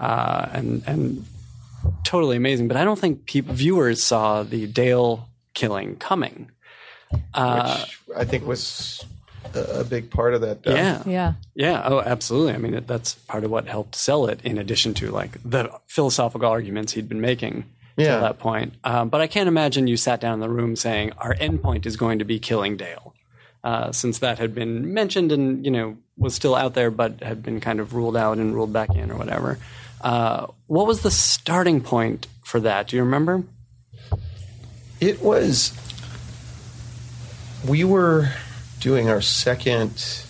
uh, 0.00 0.48
and 0.52 0.82
and 0.84 1.24
totally 2.02 2.36
amazing. 2.36 2.66
But 2.66 2.76
I 2.76 2.84
don't 2.84 2.98
think 2.98 3.26
peop 3.26 3.46
viewers 3.46 4.02
saw 4.02 4.42
the 4.42 4.66
Dale 4.66 5.28
killing 5.54 5.96
coming. 5.96 6.50
Uh, 7.32 7.78
which 7.78 8.16
i 8.16 8.24
think 8.24 8.44
was 8.44 9.04
a, 9.56 9.80
a 9.80 9.84
big 9.84 10.10
part 10.10 10.34
of 10.34 10.40
that 10.42 10.62
death. 10.62 11.06
yeah, 11.06 11.10
Yeah. 11.10 11.32
yeah. 11.54 11.82
Oh, 11.84 12.00
absolutely. 12.00 12.54
I 12.54 12.58
mean, 12.58 12.74
it, 12.74 12.86
that's 12.86 13.14
part 13.14 13.44
of 13.44 13.50
what 13.50 13.66
helped 13.66 13.94
sell 13.94 14.26
it. 14.26 14.40
In 14.44 14.58
addition 14.58 14.94
to 14.94 15.10
like 15.10 15.38
the 15.44 15.70
philosophical 15.86 16.48
arguments 16.48 16.92
he'd 16.92 17.08
been 17.08 17.20
making 17.20 17.64
Yeah. 17.96 18.12
till 18.12 18.20
that 18.22 18.38
point. 18.38 18.74
Um, 18.84 19.08
but 19.08 19.20
I 19.20 19.26
can't 19.26 19.48
imagine 19.48 19.86
you 19.86 19.96
sat 19.96 20.20
down 20.20 20.34
in 20.34 20.40
the 20.40 20.48
room 20.48 20.76
saying 20.76 21.12
our 21.18 21.34
endpoint 21.34 21.86
is 21.86 21.96
going 21.96 22.18
to 22.18 22.24
be 22.24 22.38
killing 22.38 22.76
Dale, 22.76 23.14
uh, 23.62 23.92
since 23.92 24.18
that 24.18 24.38
had 24.38 24.54
been 24.54 24.92
mentioned 24.92 25.32
and 25.32 25.64
you 25.64 25.70
know 25.70 25.96
was 26.16 26.34
still 26.34 26.54
out 26.54 26.74
there, 26.74 26.90
but 26.90 27.22
had 27.22 27.42
been 27.42 27.60
kind 27.60 27.80
of 27.80 27.94
ruled 27.94 28.16
out 28.16 28.38
and 28.38 28.54
ruled 28.54 28.72
back 28.72 28.94
in 28.94 29.10
or 29.10 29.16
whatever. 29.16 29.58
Uh, 30.00 30.46
what 30.66 30.86
was 30.86 31.00
the 31.02 31.10
starting 31.10 31.80
point 31.80 32.26
for 32.44 32.60
that? 32.60 32.88
Do 32.88 32.96
you 32.96 33.02
remember? 33.02 33.42
It 35.00 35.22
was. 35.22 35.72
We 37.66 37.82
were 37.84 38.30
doing 38.84 39.08
our 39.08 39.22
second, 39.22 40.22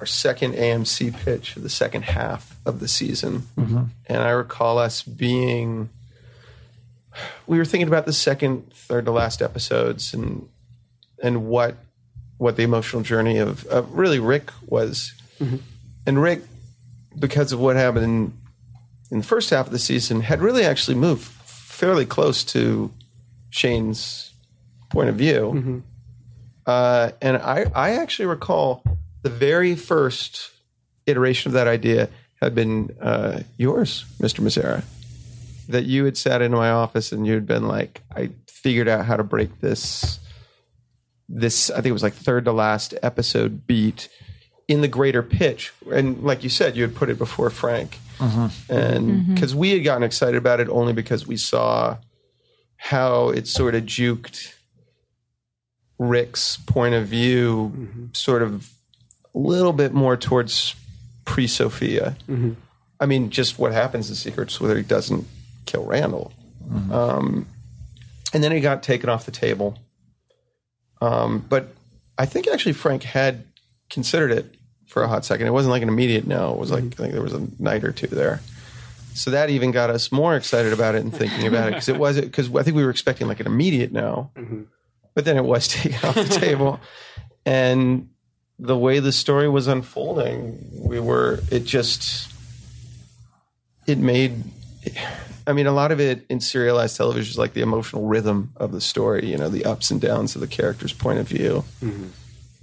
our 0.00 0.04
second 0.04 0.52
AMC 0.54 1.16
pitch 1.24 1.52
for 1.52 1.60
the 1.60 1.68
second 1.68 2.02
half 2.02 2.58
of 2.66 2.80
the 2.80 2.88
season, 2.88 3.46
mm-hmm. 3.56 3.84
and 4.06 4.18
I 4.22 4.30
recall 4.30 4.78
us 4.78 5.04
being. 5.04 5.90
We 7.46 7.58
were 7.58 7.64
thinking 7.64 7.86
about 7.86 8.06
the 8.06 8.12
second, 8.12 8.72
third 8.72 9.04
to 9.04 9.12
last 9.12 9.42
episodes, 9.42 10.12
and 10.12 10.48
and 11.22 11.46
what 11.46 11.76
what 12.36 12.56
the 12.56 12.64
emotional 12.64 13.02
journey 13.02 13.38
of, 13.38 13.64
of 13.66 13.92
really 13.92 14.18
Rick 14.18 14.50
was, 14.66 15.14
mm-hmm. 15.38 15.58
and 16.06 16.20
Rick, 16.20 16.42
because 17.16 17.52
of 17.52 17.60
what 17.60 17.76
happened 17.76 18.04
in, 18.04 18.32
in 19.12 19.18
the 19.18 19.24
first 19.24 19.50
half 19.50 19.66
of 19.66 19.72
the 19.72 19.78
season, 19.78 20.22
had 20.22 20.42
really 20.42 20.64
actually 20.64 20.96
moved 20.96 21.22
fairly 21.22 22.06
close 22.06 22.42
to 22.46 22.90
Shane's 23.50 24.32
point 24.90 25.10
of 25.10 25.14
view. 25.14 25.52
Mm-hmm. 25.54 25.78
Uh, 26.66 27.10
and 27.20 27.36
I, 27.36 27.70
I 27.74 27.90
actually 27.92 28.26
recall 28.26 28.82
the 29.22 29.30
very 29.30 29.74
first 29.74 30.50
iteration 31.06 31.50
of 31.50 31.54
that 31.54 31.66
idea 31.66 32.08
had 32.40 32.54
been 32.54 32.94
uh, 33.00 33.40
yours, 33.56 34.04
Mr. 34.20 34.40
Mazzara. 34.40 34.84
That 35.68 35.84
you 35.84 36.04
had 36.04 36.16
sat 36.16 36.42
into 36.42 36.56
my 36.56 36.70
office 36.70 37.10
and 37.12 37.26
you 37.26 37.34
had 37.34 37.46
been 37.46 37.66
like, 37.66 38.02
I 38.14 38.30
figured 38.48 38.88
out 38.88 39.06
how 39.06 39.16
to 39.16 39.24
break 39.24 39.60
this, 39.60 40.18
this, 41.28 41.70
I 41.70 41.76
think 41.76 41.86
it 41.86 41.92
was 41.92 42.02
like 42.02 42.12
third 42.14 42.44
to 42.44 42.52
last 42.52 42.94
episode 43.02 43.66
beat 43.66 44.08
in 44.68 44.80
the 44.80 44.88
greater 44.88 45.22
pitch. 45.22 45.72
And 45.90 46.22
like 46.22 46.42
you 46.42 46.50
said, 46.50 46.76
you 46.76 46.82
had 46.82 46.94
put 46.94 47.08
it 47.10 47.18
before 47.18 47.50
Frank. 47.50 47.98
And 48.68 49.34
because 49.34 49.54
we 49.54 49.70
had 49.70 49.84
gotten 49.84 50.02
excited 50.02 50.36
about 50.36 50.60
it 50.60 50.68
only 50.68 50.92
because 50.92 51.26
we 51.26 51.36
saw 51.36 51.96
how 52.76 53.30
it 53.30 53.46
sort 53.46 53.74
of 53.74 53.84
juked 53.84 54.53
Rick's 55.98 56.56
point 56.56 56.94
of 56.94 57.06
view, 57.06 57.72
mm-hmm. 57.74 58.04
sort 58.12 58.42
of 58.42 58.70
a 59.34 59.38
little 59.38 59.72
bit 59.72 59.92
more 59.92 60.16
towards 60.16 60.74
pre 61.24 61.46
Sophia. 61.46 62.16
Mm-hmm. 62.28 62.52
I 63.00 63.06
mean, 63.06 63.30
just 63.30 63.58
what 63.58 63.72
happens 63.72 64.08
in 64.08 64.16
Secrets, 64.16 64.60
whether 64.60 64.76
he 64.76 64.82
doesn't 64.82 65.26
kill 65.66 65.84
Randall. 65.84 66.32
Mm-hmm. 66.68 66.92
Um, 66.92 67.46
and 68.32 68.42
then 68.42 68.52
he 68.52 68.60
got 68.60 68.82
taken 68.82 69.08
off 69.08 69.26
the 69.26 69.32
table. 69.32 69.78
Um, 71.00 71.44
but 71.48 71.74
I 72.16 72.26
think 72.26 72.48
actually 72.48 72.72
Frank 72.72 73.02
had 73.02 73.44
considered 73.90 74.30
it 74.30 74.54
for 74.86 75.02
a 75.02 75.08
hot 75.08 75.24
second. 75.24 75.46
It 75.46 75.50
wasn't 75.50 75.72
like 75.72 75.82
an 75.82 75.88
immediate 75.88 76.26
no. 76.26 76.52
It 76.52 76.58
was 76.58 76.70
like, 76.70 76.84
I 76.84 76.88
think 76.88 77.12
there 77.12 77.22
was 77.22 77.34
a 77.34 77.46
night 77.58 77.84
or 77.84 77.92
two 77.92 78.06
there. 78.06 78.40
So 79.14 79.30
that 79.30 79.50
even 79.50 79.70
got 79.70 79.90
us 79.90 80.10
more 80.10 80.34
excited 80.34 80.72
about 80.72 80.96
it 80.96 81.02
and 81.02 81.14
thinking 81.14 81.46
about 81.46 81.68
it 81.68 81.70
because 81.72 81.88
it 81.88 81.98
was 81.98 82.20
because 82.20 82.52
I 82.52 82.64
think 82.64 82.76
we 82.76 82.84
were 82.84 82.90
expecting 82.90 83.28
like 83.28 83.38
an 83.38 83.46
immediate 83.46 83.92
no, 83.92 84.30
but 85.14 85.24
then 85.24 85.36
it 85.36 85.44
was 85.44 85.68
taken 85.68 86.08
off 86.08 86.14
the 86.14 86.24
table, 86.24 86.80
and 87.46 88.08
the 88.58 88.76
way 88.76 89.00
the 89.00 89.12
story 89.12 89.48
was 89.48 89.66
unfolding, 89.66 90.58
we 90.72 91.00
were 91.00 91.40
it 91.50 91.64
just 91.64 92.32
it 93.86 93.98
made. 93.98 94.42
I 95.46 95.52
mean, 95.52 95.66
a 95.66 95.72
lot 95.72 95.92
of 95.92 96.00
it 96.00 96.24
in 96.30 96.40
serialized 96.40 96.96
television 96.96 97.30
is 97.30 97.38
like 97.38 97.52
the 97.52 97.60
emotional 97.60 98.06
rhythm 98.06 98.52
of 98.56 98.72
the 98.72 98.80
story, 98.80 99.26
you 99.26 99.36
know, 99.36 99.50
the 99.50 99.64
ups 99.66 99.90
and 99.90 100.00
downs 100.00 100.34
of 100.34 100.40
the 100.40 100.46
character's 100.46 100.92
point 100.92 101.18
of 101.18 101.28
view. 101.28 101.64
Mm-hmm. 101.82 102.06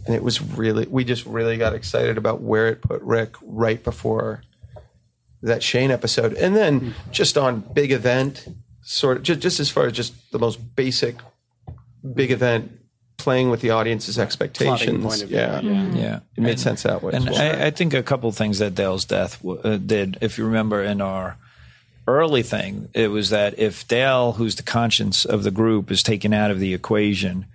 And 0.07 0.15
it 0.15 0.23
was 0.23 0.41
really, 0.41 0.87
we 0.87 1.03
just 1.03 1.25
really 1.27 1.57
got 1.57 1.75
excited 1.75 2.17
about 2.17 2.41
where 2.41 2.67
it 2.67 2.81
put 2.81 2.99
Rick 3.03 3.35
right 3.43 3.83
before 3.83 4.41
that 5.43 5.61
Shane 5.61 5.91
episode. 5.91 6.33
And 6.33 6.55
then 6.55 6.81
mm-hmm. 6.81 7.11
just 7.11 7.37
on 7.37 7.59
big 7.59 7.91
event, 7.91 8.47
sort 8.81 9.17
of, 9.17 9.23
just, 9.23 9.41
just 9.41 9.59
as 9.59 9.69
far 9.69 9.85
as 9.85 9.93
just 9.93 10.31
the 10.31 10.39
most 10.39 10.75
basic 10.75 11.17
big 12.13 12.31
event, 12.31 12.79
playing 13.17 13.49
with 13.49 13.61
the 13.61 13.71
audience's 13.71 14.17
expectations. 14.17 15.03
point 15.03 15.21
of 15.23 15.29
view. 15.29 15.37
yeah. 15.37 15.61
Yeah. 15.61 16.19
It 16.35 16.41
made 16.41 16.59
sense 16.59 16.83
that 16.83 17.03
way. 17.03 17.13
And 17.13 17.29
well. 17.29 17.61
I, 17.61 17.67
I 17.67 17.71
think 17.71 17.93
a 17.93 18.03
couple 18.03 18.31
things 18.31 18.59
that 18.59 18.75
Dale's 18.75 19.05
death 19.05 19.41
w- 19.41 19.61
uh, 19.61 19.77
did, 19.77 20.17
if 20.21 20.37
you 20.37 20.45
remember 20.45 20.81
in 20.81 21.01
our 21.01 21.37
early 22.07 22.43
thing. 22.43 22.89
It 22.93 23.09
was 23.09 23.29
that 23.29 23.59
if 23.59 23.87
Dale, 23.87 24.33
who's 24.33 24.55
the 24.55 24.63
conscience 24.63 25.25
of 25.25 25.43
the 25.43 25.51
group, 25.51 25.91
is 25.91 26.01
taken 26.03 26.33
out 26.33 26.51
of 26.51 26.59
the 26.59 26.73
equation, 26.73 27.45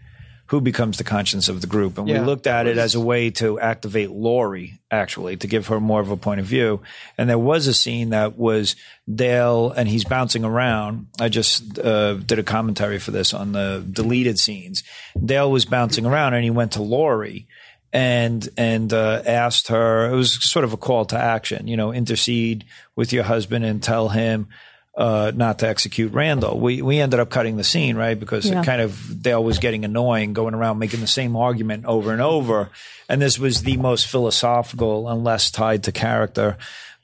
who 0.47 0.61
becomes 0.61 0.99
the 0.99 1.05
conscience 1.05 1.49
of 1.49 1.61
the 1.61 1.67
group? 1.67 1.99
And 1.99 2.09
Yeah, 2.09 2.21
we 2.21 2.27
looked 2.27 2.47
at 2.47 2.67
it 2.67 2.79
as 2.79 2.95
a 2.95 3.01
way 3.01 3.31
to 3.33 3.59
activate 3.59 4.11
Lori, 4.11 4.79
actually, 4.91 5.37
to 5.39 5.47
give 5.47 5.69
her 5.69 5.81
more 5.81 6.01
of 6.01 6.11
a 6.11 6.17
point 6.17 6.41
of 6.41 6.47
view. 6.47 6.83
And 7.19 7.29
there 7.29 7.39
was 7.39 7.67
a 7.67 7.75
scene 7.75 8.11
that 8.11 8.39
was 8.39 8.77
Dale, 9.13 9.73
and 9.73 9.89
he's 9.89 10.05
bouncing 10.05 10.45
around. 10.45 11.09
I 11.21 11.29
just 11.29 11.79
uh, 11.79 12.15
did 12.15 12.39
a 12.39 12.43
commentary 12.43 12.99
for 12.99 13.11
this 13.11 13.35
on 13.35 13.53
the 13.53 13.85
deleted 13.91 14.39
scenes. 14.39 14.83
Dale 15.23 15.51
was 15.51 15.65
bouncing 15.65 16.07
around, 16.07 16.35
and 16.35 16.45
he 16.45 16.51
went 16.51 16.73
to 16.73 16.83
Lori 16.83 17.47
and 17.93 18.49
and 18.57 18.93
uh, 18.93 19.23
asked 19.25 19.69
her. 19.69 20.11
It 20.13 20.17
was 20.17 20.43
sort 20.51 20.65
of 20.65 20.73
a 20.73 20.77
call 20.77 21.05
to 21.07 21.19
action. 21.19 21.67
You 21.67 21.77
know, 21.77 21.93
intercede 21.93 22.65
with 22.95 23.13
your 23.13 23.25
husband 23.25 23.65
and 23.65 23.83
tell 23.83 24.09
him 24.09 24.49
uh, 24.97 25.31
not 25.35 25.59
to 25.59 25.69
execute 25.69 26.13
Randall. 26.13 26.59
We 26.59 26.81
we 26.81 27.01
ended 27.01 27.21
up 27.21 27.29
cutting 27.29 27.57
the 27.57 27.65
scene 27.65 27.97
right 27.97 28.19
because 28.19 28.47
Yeah. 28.47 28.61
it 28.63 28.65
kind 28.65 28.81
of 28.81 29.23
Dale 29.23 29.45
was 29.45 29.59
getting 29.59 29.85
annoying, 29.85 30.33
going 30.33 30.55
around 30.55 30.79
making 30.79 31.01
the 31.01 31.07
same 31.07 31.37
argument 31.37 31.85
over 31.85 32.13
and 32.13 32.23
over. 32.23 32.71
And 33.09 33.21
this 33.21 33.39
was 33.39 33.63
the 33.63 33.77
most 33.77 34.07
philosophical 34.07 35.09
and 35.09 35.23
less 35.23 35.51
tied 35.51 35.85
to 35.85 35.93
character, 35.93 36.57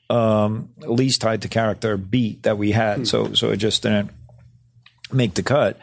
um, 0.09 0.69
least 0.79 1.21
tied 1.21 1.43
to 1.43 1.47
character 1.49 1.95
beat 1.97 2.43
that 2.43 2.57
we 2.57 2.71
had. 2.71 3.07
So 3.07 3.33
so 3.33 3.51
it 3.51 3.57
just 3.57 3.83
didn't 3.83 4.09
make 5.11 5.35
the 5.35 5.43
cut. 5.43 5.77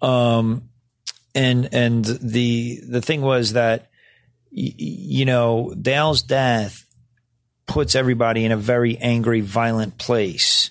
Um, 0.00 0.70
and 1.34 1.68
and 1.72 2.04
the 2.04 2.80
the 2.88 3.02
thing 3.02 3.20
was 3.20 3.52
that 3.52 3.82
y- 4.50 4.62
y- 4.68 4.74
you 4.78 5.24
know 5.26 5.74
Dale's 5.80 6.22
death 6.22 6.84
puts 7.66 7.94
everybody 7.94 8.44
in 8.44 8.52
a 8.52 8.56
very 8.56 8.96
angry, 8.98 9.40
violent 9.40 9.98
place 9.98 10.70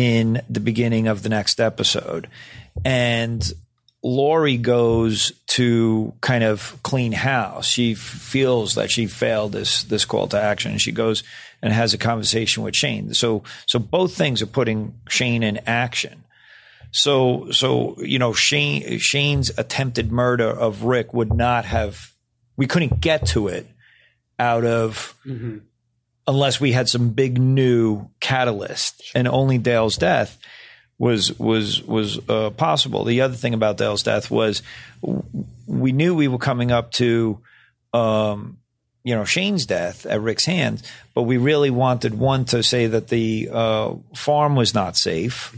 in 0.00 0.40
the 0.48 0.60
beginning 0.60 1.08
of 1.08 1.22
the 1.22 1.28
next 1.28 1.60
episode, 1.60 2.26
and 2.86 3.52
Lori 4.02 4.56
goes 4.56 5.32
to 5.48 6.14
kind 6.22 6.42
of 6.42 6.78
clean 6.82 7.12
house. 7.12 7.66
She 7.66 7.94
feels 7.94 8.76
that 8.76 8.90
she 8.90 9.06
failed 9.06 9.52
this 9.52 9.82
this 9.82 10.06
call 10.06 10.26
to 10.28 10.40
action. 10.40 10.78
She 10.78 10.90
goes 10.90 11.22
and 11.60 11.70
has 11.70 11.92
a 11.92 11.98
conversation 11.98 12.62
with 12.62 12.74
Shane. 12.74 13.12
So 13.12 13.42
so 13.66 13.78
both 13.78 14.14
things 14.14 14.40
are 14.40 14.46
putting 14.46 14.94
Shane 15.10 15.42
in 15.42 15.58
action. 15.66 16.24
So 16.92 17.50
so 17.50 18.00
you 18.00 18.18
know 18.18 18.32
Shane 18.32 18.98
Shane's 19.00 19.50
attempted 19.58 20.10
murder 20.10 20.48
of 20.48 20.84
Rick 20.84 21.12
would 21.12 21.34
not 21.34 21.66
have 21.66 22.14
we 22.56 22.66
couldn't 22.66 23.02
get 23.02 23.26
to 23.26 23.48
it 23.48 23.66
out 24.38 24.64
of 24.64 25.14
mm-hmm. 25.26 25.58
Unless 26.30 26.60
we 26.60 26.70
had 26.70 26.88
some 26.88 27.10
big 27.10 27.40
new 27.40 28.08
catalyst 28.20 29.02
and 29.16 29.26
only 29.26 29.58
Dale's 29.58 29.96
death 29.96 30.38
was 30.96 31.36
was 31.38 31.82
was 31.82 32.20
uh, 32.28 32.50
possible. 32.50 33.04
The 33.04 33.22
other 33.22 33.34
thing 33.34 33.52
about 33.52 33.78
Dale's 33.78 34.04
death 34.04 34.30
was 34.30 34.62
we 35.66 35.90
knew 35.90 36.14
we 36.14 36.28
were 36.28 36.38
coming 36.38 36.70
up 36.70 36.92
to 36.92 37.40
um, 37.92 38.58
you 39.02 39.14
know 39.16 39.24
Shane's 39.24 39.66
death 39.66 40.06
at 40.06 40.20
Rick's 40.20 40.44
hands, 40.44 40.84
but 41.14 41.22
we 41.22 41.36
really 41.36 41.70
wanted 41.70 42.16
one 42.16 42.44
to 42.46 42.62
say 42.62 42.86
that 42.86 43.08
the 43.08 43.48
uh, 43.52 43.94
farm 44.14 44.54
was 44.54 44.72
not 44.72 44.96
safe. 44.96 45.54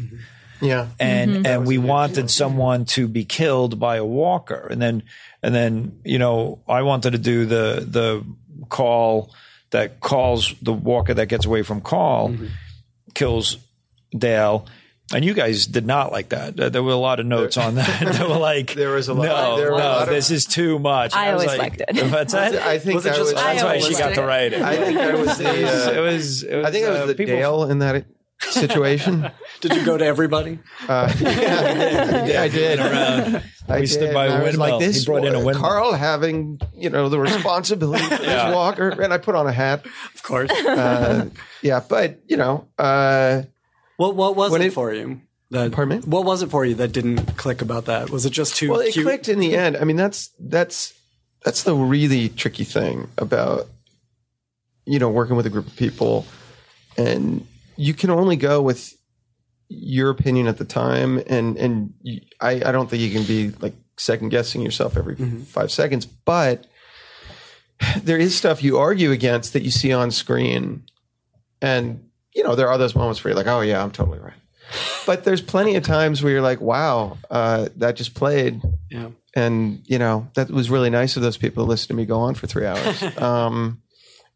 Yeah. 0.63 0.87
and 1.01 1.45
and 1.47 1.67
we 1.67 1.77
wanted 1.77 2.31
someone 2.31 2.85
to 2.95 3.09
be 3.09 3.25
killed 3.25 3.79
by 3.79 3.97
a 3.97 4.05
walker. 4.05 4.69
And 4.71 4.81
then 4.81 5.03
and 5.43 5.55
then 5.55 6.01
you 6.03 6.19
know 6.19 6.63
I 6.67 6.83
wanted 6.83 7.11
to 7.11 7.19
do 7.19 7.45
the 7.45 7.85
the 7.87 8.25
call 8.69 9.35
that 9.73 10.01
calls 10.01 10.55
the 10.63 10.73
walker 10.73 11.13
that 11.13 11.27
gets 11.27 11.45
away 11.45 11.63
from 11.63 11.81
call 11.81 12.35
kills 13.15 13.57
Dale 14.17 14.67
and 15.15 15.25
you 15.25 15.35
guys 15.35 15.67
did 15.67 15.85
not 15.85 16.11
like 16.11 16.31
that. 16.31 16.59
Uh, 16.59 16.69
There 16.71 16.83
were 16.83 16.93
a 16.93 16.97
lot 16.97 17.21
of 17.21 17.27
notes 17.27 17.59
on 17.59 17.75
that. 17.75 18.15
they 18.19 18.25
were 18.27 18.39
like, 18.39 18.73
There 18.75 18.93
was 18.95 19.09
a 19.09 19.15
lot- 19.15 19.27
No, 19.27 19.57
there 19.59 19.71
were 19.73 19.77
a 19.77 19.81
no, 19.81 19.85
lot 19.85 20.03
of- 20.05 20.09
this 20.15 20.31
is 20.31 20.47
too 20.47 20.79
much. 20.79 21.13
I 21.15 21.35
was 21.35 21.43
always 21.45 21.59
like, 21.59 21.79
liked 21.81 21.99
it. 21.99 22.11
What's 22.13 22.33
that? 22.33 22.55
I 22.55 22.79
think 22.79 22.95
Was 22.97 23.05
it 23.07 23.11
that 23.11 23.17
just- 23.19 23.35
was, 23.35 23.43
I 23.43 23.55
That's 23.55 23.65
why 23.65 23.79
she 23.81 23.93
got 23.93 24.01
liked 24.05 24.15
to 24.15 24.23
write 24.23 24.53
it. 24.55 24.63
I 24.63 24.77
think 24.77 24.97
that 24.97 25.19
was 25.19 25.37
the. 25.37 25.45
it. 25.45 25.65
Uh, 25.65 25.93
It 25.93 26.01
was, 26.01 26.43
it 26.45 26.57
was 26.57 26.67
I 26.67 26.71
think 26.71 26.87
it 26.87 26.91
was 26.91 27.01
uh, 27.01 27.07
the 27.07 27.15
people- 27.15 27.35
Dale 27.37 27.65
in 27.65 27.81
that 27.81 28.05
situation. 28.51 29.31
Did 29.61 29.75
you 29.77 29.85
go 29.85 29.97
to 29.97 30.05
everybody? 30.05 30.59
Uh, 30.89 31.13
yeah, 31.21 32.43
I 32.43 32.49
did. 32.49 32.79
around. 32.81 33.43
I 33.69 33.81
We 33.81 33.87
stood 33.87 34.13
by 34.13 34.27
a 34.27 34.29
And 34.31 34.35
I 34.35 34.39
was 34.43 34.45
windmill. 34.57 34.71
Like 34.79 34.81
this, 34.81 34.99
He 35.01 35.05
brought 35.07 35.25
in 35.25 35.35
a 35.35 35.39
windmill. 35.39 35.61
Carl 35.61 35.93
having 35.93 36.61
you 36.75 36.91
know 36.91 37.09
the 37.09 37.19
responsibility 37.21 38.03
for 38.05 38.23
Yeah. 38.23 38.47
this 38.49 38.55
walker, 38.55 38.89
and 38.89 39.13
I 39.13 39.19
put 39.19 39.35
on 39.35 39.47
a 39.47 39.53
hat. 39.53 39.87
Of 40.15 40.23
course. 40.23 40.51
Uh, 40.51 41.29
yeah, 41.63 41.81
but 41.89 42.21
you 42.27 42.37
know, 42.37 42.67
uh, 42.79 43.43
what 43.97 44.17
what 44.17 44.35
was 44.37 44.53
it, 44.55 44.61
it- 44.63 44.73
for 44.73 44.93
you? 44.93 45.21
That, 45.51 45.71
Pardon 45.71 45.99
me? 46.01 46.05
What 46.07 46.25
was 46.25 46.43
it 46.43 46.51
for 46.51 46.65
you 46.65 46.75
that 46.77 46.93
didn't 46.93 47.37
click 47.37 47.61
about 47.61 47.85
that? 47.85 48.09
Was 48.09 48.25
it 48.25 48.31
just 48.31 48.57
too 48.57 48.71
well, 48.71 48.81
it 48.81 48.93
cute? 48.95 49.05
clicked 49.05 49.29
in 49.29 49.39
the 49.39 49.55
end. 49.65 49.77
I 49.77 49.85
mean, 49.85 49.97
that's 49.97 50.31
that's 50.41 50.95
that's 51.45 51.63
the 51.63 51.75
really 51.75 52.31
tricky 52.31 52.65
thing 52.65 53.09
about 53.19 53.69
you 54.87 54.99
know 54.99 55.11
working 55.11 55.37
with 55.37 55.45
a 55.47 55.51
group 55.51 55.67
of 55.67 55.77
people, 55.77 56.25
and 56.97 57.47
you 57.77 57.95
can 57.95 58.11
only 58.11 58.37
go 58.37 58.61
with 58.63 58.95
your 59.69 60.11
opinion 60.11 60.47
at 60.49 60.59
the 60.59 60.65
time, 60.65 61.23
and 61.27 61.57
and 61.57 61.95
you, 62.03 62.21
I 62.41 62.63
I 62.67 62.73
don't 62.73 62.89
think 62.91 63.03
you 63.03 63.11
can 63.11 63.25
be 63.25 63.51
like 63.61 63.75
second 63.99 64.31
guessing 64.31 64.61
yourself 64.63 64.97
every 64.97 65.17
five 65.17 65.71
seconds, 65.71 66.07
but 66.07 66.67
there 68.03 68.19
is 68.19 68.37
stuff 68.37 68.63
you 68.63 68.79
argue 68.79 69.11
against 69.11 69.53
that 69.55 69.63
you 69.63 69.71
see 69.71 69.93
on 69.93 70.11
screen, 70.11 70.85
and 71.61 72.09
you 72.35 72.43
know 72.45 72.55
there 72.55 72.69
are 72.69 72.79
those 72.79 72.95
moments 72.95 73.23
where 73.23 73.31
you're 73.33 73.37
like, 73.37 73.47
oh 73.47 73.61
yeah, 73.61 73.83
I'm 73.83 73.91
totally 73.91 74.19
right. 74.19 74.35
But 75.05 75.25
there's 75.25 75.43
plenty 75.43 75.77
of 75.77 75.83
times 75.85 76.23
where 76.23 76.33
you're 76.33 76.41
like, 76.43 76.61
wow, 76.61 77.19
uh, 77.31 77.69
that 77.77 77.97
just 77.97 78.15
played 78.15 78.63
Yeah. 78.91 79.09
and 79.35 79.83
you 79.87 79.99
know 79.99 80.29
that 80.35 80.51
was 80.51 80.71
really 80.71 80.91
nice 80.91 81.17
of 81.17 81.23
those 81.23 81.37
people 81.37 81.65
to 81.65 81.69
listen 81.69 81.89
to 81.89 81.95
me 81.95 82.07
go 82.07 82.21
on 82.21 82.35
for 82.35 82.47
three 82.47 82.67
hours. 82.67 83.03
um, 83.19 83.83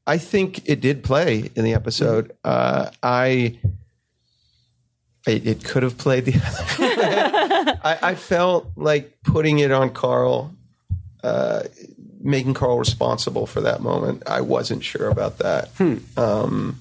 I 0.07 0.19
think 0.19 0.69
it 0.69 0.81
did 0.81 1.03
play 1.03 1.51
in 1.55 1.65
the 1.65 1.75
episode. 1.75 2.37
Uh, 2.45 2.91
I 3.03 3.59
it, 5.27 5.47
it 5.47 5.65
could 5.65 5.83
have 5.83 5.99
played 5.99 6.27
the. 6.27 6.35
I, 7.85 7.99
I 8.11 8.15
felt 8.15 8.71
like 8.77 9.19
putting 9.25 9.59
it 9.59 9.73
on 9.73 9.91
Carl, 9.91 10.55
uh, 11.23 11.65
making 12.21 12.55
Carl 12.55 12.79
responsible 12.79 13.47
for 13.47 13.61
that 13.63 13.83
moment. 13.83 14.23
I 14.27 14.41
wasn't 14.41 14.85
sure 14.85 15.09
about 15.09 15.39
that. 15.39 15.71
Um, 16.17 16.79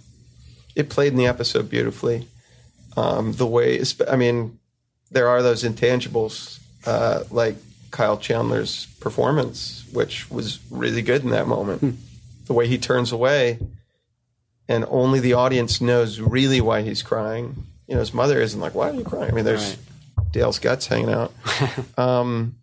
it 0.75 0.89
played 0.89 1.11
in 1.11 1.17
the 1.17 1.27
episode 1.27 1.69
beautifully. 1.69 2.27
Um, 2.95 3.33
the 3.33 3.47
way, 3.47 3.81
I 4.07 4.15
mean, 4.15 4.59
there 5.11 5.27
are 5.27 5.41
those 5.41 5.63
intangibles 5.63 6.59
uh, 6.85 7.23
like 7.31 7.55
Kyle 7.91 8.17
Chandler's 8.17 8.85
performance, 8.99 9.85
which 9.91 10.29
was 10.29 10.59
really 10.69 11.01
good 11.01 11.23
in 11.23 11.31
that 11.31 11.47
moment. 11.47 11.81
The 12.45 12.53
way 12.53 12.67
he 12.67 12.77
turns 12.77 13.11
away, 13.11 13.59
and 14.67 14.85
only 14.89 15.19
the 15.19 15.33
audience 15.33 15.81
knows 15.81 16.19
really 16.19 16.61
why 16.61 16.81
he's 16.81 17.01
crying. 17.01 17.65
You 17.87 17.95
know, 17.95 17.99
his 17.99 18.13
mother 18.13 18.39
isn't 18.41 18.59
like, 18.59 18.75
"Why 18.75 18.89
are 18.89 18.93
you 18.93 19.03
crying?" 19.03 19.31
I 19.31 19.33
mean, 19.33 19.45
there's 19.45 19.77
Dale's 20.31 20.59
guts 20.59 20.87
hanging 20.87 21.09
out. 21.11 21.33
um, 21.97 22.55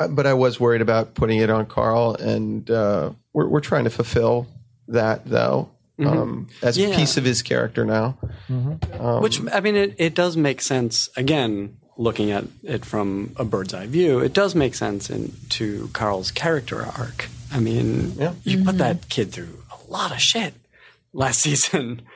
uh, 0.00 0.08
but 0.08 0.26
I 0.26 0.34
was 0.34 0.58
worried 0.60 0.80
about 0.80 1.14
putting 1.14 1.38
it 1.38 1.50
on 1.50 1.66
Carl, 1.66 2.14
and 2.14 2.68
uh, 2.70 3.10
we're 3.32 3.48
we're 3.48 3.60
trying 3.60 3.84
to 3.84 3.90
fulfill 3.90 4.46
that 4.88 5.24
though. 5.26 5.68
Um, 5.98 6.48
as 6.62 6.76
Yeah. 6.76 6.88
a 6.88 6.96
piece 6.96 7.16
of 7.16 7.24
his 7.24 7.42
character 7.42 7.84
now, 7.84 8.16
Which 9.20 9.40
I 9.52 9.60
mean, 9.60 9.76
it, 9.76 9.94
it 9.98 10.14
does 10.14 10.36
make 10.36 10.60
sense. 10.60 11.08
Again, 11.16 11.76
looking 11.96 12.32
at 12.32 12.44
it 12.64 12.84
from 12.84 13.32
a 13.36 13.44
bird's 13.44 13.72
eye 13.72 13.86
view, 13.86 14.18
it 14.18 14.32
does 14.32 14.54
make 14.56 14.74
sense 14.74 15.10
into 15.10 15.90
Carl's 15.92 16.32
character 16.32 16.84
arc. 16.84 17.28
I 17.52 17.60
mean, 17.60 18.12
Yeah. 18.18 18.32
you 18.44 18.64
put 18.64 18.78
that 18.78 19.08
kid 19.08 19.32
through 19.32 19.62
a 19.70 19.90
lot 19.92 20.10
of 20.12 20.20
shit 20.20 20.54
last 21.12 21.40
season. 21.46 22.02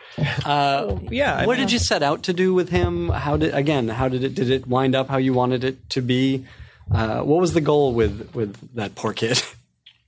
Uh, 0.46 0.96
Yeah. 1.10 1.36
I 1.36 1.46
what 1.46 1.58
mean- 1.58 1.66
did 1.66 1.72
you 1.72 1.78
set 1.78 2.02
out 2.02 2.22
to 2.24 2.32
do 2.32 2.54
with 2.54 2.70
him? 2.70 3.10
How 3.10 3.36
did 3.36 3.52
again? 3.54 3.88
How 3.88 4.08
did 4.08 4.24
it? 4.24 4.34
Did 4.34 4.48
it 4.50 4.66
wind 4.66 4.94
up 4.94 5.08
how 5.08 5.18
you 5.18 5.34
wanted 5.34 5.62
it 5.64 5.90
to 5.90 6.00
be? 6.00 6.46
Uh, 6.90 7.20
what 7.20 7.38
was 7.40 7.52
the 7.52 7.60
goal 7.60 7.92
with 7.92 8.30
with 8.34 8.56
that 8.74 8.94
poor 8.94 9.12
kid? 9.12 9.42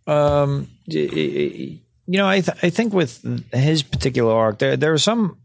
Um, 0.06 0.68
y- 0.86 1.06
y- 1.12 1.76
you 2.06 2.16
know, 2.16 2.26
I 2.26 2.40
th- 2.40 2.56
I 2.62 2.70
think 2.70 2.94
with 2.94 3.20
his 3.52 3.82
particular 3.82 4.32
arc, 4.32 4.56
there 4.58 4.74
there 4.78 4.90
were 4.92 4.96
some, 5.10 5.36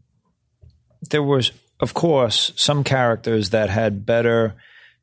there 1.10 1.22
was 1.22 1.52
of 1.80 1.92
course 1.92 2.52
some 2.56 2.82
characters 2.84 3.50
that 3.50 3.68
had 3.68 4.06
better 4.06 4.54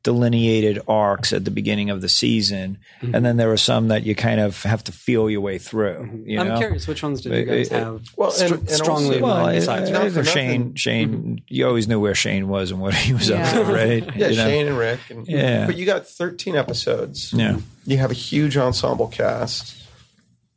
delineated 0.02 0.80
arcs 0.88 1.32
at 1.32 1.44
the 1.44 1.50
beginning 1.50 1.88
of 1.90 2.00
the 2.00 2.08
season, 2.08 2.78
and 3.00 3.12
mm-hmm. 3.12 3.22
then 3.22 3.36
there 3.36 3.48
were 3.48 3.56
some 3.56 3.88
that 3.88 4.02
you 4.04 4.14
kind 4.14 4.40
of 4.40 4.62
have 4.64 4.82
to 4.84 4.92
feel 4.92 5.30
your 5.30 5.40
way 5.40 5.58
through. 5.58 5.94
Mm-hmm. 5.94 6.28
You 6.28 6.40
I'm 6.40 6.48
know? 6.48 6.58
curious, 6.58 6.88
which 6.88 7.02
ones 7.02 7.20
did 7.20 7.32
you 7.32 7.44
guys 7.44 7.68
have 7.68 8.02
well, 8.16 8.30
str- 8.30 8.54
and- 8.54 8.54
and 8.54 8.70
strongly 8.70 9.04
also- 9.04 9.16
in 9.16 9.22
Well, 9.22 9.42
mind 9.42 9.60
besides 9.60 9.90
I, 9.90 9.92
Not 9.92 10.02
Rick? 10.02 10.12
for 10.12 10.18
either 10.20 10.30
Shane, 10.30 10.60
nothing. 10.60 10.74
Shane, 10.74 11.08
mm-hmm. 11.10 11.34
you 11.48 11.66
always 11.66 11.86
knew 11.88 12.00
where 12.00 12.14
Shane 12.14 12.48
was 12.48 12.70
and 12.70 12.80
what 12.80 12.94
he 12.94 13.12
was 13.12 13.28
Yeah. 13.28 13.46
up 13.46 13.66
to, 13.66 13.72
right? 13.72 14.16
Yeah, 14.16 14.28
You 14.28 14.36
know? 14.36 14.44
Shane 14.44 14.66
and 14.66 14.78
Rick. 14.78 15.00
And, 15.10 15.28
Yeah. 15.28 15.66
But 15.66 15.76
you 15.76 15.86
got 15.86 16.06
13 16.06 16.56
episodes. 16.56 17.32
Yeah. 17.32 17.58
You 17.84 17.98
have 17.98 18.10
a 18.10 18.14
huge 18.14 18.56
ensemble 18.56 19.08
cast. 19.08 19.76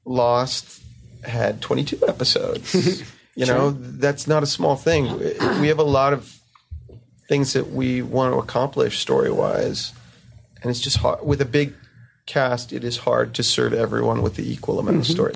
Lost 0.06 0.82
had 1.24 1.62
22 1.62 2.00
episodes. 2.08 3.04
You 3.38 3.46
know, 3.46 3.72
that's 3.72 4.28
not 4.28 4.44
a 4.44 4.46
small 4.46 4.78
thing. 4.78 5.20
We 5.60 5.68
have 5.68 5.78
a 5.78 5.84
lot 5.84 6.14
of 6.14 6.40
things 7.28 7.54
that 7.54 7.72
we 7.72 8.02
want 8.02 8.34
to 8.34 8.40
accomplish 8.40 9.00
story 9.00 9.32
wise, 9.32 9.94
and 10.62 10.70
it's 10.70 10.80
just 10.80 10.98
hard 10.98 11.26
with 11.26 11.42
a 11.42 11.46
big 11.46 11.74
cast. 12.26 12.72
It 12.72 12.84
is 12.84 12.98
hard 12.98 13.34
to 13.36 13.44
serve 13.44 13.74
everyone 13.74 14.22
with 14.22 14.36
the 14.36 14.52
equal 14.52 14.80
amount 14.80 14.98
of 14.98 15.08
story. 15.08 15.34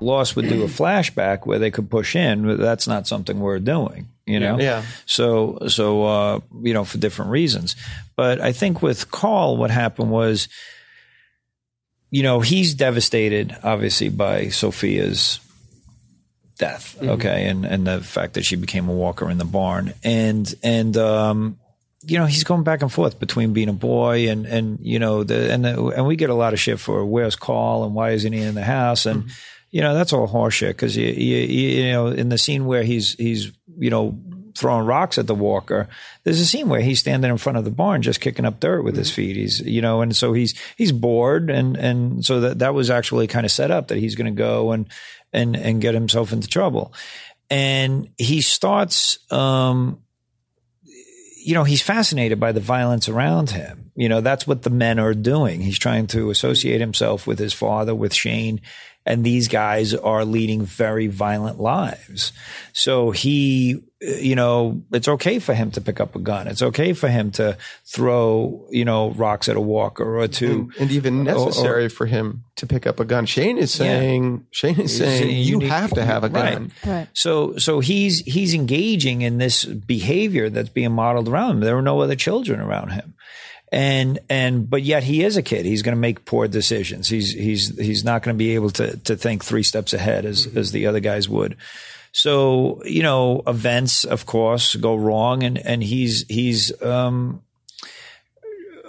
Lost 0.00 0.34
would 0.34 0.48
do 0.48 0.64
a 0.64 0.66
flashback 0.66 1.46
where 1.46 1.60
they 1.60 1.70
could 1.70 1.88
push 1.88 2.16
in, 2.16 2.44
but 2.44 2.58
that's 2.58 2.88
not 2.88 3.06
something 3.06 3.38
we're 3.38 3.60
doing, 3.60 4.08
you 4.26 4.40
know? 4.40 4.58
Yeah. 4.58 4.82
So, 5.06 5.60
so, 5.68 6.04
uh, 6.04 6.40
you 6.60 6.74
know, 6.74 6.84
for 6.84 6.98
different 6.98 7.30
reasons. 7.30 7.76
But 8.16 8.40
I 8.40 8.50
think 8.50 8.82
with 8.82 9.12
Carl, 9.12 9.56
what 9.56 9.70
happened 9.70 10.10
was, 10.10 10.48
you 12.12 12.22
know, 12.22 12.40
he's 12.40 12.74
devastated, 12.74 13.56
obviously, 13.64 14.10
by 14.10 14.48
Sophia's 14.50 15.40
death. 16.58 17.02
Okay. 17.02 17.48
And, 17.48 17.64
and 17.64 17.86
the 17.86 18.02
fact 18.02 18.34
that 18.34 18.44
she 18.44 18.54
became 18.54 18.86
a 18.90 18.92
walker 18.92 19.30
in 19.30 19.38
the 19.38 19.46
barn. 19.46 19.94
And, 20.04 20.54
and, 20.62 20.94
um, 20.98 21.58
you 22.04 22.18
know, 22.18 22.26
he's 22.26 22.44
going 22.44 22.64
back 22.64 22.82
and 22.82 22.92
forth 22.92 23.18
between 23.18 23.54
being 23.54 23.70
a 23.70 23.72
boy 23.72 24.28
and, 24.28 24.44
and, 24.44 24.78
you 24.82 24.98
know, 24.98 25.24
the, 25.24 25.50
and, 25.50 25.64
the, 25.64 25.86
and 25.86 26.06
we 26.06 26.16
get 26.16 26.28
a 26.28 26.34
lot 26.34 26.52
of 26.52 26.60
shit 26.60 26.78
for 26.78 27.02
where's 27.02 27.34
Carl 27.34 27.82
and 27.82 27.94
why 27.94 28.10
isn't 28.10 28.32
he 28.32 28.42
in 28.42 28.56
the 28.56 28.62
house? 28.62 29.06
And, 29.06 29.30
you 29.70 29.80
know, 29.80 29.94
that's 29.94 30.12
all 30.12 30.28
horseshit 30.28 30.68
because 30.68 30.94
you, 30.94 31.06
you, 31.06 31.36
you 31.38 31.92
know, 31.92 32.08
in 32.08 32.28
the 32.28 32.36
scene 32.36 32.66
where 32.66 32.82
he's, 32.82 33.14
he's, 33.14 33.52
you 33.78 33.88
know, 33.88 34.20
throwing 34.56 34.86
rocks 34.86 35.18
at 35.18 35.26
the 35.26 35.34
walker, 35.34 35.88
there's 36.24 36.40
a 36.40 36.46
scene 36.46 36.68
where 36.68 36.80
he's 36.80 37.00
standing 37.00 37.30
in 37.30 37.38
front 37.38 37.58
of 37.58 37.64
the 37.64 37.70
barn 37.70 38.02
just 38.02 38.20
kicking 38.20 38.44
up 38.44 38.60
dirt 38.60 38.82
with 38.82 38.96
his 38.96 39.10
feet. 39.10 39.36
He's, 39.36 39.60
you 39.60 39.82
know, 39.82 40.00
and 40.02 40.14
so 40.14 40.32
he's, 40.32 40.54
he's 40.76 40.92
bored. 40.92 41.50
And, 41.50 41.76
and 41.76 42.24
so 42.24 42.40
that, 42.40 42.58
that 42.60 42.74
was 42.74 42.90
actually 42.90 43.26
kind 43.26 43.44
of 43.44 43.52
set 43.52 43.70
up 43.70 43.88
that 43.88 43.98
he's 43.98 44.14
going 44.14 44.34
to 44.34 44.38
go 44.38 44.72
and, 44.72 44.88
and, 45.32 45.56
and 45.56 45.80
get 45.80 45.94
himself 45.94 46.32
into 46.32 46.48
trouble. 46.48 46.92
And 47.50 48.08
he 48.16 48.40
starts, 48.40 49.18
um, 49.30 50.00
you 51.44 51.54
know, 51.54 51.64
he's 51.64 51.82
fascinated 51.82 52.38
by 52.38 52.52
the 52.52 52.60
violence 52.60 53.08
around 53.08 53.50
him. 53.50 53.90
You 53.94 54.08
know, 54.08 54.20
that's 54.20 54.46
what 54.46 54.62
the 54.62 54.70
men 54.70 54.98
are 54.98 55.12
doing. 55.12 55.60
He's 55.60 55.78
trying 55.78 56.06
to 56.08 56.30
associate 56.30 56.80
himself 56.80 57.26
with 57.26 57.38
his 57.38 57.52
father, 57.52 57.94
with 57.94 58.14
Shane, 58.14 58.60
and 59.04 59.24
these 59.24 59.48
guys 59.48 59.94
are 59.94 60.24
leading 60.24 60.64
very 60.64 61.08
violent 61.08 61.58
lives. 61.60 62.32
So 62.72 63.10
he, 63.10 63.82
you 64.02 64.34
know, 64.34 64.82
it's 64.90 65.06
okay 65.06 65.38
for 65.38 65.54
him 65.54 65.70
to 65.70 65.80
pick 65.80 66.00
up 66.00 66.16
a 66.16 66.18
gun. 66.18 66.48
It's 66.48 66.62
okay 66.62 66.92
for 66.92 67.08
him 67.08 67.30
to 67.32 67.56
throw, 67.86 68.66
you 68.70 68.84
know, 68.84 69.10
rocks 69.12 69.48
at 69.48 69.56
a 69.56 69.60
walker 69.60 70.18
or 70.18 70.26
to, 70.26 70.50
and, 70.50 70.72
and 70.80 70.90
even 70.90 71.18
or- 71.18 71.20
or- 71.20 71.46
necessary 71.46 71.88
for 71.88 72.06
him 72.06 72.44
to 72.56 72.66
pick 72.66 72.86
up 72.86 72.98
a 72.98 73.04
gun. 73.04 73.26
Shane 73.26 73.58
is 73.58 73.72
saying, 73.72 74.44
Shane 74.50 74.80
is 74.80 74.96
saying, 74.96 75.22
saying 75.22 75.42
you 75.44 75.60
have 75.60 75.90
to 75.92 76.04
have 76.04 76.24
a 76.24 76.28
gun. 76.28 76.72
Right. 76.84 77.06
So 77.12 77.56
so 77.58 77.80
he's 77.80 78.20
he's 78.20 78.54
engaging 78.54 79.22
in 79.22 79.38
this 79.38 79.64
behavior 79.64 80.50
that's 80.50 80.68
being 80.68 80.92
modeled 80.92 81.28
around 81.28 81.52
him. 81.52 81.60
There 81.60 81.78
are 81.78 81.82
no 81.82 82.00
other 82.00 82.16
children 82.16 82.60
around 82.60 82.90
him. 82.90 83.14
And 83.70 84.18
and 84.28 84.68
but 84.68 84.82
yet 84.82 85.02
he 85.04 85.22
is 85.22 85.36
a 85.36 85.42
kid. 85.42 85.64
He's 85.64 85.82
going 85.82 85.94
to 85.94 86.00
make 86.00 86.24
poor 86.24 86.46
decisions. 86.48 87.08
He's 87.08 87.32
he's 87.32 87.78
he's 87.78 88.04
not 88.04 88.22
going 88.22 88.34
to 88.34 88.38
be 88.38 88.54
able 88.54 88.70
to 88.70 88.96
to 88.98 89.16
think 89.16 89.44
three 89.44 89.62
steps 89.62 89.94
ahead 89.94 90.26
as 90.26 90.46
mm-hmm. 90.46 90.58
as 90.58 90.72
the 90.72 90.86
other 90.86 91.00
guys 91.00 91.28
would. 91.28 91.56
So 92.12 92.82
you 92.84 93.02
know, 93.02 93.42
events 93.46 94.04
of 94.04 94.26
course 94.26 94.74
go 94.76 94.94
wrong, 94.94 95.42
and 95.42 95.58
and 95.58 95.82
he's 95.82 96.26
he's 96.28 96.80
um 96.82 97.42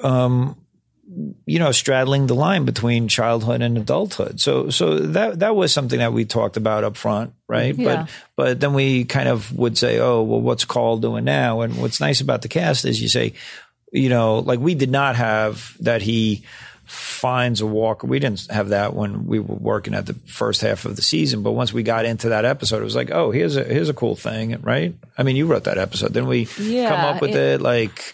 um 0.03 0.57
you 1.45 1.59
know 1.59 1.71
straddling 1.71 2.27
the 2.27 2.35
line 2.35 2.65
between 2.65 3.07
childhood 3.07 3.61
and 3.61 3.77
adulthood. 3.77 4.39
So 4.39 4.69
so 4.69 4.99
that 4.99 5.39
that 5.39 5.55
was 5.55 5.73
something 5.73 5.99
that 5.99 6.13
we 6.13 6.25
talked 6.25 6.57
about 6.57 6.83
up 6.83 6.97
front 6.97 7.33
right? 7.47 7.77
Yeah. 7.77 7.95
but 7.95 8.09
but 8.35 8.59
then 8.59 8.73
we 8.73 9.05
kind 9.05 9.29
of 9.29 9.55
would 9.57 9.77
say 9.77 9.99
oh 9.99 10.21
well 10.23 10.41
what's 10.41 10.65
Carl 10.65 10.97
doing 10.97 11.23
now? 11.23 11.61
And 11.61 11.79
what's 11.79 11.99
nice 11.99 12.19
about 12.19 12.41
the 12.41 12.47
cast 12.47 12.83
is 12.83 13.01
you 13.01 13.07
say 13.07 13.33
you 13.91 14.09
know 14.09 14.39
like 14.39 14.59
we 14.59 14.75
did 14.75 14.91
not 14.91 15.15
have 15.15 15.77
that 15.79 16.01
he 16.01 16.43
finds 16.93 17.59
a 17.61 17.65
walker 17.65 18.05
we 18.07 18.19
didn't 18.19 18.45
have 18.51 18.69
that 18.69 18.93
when 18.93 19.25
we 19.25 19.39
were 19.39 19.55
working 19.55 19.93
at 19.95 20.05
the 20.05 20.13
first 20.27 20.61
half 20.61 20.85
of 20.85 20.95
the 20.95 21.01
season 21.01 21.41
but 21.43 21.51
once 21.53 21.73
we 21.73 21.81
got 21.83 22.05
into 22.05 22.29
that 22.29 22.45
episode 22.45 22.81
it 22.81 22.83
was 22.83 22.95
like 22.95 23.09
oh 23.11 23.31
here's 23.31 23.55
a 23.55 23.63
here's 23.63 23.89
a 23.89 23.93
cool 23.93 24.15
thing 24.15 24.59
right 24.61 24.93
i 25.17 25.23
mean 25.23 25.35
you 25.35 25.45
wrote 25.47 25.63
that 25.63 25.77
episode 25.77 26.13
didn't 26.13 26.27
we 26.29 26.45
come 26.45 26.99
up 26.99 27.21
with 27.21 27.31
it- 27.31 27.55
it 27.55 27.61
like 27.61 28.13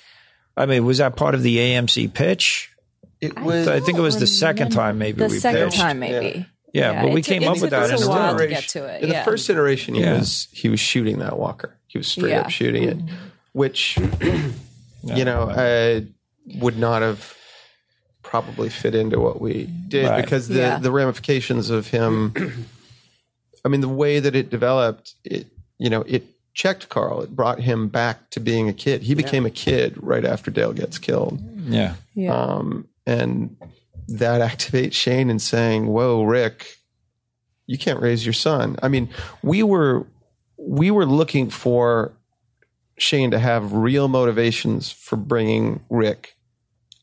I 0.58 0.66
mean, 0.66 0.84
was 0.84 0.98
that 0.98 1.16
part 1.16 1.36
of 1.36 1.42
the 1.42 1.56
AMC 1.58 2.14
pitch? 2.14 2.70
It 3.22 3.40
was 3.40 3.70
I 3.70 3.80
think 3.80 3.98
it 3.98 4.02
was 4.02 4.20
the 4.20 4.28
second 4.28 4.72
time 4.72 4.98
maybe 4.98 5.20
The 5.20 5.30
we 5.30 5.40
second 5.40 5.70
pitched. 5.70 5.78
time, 5.80 6.00
maybe. 6.00 6.46
Yeah, 6.74 7.02
but 7.02 7.14
we 7.14 7.22
it 7.22 7.24
took- 7.24 7.34
came 7.34 7.44
it 7.44 7.48
up 7.48 7.62
with 7.62 7.70
that 7.70 7.84
us 7.84 7.90
in 7.92 7.96
a 7.96 8.00
the 8.02 8.10
while 8.10 8.38
to 8.38 8.46
get 8.48 8.68
to 8.70 8.84
it. 8.86 9.04
In 9.04 9.08
the 9.10 9.22
first 9.24 9.50
iteration, 9.50 9.96
he 9.96 10.02
Yeah. 10.02 10.18
was 10.18 10.50
he 10.52 10.68
was 10.68 10.82
shooting 10.82 11.20
that 11.20 11.40
walker. 11.40 11.78
He 11.88 11.98
was 11.98 12.08
straight 12.10 12.32
Yeah. 12.32 12.42
up 12.42 12.50
shooting 12.50 12.84
it, 12.84 12.98
which 13.54 13.98
you 15.04 15.24
know 15.26 15.44
uh, 15.44 16.02
would 16.60 16.78
not 16.78 17.02
have 17.02 17.34
probably 18.30 18.70
fit 18.70 18.94
into 18.94 19.20
what 19.20 19.42
we 19.42 19.64
did 19.88 20.06
Right. 20.08 20.22
because 20.24 20.48
the 20.50 20.60
Yeah. 20.60 20.78
the 20.80 20.92
ramifications 20.92 21.70
of 21.72 21.88
him. 21.88 22.34
I 23.66 23.68
mean, 23.70 23.82
the 23.82 23.90
way 23.90 24.20
that 24.20 24.36
it 24.36 24.50
developed, 24.52 25.16
it 25.24 25.48
you 25.80 25.90
know 25.90 26.04
it 26.08 26.24
checked 26.54 26.90
Carl. 26.90 27.22
It 27.22 27.36
brought 27.36 27.60
him 27.60 27.88
back 27.88 28.30
to 28.32 28.40
being 28.40 28.70
a 28.70 28.74
kid. 28.74 29.02
He 29.04 29.16
became 29.16 29.46
a 29.46 29.50
kid 29.50 29.96
right 29.98 30.24
after 30.26 30.52
Dale 30.52 30.74
gets 30.74 30.98
killed. 31.00 31.40
Yeah, 31.68 31.96
yeah. 32.14 32.34
Um, 32.34 32.88
and 33.08 33.56
that 34.08 34.42
activates 34.52 34.94
Shane 34.94 35.30
in 35.32 35.40
saying, 35.40 35.88
"Whoa, 35.88 36.24
Rick, 36.24 36.78
you 37.66 37.78
can't 37.80 38.00
raise 38.00 38.26
your 38.26 38.34
son." 38.34 38.78
I 38.84 38.88
mean, 38.90 39.10
we 39.42 39.64
were 39.64 40.06
we 40.58 40.92
were 40.92 41.06
looking 41.06 41.50
for 41.50 42.12
Shane 42.98 43.32
to 43.32 43.40
have 43.40 43.74
real 43.74 44.08
motivations 44.08 44.92
for 44.92 45.16
bringing 45.16 45.80
Rick 45.90 46.36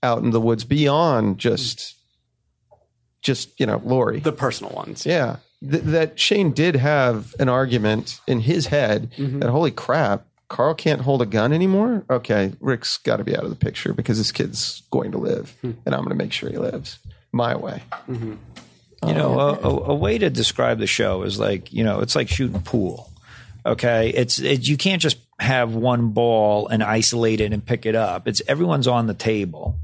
out 0.07 0.23
in 0.23 0.31
the 0.31 0.41
woods 0.41 0.65
beyond 0.65 1.39
just 1.39 1.95
just 3.23 3.59
you 3.59 3.67
know 3.67 3.83
Lori. 3.85 4.21
The 4.21 4.33
personal 4.33 4.73
ones. 4.73 5.05
yeah, 5.05 5.37
Th- 5.61 5.83
that 5.83 6.19
Shane 6.19 6.53
did 6.53 6.77
have 6.77 7.35
an 7.39 7.49
argument 7.49 8.21
in 8.27 8.41
his 8.41 8.67
head 8.67 9.11
mm-hmm. 9.17 9.41
that 9.41 9.51
holy 9.51 9.73
crap. 9.73 10.27
Carl 10.49 10.75
can't 10.75 11.01
hold 11.01 11.23
a 11.23 11.27
gun 11.27 11.53
anymore. 11.53 12.05
Okay, 12.09 12.53
Rick's 12.61 12.99
got 12.99 13.17
to 13.17 13.25
be 13.25 13.37
out 13.37 13.43
of 13.43 13.51
the 13.51 13.57
picture 13.57 13.93
because 13.93 14.17
this 14.19 14.31
kid's 14.31 14.83
going 14.93 15.11
to 15.11 15.19
live, 15.19 15.57
hmm. 15.61 15.73
and 15.85 15.93
I'm 15.93 16.03
going 16.03 16.17
to 16.17 16.25
make 16.25 16.33
sure 16.33 16.49
he 16.49 16.57
lives 16.57 17.01
my 17.33 17.57
way. 17.57 17.83
Mm-hmm. 18.09 18.35
you 19.09 19.15
know, 19.15 19.41
um, 19.41 19.59
a, 19.65 19.69
a, 19.69 19.85
a 19.87 19.95
way 19.95 20.19
to 20.19 20.31
describe 20.31 20.79
the 20.79 20.87
show 20.87 21.23
is 21.23 21.41
like 21.41 21.73
you 21.73 21.83
know, 21.83 21.99
it's 21.99 22.15
like 22.15 22.29
shooting 22.29 22.63
pool. 22.63 23.11
Okay, 23.65 24.11
it's 24.11 24.39
it, 24.39 24.69
you 24.69 24.77
can't 24.77 25.03
just 25.03 25.19
have 25.41 25.75
one 25.75 26.11
ball 26.11 26.69
and 26.69 26.83
isolate 26.83 27.41
it 27.41 27.53
and 27.53 27.65
pick 27.65 27.85
it 27.85 27.97
up. 27.97 28.29
It's 28.29 28.41
everyone's 28.47 28.87
on 28.87 29.09
the 29.09 29.15
table. 29.15 29.81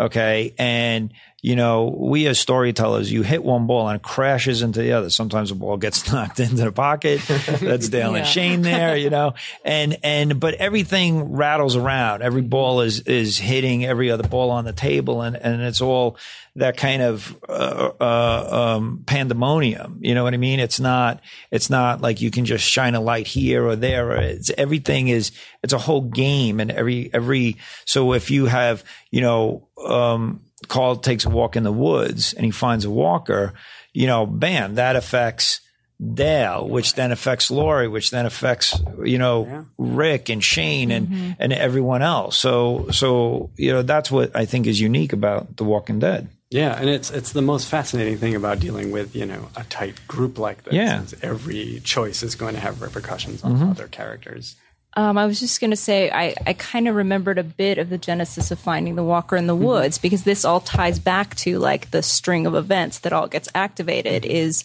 Okay, 0.00 0.54
and 0.58 1.12
you 1.42 1.56
know, 1.56 1.94
we 1.98 2.26
as 2.26 2.38
storytellers, 2.38 3.10
you 3.10 3.22
hit 3.22 3.42
one 3.42 3.66
ball 3.66 3.88
and 3.88 3.96
it 3.96 4.02
crashes 4.02 4.62
into 4.62 4.80
the 4.82 4.92
other. 4.92 5.08
Sometimes 5.10 5.48
the 5.48 5.54
ball 5.54 5.76
gets 5.76 6.10
knocked 6.12 6.38
into 6.40 6.56
the 6.56 6.72
pocket. 6.72 7.20
That's 7.22 7.88
Dale 7.90 8.12
Yeah. 8.12 8.18
and 8.18 8.26
Shane 8.26 8.62
there, 8.62 8.96
you 8.96 9.10
know, 9.10 9.34
and, 9.64 9.96
and, 10.02 10.38
but 10.38 10.54
everything 10.54 11.32
rattles 11.32 11.76
around. 11.76 12.22
Every 12.22 12.42
ball 12.42 12.82
is, 12.82 13.00
is 13.00 13.38
hitting 13.38 13.84
every 13.84 14.10
other 14.10 14.28
ball 14.28 14.50
on 14.50 14.64
the 14.64 14.72
table 14.72 15.22
and, 15.22 15.34
and 15.36 15.62
it's 15.62 15.80
all 15.80 16.16
that 16.56 16.76
kind 16.76 17.00
of, 17.00 17.36
uh, 17.48 17.90
uh, 18.00 18.76
um, 18.76 19.04
pandemonium. 19.06 19.98
You 20.02 20.14
know 20.14 20.24
what 20.24 20.34
I 20.34 20.36
mean? 20.36 20.60
It's 20.60 20.80
not, 20.80 21.20
it's 21.50 21.70
not 21.70 22.00
like 22.00 22.20
you 22.20 22.30
can 22.30 22.44
just 22.44 22.64
shine 22.64 22.94
a 22.94 23.00
light 23.00 23.26
here 23.26 23.64
or 23.66 23.76
there. 23.76 24.12
It's 24.16 24.50
everything 24.58 25.08
is, 25.08 25.30
it's 25.62 25.72
a 25.72 25.78
whole 25.78 26.02
game 26.02 26.60
and 26.60 26.70
every, 26.70 27.08
every, 27.14 27.56
so 27.86 28.12
if 28.14 28.30
you 28.30 28.46
have, 28.46 28.84
you 29.10 29.20
know, 29.20 29.68
um, 29.86 30.42
Carl 30.68 30.96
takes 30.96 31.24
a 31.24 31.30
walk 31.30 31.56
in 31.56 31.62
the 31.62 31.72
woods 31.72 32.32
and 32.34 32.44
he 32.44 32.50
finds 32.50 32.84
a 32.84 32.90
walker, 32.90 33.54
you 33.92 34.06
know, 34.06 34.26
bam, 34.26 34.76
that 34.76 34.96
affects 34.96 35.60
Dale, 36.02 36.66
which 36.66 36.94
then 36.94 37.12
affects 37.12 37.50
Lori, 37.50 37.86
which 37.86 38.10
then 38.10 38.24
affects, 38.24 38.80
you 39.04 39.18
know, 39.18 39.66
Rick 39.76 40.30
and 40.30 40.42
Shane 40.42 40.90
and, 40.90 41.08
mm-hmm. 41.08 41.30
and 41.38 41.52
everyone 41.52 42.00
else. 42.00 42.38
So, 42.38 42.88
so, 42.90 43.50
you 43.56 43.72
know, 43.72 43.82
that's 43.82 44.10
what 44.10 44.34
I 44.34 44.46
think 44.46 44.66
is 44.66 44.80
unique 44.80 45.12
about 45.12 45.56
The 45.56 45.64
Walking 45.64 45.98
Dead. 45.98 46.28
Yeah, 46.50 46.76
and 46.76 46.90
it's 46.90 47.10
it's 47.10 47.30
the 47.30 47.42
most 47.42 47.68
fascinating 47.68 48.18
thing 48.18 48.34
about 48.34 48.58
dealing 48.58 48.90
with 48.90 49.14
you 49.14 49.24
know 49.24 49.50
a 49.54 49.62
tight 49.64 50.00
group 50.08 50.36
like 50.36 50.64
this. 50.64 50.74
Yeah. 50.74 51.04
every 51.22 51.80
choice 51.84 52.24
is 52.24 52.34
going 52.34 52.54
to 52.54 52.60
have 52.60 52.82
repercussions 52.82 53.44
on 53.44 53.54
mm-hmm. 53.54 53.70
other 53.70 53.86
characters. 53.86 54.56
Um, 54.94 55.16
I 55.16 55.26
was 55.26 55.38
just 55.38 55.60
going 55.60 55.70
to 55.70 55.76
say, 55.76 56.10
I, 56.10 56.34
I 56.46 56.52
kind 56.52 56.88
of 56.88 56.96
remembered 56.96 57.38
a 57.38 57.44
bit 57.44 57.78
of 57.78 57.90
the 57.90 57.98
genesis 57.98 58.50
of 58.50 58.58
finding 58.58 58.96
the 58.96 59.04
walker 59.04 59.36
in 59.36 59.46
the 59.46 59.54
woods 59.54 59.98
because 59.98 60.24
this 60.24 60.44
all 60.44 60.60
ties 60.60 60.98
back 60.98 61.36
to 61.36 61.58
like 61.58 61.92
the 61.92 62.02
string 62.02 62.46
of 62.46 62.56
events 62.56 62.98
that 63.00 63.12
all 63.12 63.28
gets 63.28 63.48
activated. 63.54 64.24
Is, 64.24 64.64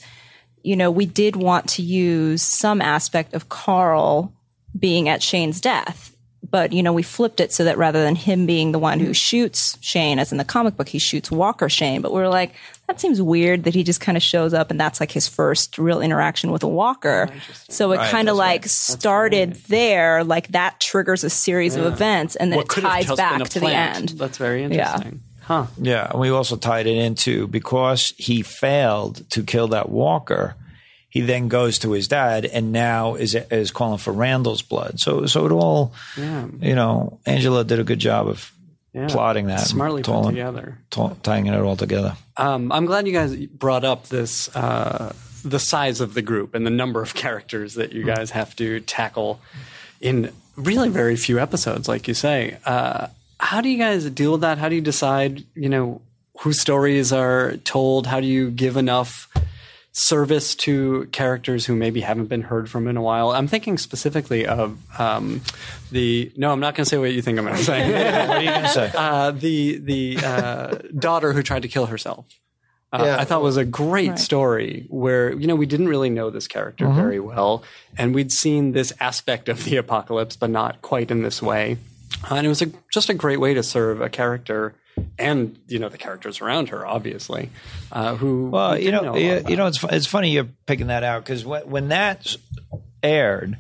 you 0.64 0.76
know, 0.76 0.90
we 0.90 1.06
did 1.06 1.36
want 1.36 1.70
to 1.70 1.84
use 1.84 2.42
some 2.42 2.82
aspect 2.82 3.36
of 3.36 3.50
Carl 3.50 4.34
being 4.78 5.08
at 5.08 5.22
Shane's 5.22 5.62
death 5.62 6.15
but 6.52 6.74
you 6.74 6.84
know 6.84 6.94
we 6.94 7.04
flipped 7.04 7.40
it 7.40 7.52
so 7.52 7.64
that 7.64 7.78
rather 7.78 8.04
than 8.04 8.16
him 8.16 8.46
being 8.46 8.72
the 8.72 8.80
one 8.80 9.00
who 9.00 9.08
mm-hmm. 9.08 9.14
shoots 9.14 9.78
Shane, 9.82 10.20
as 10.20 10.32
in 10.32 10.38
the 10.38 10.44
comic 10.44 10.78
book, 10.78 10.90
he 10.90 11.00
shoots 11.00 11.32
Walker 11.32 11.70
Shane. 11.70 12.02
But 12.02 12.14
we 12.14 12.22
are 12.22 12.30
like, 12.30 12.54
that 12.88 13.00
seems 13.00 13.22
weird 13.22 13.64
that 13.64 13.74
he 13.74 13.84
just 13.84 14.02
kind 14.02 14.16
of 14.16 14.24
shows 14.24 14.54
up 14.54 14.72
and 14.72 14.80
that's 14.80 15.00
like 15.00 15.12
his 15.12 15.28
first 15.28 15.78
real 15.78 16.02
interaction 16.02 16.52
with 16.52 16.64
a 16.64 16.68
Walker. 16.68 17.30
Oh, 17.32 17.54
so 17.70 17.92
it 17.92 17.98
Right, 17.98 18.12
kind 18.12 18.30
of 18.30 18.36
that's 18.36 18.48
like 18.48 18.66
started 18.66 19.56
there, 19.68 20.24
like 20.24 20.50
that 20.50 20.80
triggers 20.80 21.24
a 21.24 21.30
series 21.30 21.76
of 21.76 21.86
events, 21.86 22.36
and 22.36 22.52
then 22.52 22.58
What 22.58 22.78
it 22.78 22.82
ties 22.82 23.08
just 23.08 23.18
been 23.18 23.26
a 23.26 23.40
back 23.40 23.50
to 23.50 23.60
the 23.60 23.68
end. 23.68 24.10
That's 24.10 24.38
very 24.38 24.64
interesting. 24.64 25.22
Huh. 25.42 25.68
Yeah, 25.80 26.10
and 26.10 26.20
we 26.20 26.30
also 26.30 26.56
tied 26.56 26.88
it 26.88 26.98
into 26.98 27.48
because 27.48 28.14
he 28.18 28.42
failed 28.42 29.30
to 29.30 29.44
kill 29.44 29.68
that 29.70 29.90
Walker. 29.90 30.56
He 31.16 31.22
then 31.22 31.48
goes 31.48 31.80
to 31.80 31.92
his 31.94 32.10
dad, 32.10 32.44
and 32.46 32.74
now 32.74 33.16
is 33.16 33.36
is 33.50 33.72
calling 33.72 34.00
for 34.00 34.12
Randall's 34.12 34.62
blood. 34.62 35.00
So, 35.00 35.26
so 35.28 35.46
it 35.46 35.52
all, 35.54 35.94
you 36.18 36.76
know, 36.76 37.20
Angela 37.26 37.64
did 37.64 37.80
a 37.80 37.86
good 37.86 38.00
job 38.00 38.28
of 38.28 38.52
Yeah. 38.94 39.08
plotting 39.08 39.48
that, 39.48 39.62
Smartly 39.62 40.02
put 40.04 40.12
tolling- 40.12 40.36
together. 40.36 40.78
to- 40.92 41.16
tying 41.24 41.48
it 41.48 41.58
all 41.60 41.78
together. 41.78 42.16
Um, 42.38 42.70
I'm 42.72 42.86
glad 42.86 43.08
you 43.08 43.14
guys 43.14 43.34
brought 43.48 43.86
up 43.86 44.10
this 44.10 44.50
uh, 44.56 45.14
the 45.46 45.60
size 45.60 46.02
of 46.02 46.16
the 46.16 46.22
group 46.22 46.54
and 46.56 46.66
the 46.66 46.76
number 46.82 47.02
of 47.02 47.14
characters 47.14 47.76
that 47.76 47.94
you 47.94 48.04
guys 48.04 48.32
have 48.32 48.54
to 48.58 48.80
tackle 48.82 49.40
in 50.02 50.32
really 50.58 50.90
very 50.90 51.16
few 51.16 51.40
episodes, 51.40 51.88
like 51.88 52.08
you 52.10 52.14
say. 52.14 52.58
Uh, 52.66 53.08
how 53.40 53.62
do 53.62 53.70
you 53.70 53.78
guys 53.78 54.10
deal 54.10 54.34
with 54.34 54.42
that? 54.42 54.58
How 54.58 54.68
do 54.70 54.76
you 54.76 54.82
decide, 54.82 55.44
you 55.56 55.70
know, 55.70 56.02
whose 56.42 56.60
stories 56.60 57.14
are 57.14 57.56
told? 57.64 58.08
How 58.08 58.20
do 58.20 58.28
you 58.28 58.50
give 58.52 58.76
enough 58.78 59.28
service 59.98 60.56
to 60.56 61.08
characters 61.14 61.66
who 61.66 61.74
maybe 61.74 62.02
haven't 62.02 62.26
been 62.26 62.42
heard 62.42 62.70
from 62.70 62.86
in 62.88 62.98
a 62.98 63.02
while? 63.02 63.32
I'm 63.32 63.48
thinking 63.48 63.78
specifically 63.78 64.46
of 64.46 64.78
um, 65.00 65.42
the. 65.90 66.32
No, 66.36 66.52
I'm 66.52 66.60
not 66.60 66.76
going 66.76 66.84
to 66.84 66.90
say 66.90 66.98
what 66.98 67.14
you 67.14 67.22
think 67.22 67.40
I'm 67.40 67.46
going 67.46 67.58
to 67.58 67.64
say. 67.64 67.80
What 68.28 68.38
are 68.38 68.42
you 68.42 68.50
going 68.50 68.62
to 68.64 68.70
say? 68.70 68.92
uh, 68.96 69.32
the 69.32 69.78
the 69.78 70.18
uh, 70.24 70.78
daughter 71.00 71.32
who 71.34 71.42
tried 71.42 71.62
to 71.62 71.70
kill 71.70 71.86
herself. 71.86 72.26
Uh, 72.92 73.04
Yeah. 73.06 73.18
I 73.20 73.24
thought 73.26 73.42
was 73.42 73.58
a 73.58 73.66
great 73.66 74.20
story 74.20 74.86
where 74.90 75.34
you 75.34 75.48
know 75.48 75.56
we 75.56 75.66
didn't 75.66 75.88
really 75.88 76.10
know 76.10 76.30
this 76.30 76.48
character 76.48 76.88
very 76.90 77.20
well, 77.20 77.64
and 77.98 78.14
we'd 78.14 78.32
seen 78.32 78.74
this 78.74 78.92
aspect 79.00 79.50
of 79.50 79.64
the 79.64 79.78
apocalypse, 79.78 80.36
but 80.36 80.50
not 80.50 80.82
quite 80.82 81.10
in 81.10 81.24
this 81.24 81.42
way. 81.42 81.78
Uh, 82.30 82.36
and 82.36 82.46
it 82.46 82.50
was 82.50 82.62
a, 82.62 82.68
just 82.94 83.10
a 83.10 83.14
great 83.14 83.40
way 83.40 83.54
to 83.54 83.64
serve 83.64 84.00
a 84.02 84.10
character, 84.10 84.76
and 85.18 85.58
you 85.68 85.80
know 85.80 85.90
the 85.90 85.98
characters 85.98 86.42
around 86.42 86.70
her, 86.70 86.86
obviously. 86.86 87.50
Uh, 87.92 88.16
who 88.16 88.50
Well, 88.50 88.74
we 88.74 88.80
you 88.86 88.92
didn't 88.92 89.04
know, 89.06 89.16
you, 89.16 89.44
you 89.48 89.56
know, 89.58 89.68
it's 89.68 89.84
it's 89.86 90.08
funny 90.08 90.32
you're 90.32 90.50
picking 90.66 90.88
that 90.88 91.04
out 91.04 91.24
because 91.24 91.46
when 91.46 91.62
when 91.70 91.88
that 91.90 92.36
aired, 93.04 93.58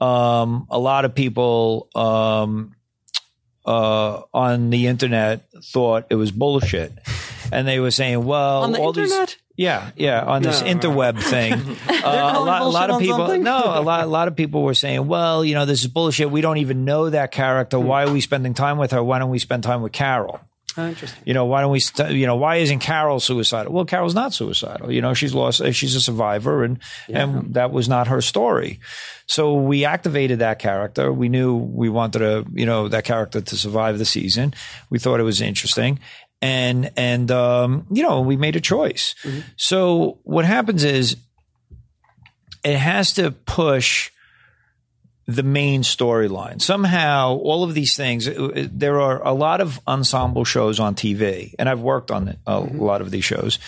um, 0.00 0.66
a 0.70 0.78
lot 0.78 1.04
of 1.04 1.14
people 1.14 1.88
um, 1.94 2.74
uh, 3.64 4.22
on 4.32 4.70
the 4.70 4.86
internet 4.86 5.46
thought 5.72 6.06
it 6.10 6.14
was 6.14 6.30
bullshit, 6.30 6.92
and 7.52 7.66
they 7.66 7.80
were 7.80 7.90
saying, 7.90 8.24
"Well, 8.24 8.62
On 8.64 8.72
the 8.72 8.78
all 8.80 8.88
internet? 8.98 9.28
these." 9.28 9.36
Yeah, 9.56 9.90
yeah, 9.96 10.22
on 10.22 10.42
this 10.42 10.62
No. 10.62 10.68
interweb 10.68 11.20
thing, 11.20 11.52
uh, 11.88 12.32
a 12.36 12.40
lot, 12.40 12.62
a 12.62 12.68
lot 12.68 12.90
of 12.90 13.00
people. 13.00 13.36
No, 13.38 13.58
a 13.58 13.82
lot, 13.82 14.04
a 14.04 14.06
lot 14.06 14.28
of 14.28 14.36
people 14.36 14.62
were 14.62 14.74
saying, 14.74 15.08
"Well, 15.08 15.44
you 15.44 15.54
know, 15.56 15.66
this 15.66 15.80
is 15.80 15.88
bullshit. 15.88 16.30
We 16.30 16.40
don't 16.40 16.58
even 16.58 16.84
know 16.84 17.10
that 17.10 17.32
character. 17.32 17.78
Why 17.80 18.04
are 18.04 18.12
we 18.12 18.20
spending 18.20 18.54
time 18.54 18.78
with 18.78 18.92
her? 18.92 19.02
Why 19.02 19.18
don't 19.18 19.30
we 19.30 19.40
spend 19.40 19.64
time 19.64 19.82
with 19.82 19.92
Carol?" 19.92 20.38
Interesting. 20.78 21.22
you 21.24 21.34
know, 21.34 21.44
why 21.44 21.60
don't 21.60 21.72
we, 21.72 21.80
st- 21.80 22.12
you 22.12 22.26
know, 22.26 22.36
why 22.36 22.56
isn't 22.56 22.78
Carol 22.78 23.20
suicidal? 23.20 23.72
Well, 23.72 23.84
Carol's 23.84 24.14
not 24.14 24.32
suicidal. 24.32 24.92
You 24.92 25.00
know, 25.00 25.14
she's 25.14 25.34
lost, 25.34 25.60
uh, 25.60 25.72
she's 25.72 25.94
a 25.94 26.00
survivor 26.00 26.62
and, 26.64 26.78
and 27.08 27.54
that 27.54 27.72
was 27.72 27.88
not 27.88 28.06
her 28.08 28.20
story. 28.20 28.80
So 29.26 29.54
we 29.54 29.84
activated 29.84 30.38
that 30.38 30.58
character. 30.58 31.12
We 31.12 31.28
knew 31.28 31.56
we 31.56 31.88
wanted 31.88 32.20
to, 32.20 32.46
you 32.52 32.66
know, 32.66 32.88
that 32.88 33.04
character 33.04 33.40
to 33.40 33.56
survive 33.56 33.98
the 33.98 34.04
season. 34.04 34.54
We 34.90 34.98
thought 34.98 35.20
it 35.20 35.24
was 35.24 35.40
interesting. 35.40 35.98
And, 36.40 36.92
and, 36.96 37.30
um, 37.30 37.86
you 37.90 38.02
know, 38.02 38.20
we 38.20 38.36
made 38.36 38.54
a 38.54 38.60
choice. 38.60 39.14
So 39.56 40.20
what 40.22 40.44
happens 40.44 40.84
is 40.84 41.16
it 42.64 42.76
has 42.76 43.12
to 43.14 43.32
push 43.32 44.10
the 45.28 45.42
main 45.42 45.82
storyline. 45.82 46.60
Somehow, 46.60 47.36
all 47.36 47.62
of 47.62 47.74
these 47.74 47.94
things, 47.94 48.26
uh, 48.26 48.32
uh, 48.32 48.66
there 48.72 48.98
are 48.98 49.22
a 49.22 49.34
lot 49.34 49.60
of 49.60 49.78
ensemble 49.86 50.44
shows 50.44 50.80
on 50.80 50.94
TV, 50.94 51.54
and 51.58 51.68
I've 51.68 51.82
worked 51.82 52.10
on 52.10 52.38
a 52.46 52.58
lot 52.58 53.02
of 53.02 53.10
these 53.10 53.26
shows 53.26 53.58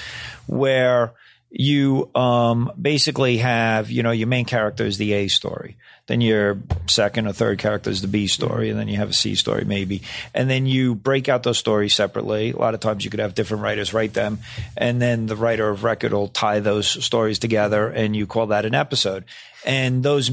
where 0.47 1.13
you 1.51 2.09
um, 2.15 2.73
basically 2.81 3.39
have, 3.39 3.91
you 3.91 4.03
know, 4.03 4.13
your 4.13 4.29
main 4.29 4.45
character 4.45 4.87
is 4.87 4.99
the 4.99 5.13
A 5.15 5.29
story. 5.29 5.77
Then 6.07 6.21
your 6.21 6.59
second 6.87 7.27
or 7.29 7.33
third 7.33 7.59
character 7.59 7.91
is 7.91 8.03
the 8.03 8.09
B 8.09 8.27
story, 8.27 8.71
and 8.71 8.79
then 8.79 8.89
you 8.89 8.97
have 8.97 9.11
a 9.11 9.13
C 9.13 9.35
story 9.35 9.65
maybe. 9.65 10.03
And 10.35 10.51
then 10.51 10.67
you 10.67 10.95
break 10.95 11.29
out 11.29 11.45
those 11.45 11.59
stories 11.59 11.95
separately. 11.95 12.51
A 12.51 12.57
lot 12.57 12.75
of 12.75 12.81
times 12.81 13.05
you 13.05 13.11
could 13.11 13.21
have 13.21 13.35
different 13.35 13.63
writers 13.63 13.95
write 13.95 14.15
them, 14.15 14.41
and 14.77 15.01
then 15.01 15.27
the 15.27 15.37
writer 15.37 15.69
of 15.69 15.85
record 15.85 16.13
will 16.13 16.29
tie 16.29 16.61
those 16.61 16.87
stories 16.89 17.39
together, 17.39 17.89
and 17.89 18.17
you 18.17 18.27
call 18.27 18.49
that 18.49 18.65
an 18.65 18.75
episode. 18.75 19.25
And 19.65 20.03
those 20.03 20.31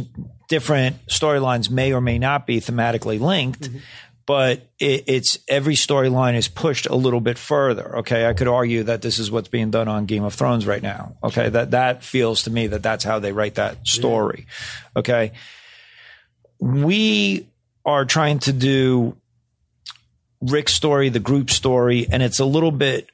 different 0.48 1.06
storylines 1.08 1.70
may 1.70 1.94
or 1.94 2.02
may 2.02 2.18
not 2.18 2.48
be 2.48 2.60
thematically 2.60 3.20
linked, 3.20 3.70
but 4.28 4.62
it, 4.78 5.06
it's 5.08 5.40
every 5.48 5.74
storyline 5.74 6.36
is 6.36 6.50
pushed 6.50 6.86
a 6.86 6.96
little 6.96 7.22
bit 7.22 7.40
further. 7.40 8.00
Okay, 8.00 8.28
I 8.28 8.34
could 8.34 8.50
argue 8.50 8.84
that 8.84 9.02
this 9.02 9.18
is 9.18 9.32
what's 9.32 9.48
being 9.48 9.72
done 9.72 9.88
on 9.88 10.06
Game 10.06 10.24
of 10.24 10.36
Thrones 10.36 10.68
right 10.68 10.84
now. 10.84 11.16
Okay, 11.24 11.50
that 11.50 11.72
that 11.72 12.04
feels 12.04 12.44
to 12.44 12.52
me 12.52 12.68
that 12.68 12.84
that's 12.84 13.06
how 13.06 13.18
they 13.18 13.32
write 13.32 13.56
that 13.56 13.88
story. 13.88 14.46
Okay, 14.96 15.32
we 16.60 17.48
are 17.86 18.04
trying 18.04 18.40
to 18.40 18.54
do 18.54 19.16
Rick's 20.42 20.74
story, 20.74 21.08
the 21.10 21.22
group 21.22 21.50
story, 21.50 22.06
and 22.12 22.22
it's 22.22 22.40
a 22.40 22.46
little 22.46 22.72
bit 22.72 23.10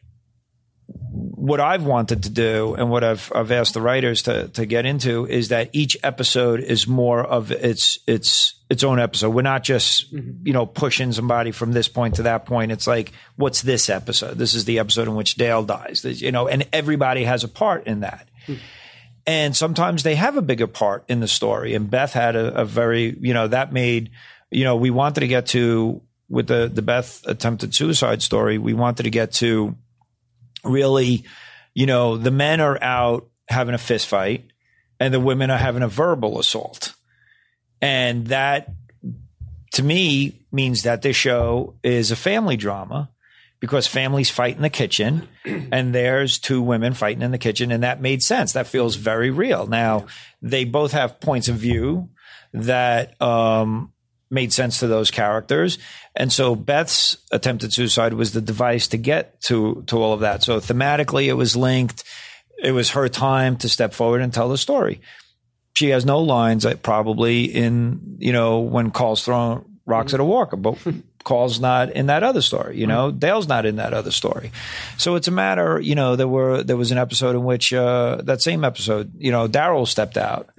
what 1.43 1.59
I've 1.59 1.83
wanted 1.83 2.23
to 2.23 2.29
do 2.29 2.73
and 2.75 2.89
what 2.89 3.03
I've 3.03 3.29
I've 3.35 3.51
asked 3.51 3.73
the 3.73 3.81
writers 3.81 4.21
to 4.23 4.47
to 4.47 4.65
get 4.65 4.85
into 4.85 5.27
is 5.27 5.49
that 5.49 5.71
each 5.73 5.97
episode 6.01 6.61
is 6.61 6.87
more 6.87 7.21
of 7.21 7.51
its 7.51 7.99
its 8.07 8.53
its 8.69 8.81
own 8.81 8.97
episode. 8.97 9.31
We're 9.31 9.41
not 9.41 9.61
just 9.61 10.15
mm-hmm. 10.15 10.47
you 10.47 10.53
know 10.53 10.65
pushing 10.65 11.11
somebody 11.11 11.51
from 11.51 11.73
this 11.73 11.89
point 11.89 12.15
to 12.15 12.23
that 12.23 12.45
point. 12.45 12.71
It's 12.71 12.87
like 12.87 13.11
what's 13.35 13.61
this 13.61 13.89
episode? 13.89 14.37
This 14.37 14.53
is 14.53 14.63
the 14.63 14.79
episode 14.79 15.09
in 15.09 15.15
which 15.15 15.35
Dale 15.35 15.63
dies. 15.63 16.05
You 16.05 16.31
know, 16.31 16.47
and 16.47 16.65
everybody 16.71 17.25
has 17.25 17.43
a 17.43 17.49
part 17.49 17.87
in 17.87 17.99
that. 17.99 18.29
Hmm. 18.45 18.55
And 19.27 19.53
sometimes 19.53 20.03
they 20.03 20.15
have 20.15 20.37
a 20.37 20.41
bigger 20.41 20.67
part 20.67 21.03
in 21.09 21.19
the 21.19 21.27
story. 21.27 21.75
And 21.75 21.89
Beth 21.89 22.13
had 22.13 22.37
a, 22.37 22.61
a 22.61 22.65
very, 22.65 23.17
you 23.19 23.33
know, 23.33 23.47
that 23.49 23.73
made, 23.73 24.11
you 24.49 24.63
know, 24.63 24.77
we 24.77 24.91
wanted 24.91 25.21
to 25.21 25.27
get 25.27 25.47
to 25.47 26.01
with 26.29 26.47
the 26.47 26.71
the 26.73 26.81
Beth 26.81 27.21
attempted 27.27 27.75
suicide 27.75 28.21
story. 28.21 28.57
We 28.57 28.73
wanted 28.73 29.03
to 29.03 29.09
get 29.09 29.33
to 29.33 29.75
really, 30.63 31.23
you 31.73 31.85
know, 31.85 32.17
the 32.17 32.31
men 32.31 32.61
are 32.61 32.81
out 32.81 33.29
having 33.47 33.75
a 33.75 33.79
fist 33.79 34.07
fight 34.07 34.51
and 34.99 35.13
the 35.13 35.19
women 35.19 35.49
are 35.49 35.57
having 35.57 35.83
a 35.83 35.87
verbal 35.87 36.39
assault. 36.39 36.93
And 37.81 38.27
that 38.27 38.69
to 39.73 39.83
me 39.83 40.45
means 40.51 40.83
that 40.83 41.01
this 41.01 41.15
show 41.15 41.75
is 41.83 42.11
a 42.11 42.15
family 42.15 42.57
drama 42.57 43.09
because 43.59 43.87
families 43.87 44.29
fight 44.29 44.55
in 44.55 44.61
the 44.61 44.69
kitchen 44.69 45.27
and 45.45 45.95
there's 45.95 46.37
two 46.37 46.61
women 46.61 46.93
fighting 46.93 47.21
in 47.21 47.31
the 47.31 47.37
kitchen 47.37 47.71
and 47.71 47.83
that 47.83 48.01
made 48.01 48.21
sense. 48.21 48.53
That 48.53 48.67
feels 48.67 48.95
very 48.95 49.31
real. 49.31 49.67
Now 49.67 50.07
they 50.41 50.65
both 50.65 50.91
have 50.91 51.19
points 51.19 51.47
of 51.47 51.55
view 51.55 52.09
that, 52.53 53.19
um, 53.21 53.92
made 54.33 54.51
sense 54.51 54.79
to 54.79 54.87
those 54.87 55.11
characters. 55.11 55.77
And 56.15 56.33
so 56.33 56.55
Beth's 56.55 57.17
attempted 57.31 57.73
suicide 57.73 58.13
was 58.13 58.33
the 58.33 58.41
device 58.41 58.87
to 58.89 58.97
get 58.97 59.39
to 59.43 59.83
to 59.87 60.01
all 60.01 60.13
of 60.13 60.21
that. 60.21 60.43
So 60.43 60.59
thematically 60.59 61.27
it 61.27 61.33
was 61.33 61.55
linked. 61.55 62.03
It 62.61 62.71
was 62.71 62.91
her 62.91 63.07
time 63.09 63.57
to 63.57 63.69
step 63.69 63.93
forward 63.93 64.21
and 64.21 64.33
tell 64.33 64.49
the 64.49 64.57
story. 64.57 65.01
She 65.75 65.89
has 65.89 66.05
no 66.05 66.19
lines 66.19 66.65
uh, 66.65 66.75
probably 66.75 67.45
in, 67.45 68.17
you 68.19 68.31
know, 68.31 68.59
when 68.59 68.91
Carl's 68.91 69.23
throwing 69.23 69.65
rocks 69.85 70.13
at 70.13 70.19
a 70.19 70.23
walker, 70.23 70.55
but 70.55 70.77
Carl's 71.23 71.59
not 71.59 71.91
in 71.91 72.07
that 72.07 72.23
other 72.23 72.41
story, 72.41 72.77
you 72.77 72.85
know, 72.85 73.09
Dale's 73.11 73.47
not 73.47 73.65
in 73.65 73.77
that 73.77 73.93
other 73.93 74.11
story. 74.11 74.51
So 74.97 75.15
it's 75.15 75.27
a 75.27 75.31
matter, 75.31 75.79
you 75.79 75.95
know, 75.95 76.15
there 76.15 76.27
were 76.27 76.63
there 76.63 76.77
was 76.77 76.91
an 76.91 76.97
episode 76.97 77.35
in 77.35 77.43
which 77.43 77.73
uh 77.73 78.21
that 78.23 78.41
same 78.41 78.63
episode, 78.63 79.13
you 79.17 79.31
know, 79.31 79.47
Daryl 79.47 79.87
stepped 79.87 80.17
out 80.17 80.49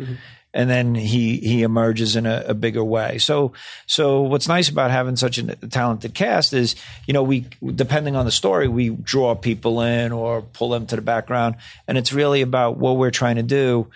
and 0.55 0.70
then 0.70 0.94
he 0.94 1.38
he 1.38 1.62
emerges 1.62 2.16
in 2.16 2.24
a, 2.24 2.44
a 2.48 2.55
bigger 2.55 2.82
way. 2.82 3.18
So 3.18 3.52
so 3.86 4.22
what's 4.22 4.48
nice 4.48 4.68
about 4.68 4.90
having 4.90 5.16
such 5.16 5.36
a 5.36 5.57
talented 5.57 6.14
cast 6.14 6.55
is 6.55 6.76
you 7.07 7.12
know 7.12 7.22
we 7.22 7.46
depending 7.74 8.16
on 8.16 8.24
the 8.24 8.30
story 8.30 8.68
we 8.68 8.90
draw 8.90 9.34
people 9.34 9.82
in 9.82 10.12
or 10.12 10.40
pull 10.40 10.70
them 10.70 10.86
to 10.86 10.96
the 10.96 11.02
background, 11.02 11.57
and 11.86 11.98
it's 11.98 12.12
really 12.12 12.40
about 12.40 12.78
what 12.78 12.96
we're 12.96 13.11
trying 13.11 13.36
to 13.36 13.42
do 13.42 13.90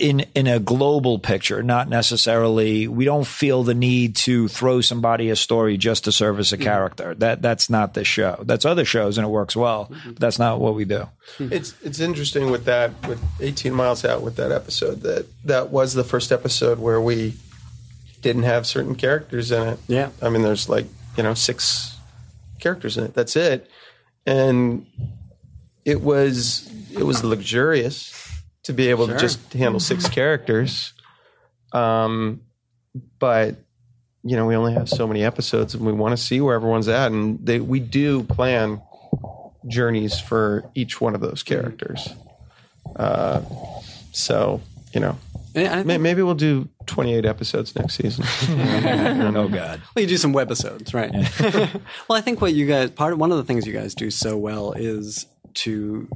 in 0.00 0.24
in 0.34 0.46
a 0.46 0.58
global 0.58 1.18
picture, 1.18 1.62
not 1.62 1.88
necessarily. 1.88 2.88
We 2.88 3.04
don't 3.04 3.26
feel 3.26 3.62
the 3.62 3.74
need 3.74 4.16
to 4.16 4.48
throw 4.48 4.80
somebody 4.80 5.28
a 5.28 5.36
story 5.36 5.76
just 5.76 6.04
to 6.04 6.12
service 6.12 6.52
a 6.52 6.56
mm-hmm. 6.56 6.64
character. 6.64 7.14
That 7.16 7.42
that's 7.42 7.68
not 7.68 7.92
this 7.92 8.08
show. 8.08 8.42
That's 8.42 8.64
other 8.64 8.86
shows, 8.86 9.18
and 9.18 9.26
it 9.26 9.30
works 9.30 9.54
well. 9.54 9.90
Mm-hmm. 9.92 10.12
But 10.12 10.20
that's 10.20 10.38
not 10.38 10.58
what 10.58 10.74
we 10.74 10.86
do. 10.86 11.06
Mm-hmm. 11.36 11.52
It's 11.52 11.74
it's 11.82 12.00
interesting 12.00 12.50
with 12.50 12.64
that 12.64 12.92
with 13.06 13.22
18 13.40 13.74
miles 13.74 14.04
out 14.04 14.22
with 14.22 14.36
that 14.36 14.50
episode 14.50 15.02
that 15.02 15.26
that 15.44 15.68
was 15.68 15.92
the 15.92 16.04
first 16.04 16.32
episode 16.32 16.78
where 16.78 17.00
we 17.00 17.34
didn't 18.22 18.44
have 18.44 18.66
certain 18.66 18.94
characters 18.94 19.52
in 19.52 19.68
it. 19.68 19.78
Yeah. 19.86 20.10
I 20.22 20.30
mean, 20.30 20.42
there's 20.42 20.68
like 20.68 20.86
you 21.18 21.22
know 21.22 21.34
six 21.34 21.98
characters 22.58 22.96
in 22.96 23.04
it. 23.04 23.12
That's 23.12 23.36
it, 23.36 23.70
and 24.24 24.86
it 25.84 26.00
was 26.00 26.70
it 26.90 27.04
was 27.04 27.22
luxurious 27.22 28.19
to 28.64 28.72
be 28.72 28.88
able 28.88 29.06
to 29.08 29.18
just 29.18 29.52
handle 29.52 29.80
six 29.80 30.08
characters. 30.08 30.92
Um, 31.72 32.42
but 33.18 33.56
you 34.22 34.36
know, 34.36 34.46
we 34.46 34.54
only 34.54 34.74
have 34.74 34.88
so 34.88 35.06
many 35.06 35.24
episodes, 35.24 35.74
and 35.74 35.84
we 35.86 35.92
want 35.92 36.12
to 36.12 36.22
see 36.22 36.40
where 36.40 36.54
everyone's 36.54 36.88
at, 36.88 37.10
and 37.12 37.38
they 37.44 37.60
we 37.60 37.80
do 37.80 38.22
plan 38.24 38.82
journeys 39.66 40.18
for 40.20 40.64
each 40.74 41.00
one 41.00 41.14
of 41.14 41.20
those 41.20 41.42
characters. 41.42 42.08
Uh, 42.96 43.42
so 44.12 44.60
you 44.92 45.00
know, 45.00 45.16
And 45.54 45.86
may- 45.86 45.98
maybe 45.98 46.22
we'll 46.22 46.34
do 46.34 46.68
28 46.86 47.24
episodes 47.24 47.76
next 47.76 47.94
season. 47.94 48.24
oh 49.36 49.48
God. 49.48 49.80
Well, 49.94 50.02
you 50.02 50.08
do 50.08 50.16
some 50.16 50.32
webisodes, 50.34 50.92
right? 50.92 51.12
well, 52.08 52.18
I 52.18 52.20
think 52.20 52.40
what 52.40 52.52
you 52.52 52.66
guys 52.66 52.90
part 52.90 53.16
one 53.16 53.30
of 53.30 53.38
the 53.38 53.44
things 53.44 53.66
you 53.66 53.72
guys 53.72 53.94
do 53.94 54.10
so 54.10 54.36
well 54.36 54.72
is 54.72 55.26
to 55.54 56.08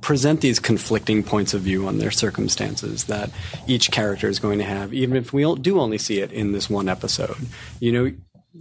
present 0.00 0.40
these 0.40 0.58
conflicting 0.58 1.22
points 1.22 1.54
of 1.54 1.62
view 1.62 1.86
on 1.86 1.98
their 1.98 2.10
circumstances 2.10 3.04
that 3.04 3.30
each 3.66 3.90
character 3.90 4.28
is 4.28 4.38
going 4.38 4.58
to 4.58 4.64
have, 4.64 4.92
even 4.94 5.16
if 5.16 5.32
we 5.32 5.42
do 5.56 5.80
only 5.80 5.98
see 5.98 6.20
it 6.20 6.32
in 6.32 6.52
this 6.52 6.68
one 6.70 6.88
episode. 6.88 7.36
You 7.80 7.92
know, 7.92 8.12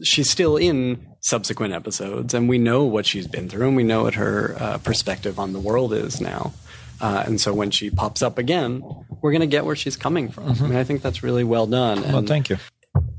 she's 0.04 0.30
still 0.30 0.58
in 0.58 1.06
subsequent 1.22 1.74
episodes, 1.74 2.34
and 2.34 2.48
we 2.48 2.58
know 2.58 2.84
what 2.84 3.06
she's 3.06 3.28
been 3.28 3.50
through, 3.50 3.68
and 3.68 3.76
we 3.76 3.84
know 3.84 4.04
what 4.04 4.14
her 4.16 4.56
uh, 4.60 4.78
perspective 4.80 5.40
on 5.40 5.54
the 5.54 5.60
world 5.60 5.94
is 5.94 6.22
now. 6.22 6.54
Uh, 7.00 7.24
and 7.26 7.40
so 7.40 7.54
when 7.54 7.70
she 7.70 7.90
pops 7.90 8.22
up 8.22 8.38
again, 8.38 8.82
we're 9.22 9.32
going 9.32 9.42
to 9.42 9.48
get 9.48 9.66
where 9.66 9.76
she's 9.76 9.96
coming 9.96 10.30
from. 10.30 10.50
I 10.50 10.54
mean, 10.62 10.76
I 10.76 10.84
think 10.84 11.02
that's 11.02 11.22
really 11.22 11.44
well 11.44 11.68
done. 11.68 12.02
Well, 12.02 12.18
And 12.20 12.28
thank 12.28 12.50
you. 12.50 12.58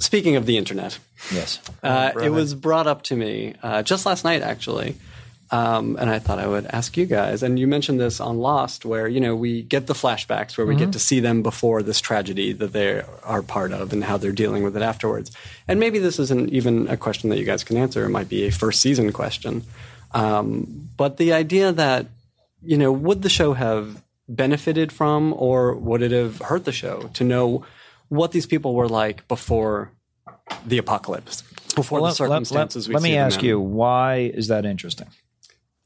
speaking 0.00 0.34
of 0.36 0.46
the 0.46 0.56
internet, 0.56 0.98
Yes. 1.32 1.60
uh, 1.82 2.10
it 2.20 2.30
was 2.30 2.54
brought 2.54 2.86
up 2.88 3.02
to 3.04 3.16
me 3.16 3.54
uh, 3.62 3.82
just 3.82 4.04
last 4.04 4.24
night, 4.24 4.42
actually. 4.42 4.96
Um, 5.50 5.96
and 5.98 6.10
I 6.10 6.18
thought 6.18 6.38
I 6.38 6.46
would 6.46 6.66
ask 6.66 6.96
you 6.96 7.06
guys. 7.06 7.42
And 7.42 7.58
you 7.58 7.66
mentioned 7.66 7.98
this 7.98 8.20
on 8.20 8.38
Lost, 8.38 8.84
where 8.84 9.08
you 9.08 9.20
know 9.20 9.34
we 9.34 9.62
get 9.62 9.86
the 9.86 9.94
flashbacks, 9.94 10.58
where 10.58 10.66
we 10.66 10.76
get 10.76 10.92
to 10.92 10.98
see 10.98 11.20
them 11.20 11.42
before 11.42 11.82
this 11.82 12.00
tragedy 12.00 12.52
that 12.52 12.72
they 12.72 13.02
are 13.24 13.42
part 13.42 13.72
of, 13.72 13.92
and 13.92 14.04
how 14.04 14.18
they're 14.18 14.32
dealing 14.32 14.62
with 14.62 14.76
it 14.76 14.82
afterwards. 14.82 15.30
And 15.66 15.80
maybe 15.80 15.98
this 15.98 16.18
isn't 16.18 16.50
even 16.50 16.88
a 16.88 16.96
question 16.96 17.30
that 17.30 17.38
you 17.38 17.44
guys 17.44 17.64
can 17.64 17.76
answer. 17.76 18.04
It 18.04 18.10
might 18.10 18.28
be 18.28 18.44
a 18.46 18.50
first 18.50 18.80
season 18.80 19.12
question. 19.12 19.62
Um, 20.12 20.88
but 20.96 21.16
the 21.16 21.32
idea 21.32 21.72
that 21.72 22.06
you 22.62 22.76
know, 22.76 22.92
would 22.92 23.22
the 23.22 23.28
show 23.28 23.52
have 23.54 24.02
benefited 24.28 24.92
from, 24.92 25.32
or 25.34 25.74
would 25.74 26.02
it 26.02 26.10
have 26.10 26.38
hurt 26.40 26.64
the 26.64 26.72
show 26.72 27.08
to 27.14 27.24
know 27.24 27.64
what 28.08 28.32
these 28.32 28.46
people 28.46 28.74
were 28.74 28.88
like 28.88 29.26
before 29.28 29.92
the 30.66 30.78
apocalypse, 30.78 31.42
before 31.74 32.00
Well, 32.00 32.12
the 32.12 32.22
let- 32.22 32.30
let- 32.30 32.46
circumstances 32.46 32.88
let, 32.88 32.90
we 32.90 32.94
let 32.94 33.02
see 33.02 33.10
me 33.10 33.16
ask 33.16 33.42
you, 33.42 33.60
why 33.60 34.16
is 34.34 34.48
that 34.48 34.64
interesting? 34.64 35.08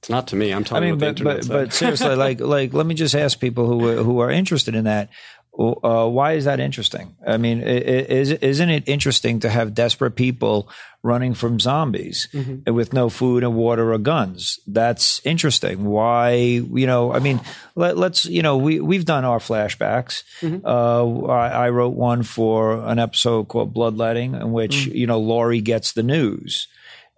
It's 0.02 0.10
not 0.10 0.26
to 0.28 0.36
me. 0.36 0.50
I'm 0.52 0.62
I 0.62 0.64
telling 0.64 0.82
mean, 0.82 1.00
you 1.00 1.06
what 1.06 1.16
the 1.16 1.24
but 1.24 1.36
internet 1.38 1.48
but, 1.48 1.64
but 1.68 1.72
seriously, 1.72 2.16
like 2.16 2.40
like 2.56 2.72
let 2.74 2.86
me 2.86 2.94
just 2.94 3.14
ask 3.14 3.38
people 3.38 3.66
who 3.66 3.88
are- 3.88 4.02
who 4.02 4.18
are 4.20 4.30
interested 4.30 4.74
in 4.74 4.84
that. 4.84 5.08
Uh, 5.58 6.08
why 6.08 6.32
is 6.32 6.46
that 6.46 6.60
interesting? 6.60 7.14
I 7.26 7.36
mean, 7.36 7.60
i- 7.62 7.66
i- 7.66 8.06
is 8.20 8.30
isn't 8.32 8.70
it 8.70 8.88
interesting 8.88 9.40
to 9.40 9.50
have 9.50 9.74
desperate 9.74 10.12
people 10.16 10.66
running 11.02 11.34
from 11.34 11.60
zombies 11.60 12.26
with 12.66 12.92
no 12.94 13.10
food 13.10 13.44
and 13.44 13.54
water 13.54 13.92
or 13.92 13.98
guns? 13.98 14.58
That's 14.66 15.20
interesting. 15.24 15.84
Why, 15.84 16.32
you 16.32 16.86
know? 16.86 17.12
I 17.12 17.18
mean, 17.18 17.40
let, 17.76 17.98
us 17.98 18.24
you 18.24 18.40
know 18.42 18.56
we 18.56 18.80
we've 18.80 19.04
done 19.04 19.24
our 19.26 19.40
flashbacks. 19.40 20.22
Uh, 20.64 21.26
I, 21.26 21.66
I 21.66 21.68
wrote 21.68 21.94
one 21.94 22.22
for 22.22 22.82
an 22.88 22.98
episode 22.98 23.48
called 23.48 23.74
Bloodletting, 23.74 24.34
in 24.34 24.52
which 24.52 24.86
you 24.86 25.06
know 25.06 25.20
Lori 25.20 25.60
gets 25.60 25.92
the 25.92 26.02
news. 26.02 26.66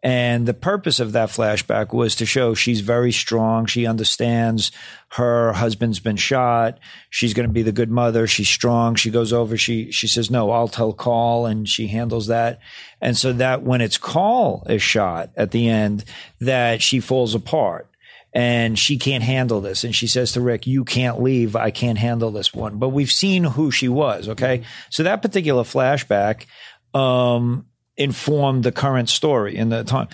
And 0.05 0.45
the 0.45 0.53
purpose 0.53 1.01
of 1.01 1.13
that 1.13 1.31
flashback 1.31 1.95
was 1.95 2.15
to 2.17 2.27
show 2.27 2.53
she's 2.53 2.83
very 2.83 3.11
strong. 3.11 3.65
She 3.65 3.87
understands 3.87 4.71
her 5.13 5.55
husband's 5.55 5.99
been 5.99 6.17
shot. 6.17 6.79
She's 7.09 7.33
going 7.33 7.49
to 7.49 7.53
be 7.53 7.63
the 7.63 7.73
good 7.73 7.91
mother. 7.91 8.27
She's 8.27 8.51
strong. 8.51 8.97
She 8.97 9.11
goes 9.11 9.33
over. 9.33 9.57
She 9.57 9.91
she 9.91 10.07
says, 10.07 10.31
"No, 10.31 10.51
I'll 10.51 10.69
tell 10.69 10.93
Carl, 10.93 11.47
and 11.47 11.67
she 11.67 11.87
handles 11.87 12.27
that. 12.27 12.59
And 13.01 13.17
so 13.17 13.33
that 13.33 13.63
when 13.63 13.81
it's 13.81 13.97
Carl 13.97 14.67
is 14.69 14.83
shot 14.83 15.31
at 15.37 15.53
the 15.53 15.71
end, 15.71 16.05
that 16.39 16.83
she 16.83 17.01
falls 17.01 17.35
apart 17.35 17.89
and 18.35 18.79
she 18.79 18.99
can't 18.99 19.25
handle 19.25 19.63
this. 19.63 19.85
And 19.85 19.95
she 19.95 20.07
says 20.07 20.33
to 20.33 20.43
Rick, 20.43 20.67
"You 20.67 20.85
can't 20.85 21.23
leave. 21.23 21.57
I 21.57 21.71
can't 21.71 21.99
handle 21.99 22.31
this 22.31 22.53
one." 22.53 22.77
But 22.77 22.91
we've 22.91 23.11
seen 23.11 23.45
who 23.45 23.71
she 23.71 23.89
was. 23.89 24.29
Okay, 24.29 24.65
so 24.91 25.03
that 25.03 25.23
particular 25.23 25.63
flashback. 25.63 26.45
Um, 26.93 27.67
informed 27.97 28.64
the 28.64 28.72
current 28.72 29.09
story 29.09 29.57
in 29.57 29.68
the 29.68 29.84
time. 29.84 30.09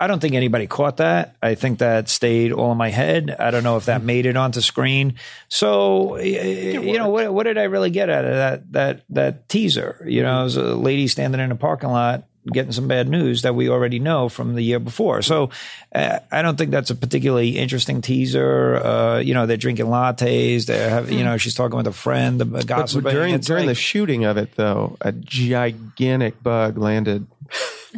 I 0.00 0.06
don't 0.06 0.20
think 0.20 0.34
anybody 0.34 0.68
caught 0.68 0.98
that. 0.98 1.36
I 1.42 1.56
think 1.56 1.80
that 1.80 2.08
stayed 2.08 2.52
all 2.52 2.70
in 2.70 2.78
my 2.78 2.90
head. 2.90 3.34
I 3.36 3.50
don't 3.50 3.64
know 3.64 3.76
if 3.76 3.86
that 3.86 4.02
made 4.02 4.26
it 4.26 4.36
onto 4.36 4.60
screen. 4.60 5.14
So, 5.48 6.16
you 6.18 6.96
know, 6.96 7.08
what, 7.08 7.34
what 7.34 7.44
did 7.44 7.58
I 7.58 7.64
really 7.64 7.90
get 7.90 8.08
out 8.08 8.24
of 8.24 8.30
that 8.30 8.72
that 8.72 9.04
that 9.10 9.48
teaser? 9.48 10.04
You 10.06 10.22
know, 10.22 10.40
it 10.40 10.44
was 10.44 10.56
a 10.56 10.74
lady 10.76 11.08
standing 11.08 11.40
in 11.40 11.50
a 11.50 11.56
parking 11.56 11.90
lot 11.90 12.28
getting 12.52 12.72
some 12.72 12.88
bad 12.88 13.08
news 13.08 13.42
that 13.42 13.54
we 13.54 13.68
already 13.68 13.98
know 13.98 14.28
from 14.28 14.54
the 14.54 14.62
year 14.62 14.78
before. 14.78 15.22
So, 15.22 15.50
uh, 15.94 16.18
I 16.32 16.42
don't 16.42 16.56
think 16.56 16.70
that's 16.70 16.90
a 16.90 16.94
particularly 16.94 17.56
interesting 17.58 18.02
teaser. 18.02 18.76
Uh, 18.76 19.18
you 19.18 19.34
know, 19.34 19.46
they're 19.46 19.56
drinking 19.56 19.86
lattes. 19.86 20.66
They 20.66 20.78
have, 20.78 21.10
you 21.10 21.24
know, 21.24 21.36
she's 21.36 21.54
talking 21.54 21.76
with 21.76 21.86
a 21.86 21.92
friend, 21.92 22.38
But 22.52 22.66
gossiping. 22.66 23.10
during 23.12 23.34
It's 23.34 23.46
during 23.46 23.66
the 23.66 23.74
shooting 23.74 24.24
of 24.24 24.36
it, 24.36 24.54
though, 24.56 24.96
a 25.00 25.12
gigantic 25.12 26.42
bug 26.42 26.78
landed 26.78 27.26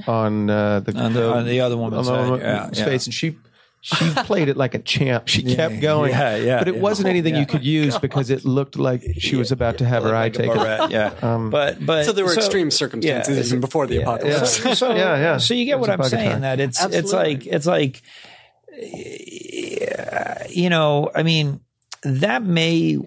on 0.07 0.49
uh, 0.51 0.81
the, 0.81 0.97
On 0.99 1.13
the- 1.13 1.33
on 1.33 1.45
the 1.47 1.61
other 1.61 1.77
woman's 1.77 2.09
on 2.09 2.17
the 2.17 2.31
woman's 2.31 2.43
Yeah, 2.43 2.71
yeah. 2.73 2.85
face, 2.85 3.07
and 3.07 3.15
she 3.15 3.37
she 3.83 4.11
played 4.25 4.49
it 4.49 4.57
like 4.57 4.75
a 4.75 4.79
champ. 4.79 5.27
She 5.29 5.43
kept 5.43 5.81
going, 5.81 6.11
yeah, 6.11 6.37
yeah, 6.37 6.59
but 6.59 6.69
it 6.69 6.75
yeah. 6.75 6.81
wasn't 6.81 7.09
anything 7.09 7.35
Yeah. 7.35 7.41
you 7.41 7.47
could 7.47 7.65
use 7.65 7.99
because 7.99 8.29
it 8.31 8.45
looked 8.45 8.77
like 8.79 9.03
she 9.19 9.37
was 9.37 9.51
about 9.53 9.79
to 9.79 9.87
have 9.87 10.03
her 10.03 10.15
eye 10.15 10.25
like 10.25 10.35
a 10.35 10.39
taken. 10.39 10.57
barrette, 10.57 10.91
yeah. 10.91 11.15
Um, 11.23 11.49
but 11.51 11.85
but 11.85 12.05
so 12.05 12.13
there 12.13 12.25
were 12.25 12.35
extreme 12.35 12.71
circumstances 12.71 13.37
yeah, 13.39 13.45
even 13.45 13.61
before 13.61 13.87
the 13.87 13.97
yeah, 13.97 14.01
apocalypse. 14.03 14.57
So, 14.63 14.75
so- 14.75 14.95
Yeah, 14.95 15.17
yeah. 15.17 15.37
So 15.39 15.55
you 15.55 15.65
get 15.65 15.79
was 15.79 15.89
what 15.89 15.99
I'm 16.01 16.07
saying. 16.09 16.29
attack. 16.29 16.41
That 16.43 16.61
it's 16.61 16.85
it's 16.85 17.13
like 17.13 17.47
it's 17.47 17.67
like 17.67 18.03
you 20.51 20.69
know. 20.71 21.11
I 21.15 21.23
mean, 21.23 21.61
that 22.03 22.43
may 22.43 22.99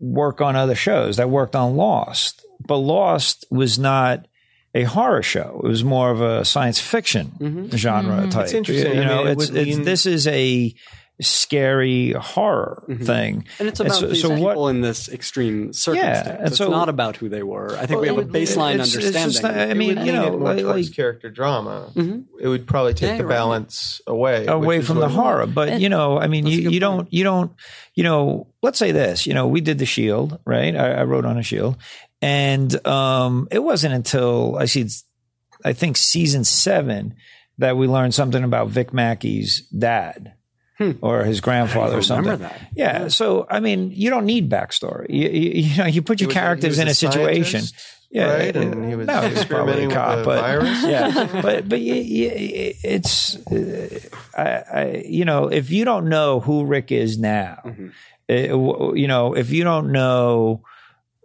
work 0.00 0.40
on 0.40 0.56
other 0.56 0.74
shows. 0.74 1.16
That 1.16 1.30
worked 1.30 1.56
on 1.56 1.76
Lost, 1.76 2.44
but 2.66 2.76
Lost 2.78 3.44
was 3.50 3.78
not 3.78 4.26
a 4.74 4.82
horror 4.84 5.22
show. 5.22 5.60
It 5.64 5.68
was 5.68 5.84
more 5.84 6.10
of 6.10 6.20
a 6.20 6.44
science 6.44 6.80
fiction 6.80 7.32
mm-hmm. 7.38 7.76
genre 7.76 8.16
mm-hmm. 8.16 8.28
type. 8.30 8.44
It's 8.44 8.54
interesting. 8.54 8.94
You 8.94 9.02
I 9.02 9.04
know, 9.04 9.18
mean, 9.18 9.26
it 9.28 9.30
it's, 9.32 9.50
would 9.50 9.56
it's 9.58 9.76
lean- 9.76 9.84
this 9.84 10.06
is 10.06 10.26
a 10.26 10.74
scary 11.20 12.10
horror 12.10 12.82
mm-hmm. 12.88 13.04
thing, 13.04 13.46
and 13.60 13.68
it's 13.68 13.78
about 13.78 13.94
so, 13.94 14.08
these 14.08 14.20
so 14.20 14.30
what 14.30 14.50
people 14.54 14.68
in 14.68 14.80
this 14.80 15.08
extreme 15.08 15.72
circumstance. 15.72 16.26
and 16.28 16.46
it's 16.48 16.58
not 16.58 16.88
about 16.88 17.14
who 17.16 17.28
they 17.28 17.44
were. 17.44 17.76
I 17.76 17.86
think 17.86 18.00
we 18.00 18.10
Well, 18.10 18.16
have 18.16 18.28
a 18.28 18.32
baseline 18.32 18.74
it's- 18.74 18.96
it's 18.96 18.96
understanding. 18.96 19.30
just 19.30 19.42
not- 19.44 19.54
I 19.54 19.66
It 19.66 19.76
mean, 19.76 19.96
would 19.96 20.06
you 20.08 20.12
know, 20.12 20.34
it 20.34 20.40
like- 20.40 20.64
like- 20.64 20.92
character 20.92 21.30
drama. 21.30 21.92
It 22.40 22.48
would 22.48 22.66
probably 22.66 22.94
take 22.94 23.02
Yeah, 23.02 23.12
the 23.12 23.18
you're 23.18 23.28
right. 23.28 23.34
balance 23.36 24.00
away, 24.08 24.46
away 24.46 24.80
from 24.80 24.98
the 24.98 25.08
horror. 25.08 25.46
But 25.46 25.80
you 25.80 25.88
know, 25.88 26.18
I 26.18 26.26
mean, 26.26 26.46
you, 26.46 26.68
you 26.70 26.80
don't, 26.80 27.06
you 27.12 27.22
don't, 27.22 27.52
you 27.94 28.02
know. 28.02 28.48
Let's 28.60 28.78
say 28.78 28.92
this. 28.92 29.26
You 29.26 29.34
know, 29.34 29.46
we 29.46 29.60
did 29.60 29.78
the 29.78 29.86
Shield, 29.86 30.38
right? 30.44 30.74
I, 30.74 30.94
I 30.94 31.04
wrote 31.04 31.26
on 31.26 31.38
a 31.38 31.42
Shield, 31.42 31.76
and 32.24 32.86
um, 32.86 33.48
it 33.50 33.58
wasn't 33.62 33.94
until 33.94 34.56
I 34.56 34.64
see, 34.64 34.88
I 35.64 35.72
think 35.74 35.96
season 35.96 36.44
seven 36.44 37.14
that 37.58 37.76
we 37.76 37.86
learned 37.86 38.14
something 38.14 38.42
about 38.42 38.68
Vic 38.68 38.92
Mackey's 38.92 39.66
dad. 39.68 40.34
Or 41.00 41.22
his 41.24 41.40
grandfather, 41.40 41.98
or 41.98 42.02
something. 42.02 42.38
that. 42.40 42.60
Yeah. 42.74 43.06
So, 43.08 43.46
I 43.48 43.60
mean, 43.60 43.92
you 43.94 44.10
don't 44.10 44.26
need 44.26 44.50
backstory. 44.50 45.06
You, 45.08 45.28
you, 45.28 45.50
you 45.62 45.76
know, 45.78 45.86
you 45.86 46.02
put 46.02 46.20
your 46.20 46.26
was 46.28 46.34
characters 46.34 46.78
in 46.80 46.88
a 46.88 46.90
a 46.90 46.94
situation. 46.94 47.62
Yeah, 48.10 48.34
right? 48.34 48.56
And 48.56 48.84
he 48.88 48.94
was 48.96 49.06
no, 49.06 49.20
he 49.22 49.34
was 49.34 49.44
probably 49.44 49.84
a 49.84 49.90
cop, 49.90 50.24
but 50.24 50.40
virus? 50.40 50.82
yeah, 50.84 51.40
but 51.42 51.68
but 51.68 51.80
you, 51.80 51.94
it's 52.84 53.36
uh, 53.46 53.98
I, 54.36 54.42
I 54.80 55.04
you 55.06 55.24
know 55.24 55.46
if 55.48 55.70
you 55.70 55.84
don't 55.84 56.08
know 56.08 56.40
who 56.40 56.64
Rick 56.64 56.90
is 56.92 57.18
now, 57.18 57.58
Mm-hmm. 57.64 57.88
uh, 58.28 58.46
w- 58.48 58.94
you 59.00 59.08
know 59.08 59.34
if 59.34 59.50
you 59.50 59.62
don't 59.64 59.90
know, 59.92 60.62